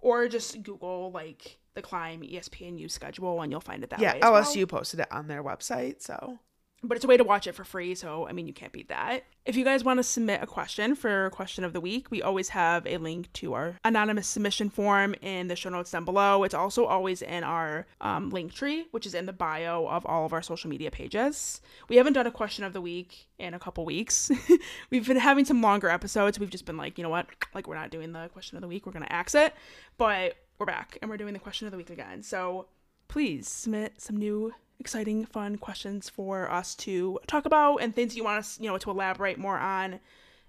or 0.00 0.28
just 0.28 0.62
Google 0.62 1.10
like 1.12 1.58
the 1.74 1.80
climb 1.82 2.20
ESPNU 2.22 2.90
schedule, 2.90 3.40
and 3.42 3.50
you'll 3.50 3.60
find 3.62 3.82
it 3.82 3.90
that 3.90 3.98
Yeah, 4.00 4.12
way. 4.14 4.18
well. 4.22 4.42
LSU 4.42 4.68
posted 4.68 5.00
it 5.00 5.08
on 5.10 5.26
their 5.28 5.42
website, 5.42 6.02
so 6.02 6.38
But 6.82 6.96
it's 6.96 7.04
a 7.04 7.08
way 7.08 7.16
to 7.16 7.24
watch 7.24 7.46
it 7.46 7.54
for 7.54 7.64
free, 7.64 7.94
so 7.94 8.28
I 8.28 8.32
mean 8.32 8.46
you 8.46 8.52
can't 8.52 8.72
beat 8.72 8.88
that. 8.88 9.24
If 9.46 9.56
you 9.56 9.64
guys 9.64 9.82
want 9.82 9.98
to 9.98 10.02
submit 10.02 10.42
a 10.42 10.46
question 10.46 10.94
for 10.94 11.30
question 11.30 11.64
of 11.64 11.72
the 11.72 11.80
week, 11.80 12.10
we 12.10 12.20
always 12.20 12.50
have 12.50 12.86
a 12.86 12.98
link 12.98 13.32
to 13.34 13.54
our 13.54 13.76
anonymous 13.84 14.26
submission 14.26 14.68
form 14.68 15.14
in 15.22 15.48
the 15.48 15.56
show 15.56 15.70
notes 15.70 15.90
down 15.90 16.04
below. 16.04 16.44
It's 16.44 16.54
also 16.54 16.84
always 16.84 17.22
in 17.22 17.44
our 17.44 17.86
um, 18.00 18.30
link 18.30 18.52
tree, 18.52 18.86
which 18.90 19.06
is 19.06 19.14
in 19.14 19.26
the 19.26 19.32
bio 19.32 19.86
of 19.88 20.04
all 20.04 20.26
of 20.26 20.32
our 20.32 20.42
social 20.42 20.68
media 20.68 20.90
pages. 20.90 21.60
We 21.88 21.96
haven't 21.96 22.12
done 22.12 22.26
a 22.26 22.30
question 22.30 22.64
of 22.64 22.72
the 22.72 22.80
week 22.80 23.26
in 23.38 23.54
a 23.54 23.58
couple 23.58 23.84
weeks. 23.84 24.30
We've 24.90 25.06
been 25.06 25.16
having 25.16 25.44
some 25.44 25.62
longer 25.62 25.88
episodes. 25.88 26.38
We've 26.38 26.50
just 26.50 26.66
been 26.66 26.76
like, 26.76 26.98
you 26.98 27.04
know 27.04 27.10
what, 27.10 27.26
like 27.54 27.66
we're 27.66 27.74
not 27.74 27.90
doing 27.90 28.12
the 28.12 28.28
question 28.28 28.56
of 28.56 28.60
the 28.60 28.68
week. 28.68 28.84
We're 28.84 28.92
gonna 28.92 29.06
axe 29.08 29.34
it, 29.34 29.54
but 29.96 30.36
we're 30.58 30.66
back 30.66 30.98
and 31.00 31.10
we're 31.10 31.16
doing 31.16 31.32
the 31.32 31.38
question 31.38 31.66
of 31.66 31.70
the 31.70 31.76
week 31.76 31.90
again. 31.90 32.22
So 32.22 32.66
please 33.08 33.48
submit 33.48 34.00
some 34.00 34.16
new 34.16 34.52
exciting, 34.78 35.24
fun 35.24 35.56
questions 35.56 36.08
for 36.08 36.50
us 36.50 36.74
to 36.74 37.18
talk 37.26 37.46
about 37.46 37.76
and 37.78 37.94
things 37.94 38.16
you 38.16 38.24
want 38.24 38.38
us, 38.38 38.58
you 38.60 38.68
know, 38.68 38.78
to 38.78 38.90
elaborate 38.90 39.38
more 39.38 39.58
on. 39.58 40.00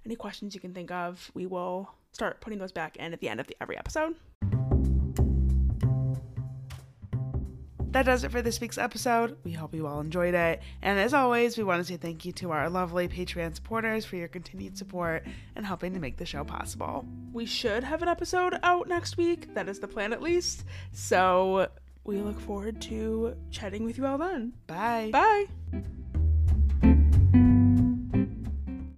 Any 0.05 0.16
questions 0.16 0.53
you 0.53 0.62
can 0.62 0.74
think 0.74 0.91
of, 0.91 1.32
we 1.34 1.45
will 1.45 1.91
start 2.12 2.41
putting 2.41 2.60
those 2.60 2.72
back 2.72 2.97
in 2.97 3.14
at 3.14 3.20
the 3.20 3.30
end 3.30 3.39
of 3.39 3.47
the, 3.47 3.55
every 3.62 3.78
episode. 3.78 4.16
That 7.91 8.05
does 8.05 8.24
it 8.24 8.32
for 8.32 8.41
this 8.41 8.60
week's 8.60 8.78
episode. 8.78 9.38
We 9.43 9.53
hope 9.53 9.74
you 9.74 9.88
all 9.88 10.01
enjoyed 10.01 10.36
it. 10.36 10.62
And 10.82 10.99
as 10.99 11.14
always, 11.14 11.58
we 11.58 11.64
want 11.64 11.80
to 11.82 11.86
say 11.91 11.97
thank 11.97 12.26
you 12.26 12.32
to 12.34 12.51
our 12.51 12.70
lovely 12.70 13.08
Patreon 13.08 13.55
supporters 13.55 14.05
for 14.05 14.18
your 14.18 14.28
continued 14.28 14.78
support 14.78 15.26
and 15.55 15.66
helping 15.66 15.93
to 15.93 15.99
make 15.99 16.18
the 16.18 16.26
show 16.26 16.43
possible. 16.43 17.08
We 17.34 17.45
should 17.45 17.84
have 17.84 18.03
an 18.03 18.08
episode 18.08 18.60
out 18.62 18.88
next 18.88 19.18
week. 19.18 19.53
That 19.55 19.70
is 19.70 19.80
the 19.80 19.88
plan, 19.88 20.14
at 20.14 20.22
least. 20.22 20.66
So 20.91 21.70
we 22.08 22.18
look 22.22 22.39
forward 22.39 22.82
to 22.84 23.36
chatting 23.51 23.84
with 23.84 23.97
you 23.97 24.08
all 24.08 24.18
then. 24.18 24.53
Bye. 24.66 25.10
Bye. 25.12 25.45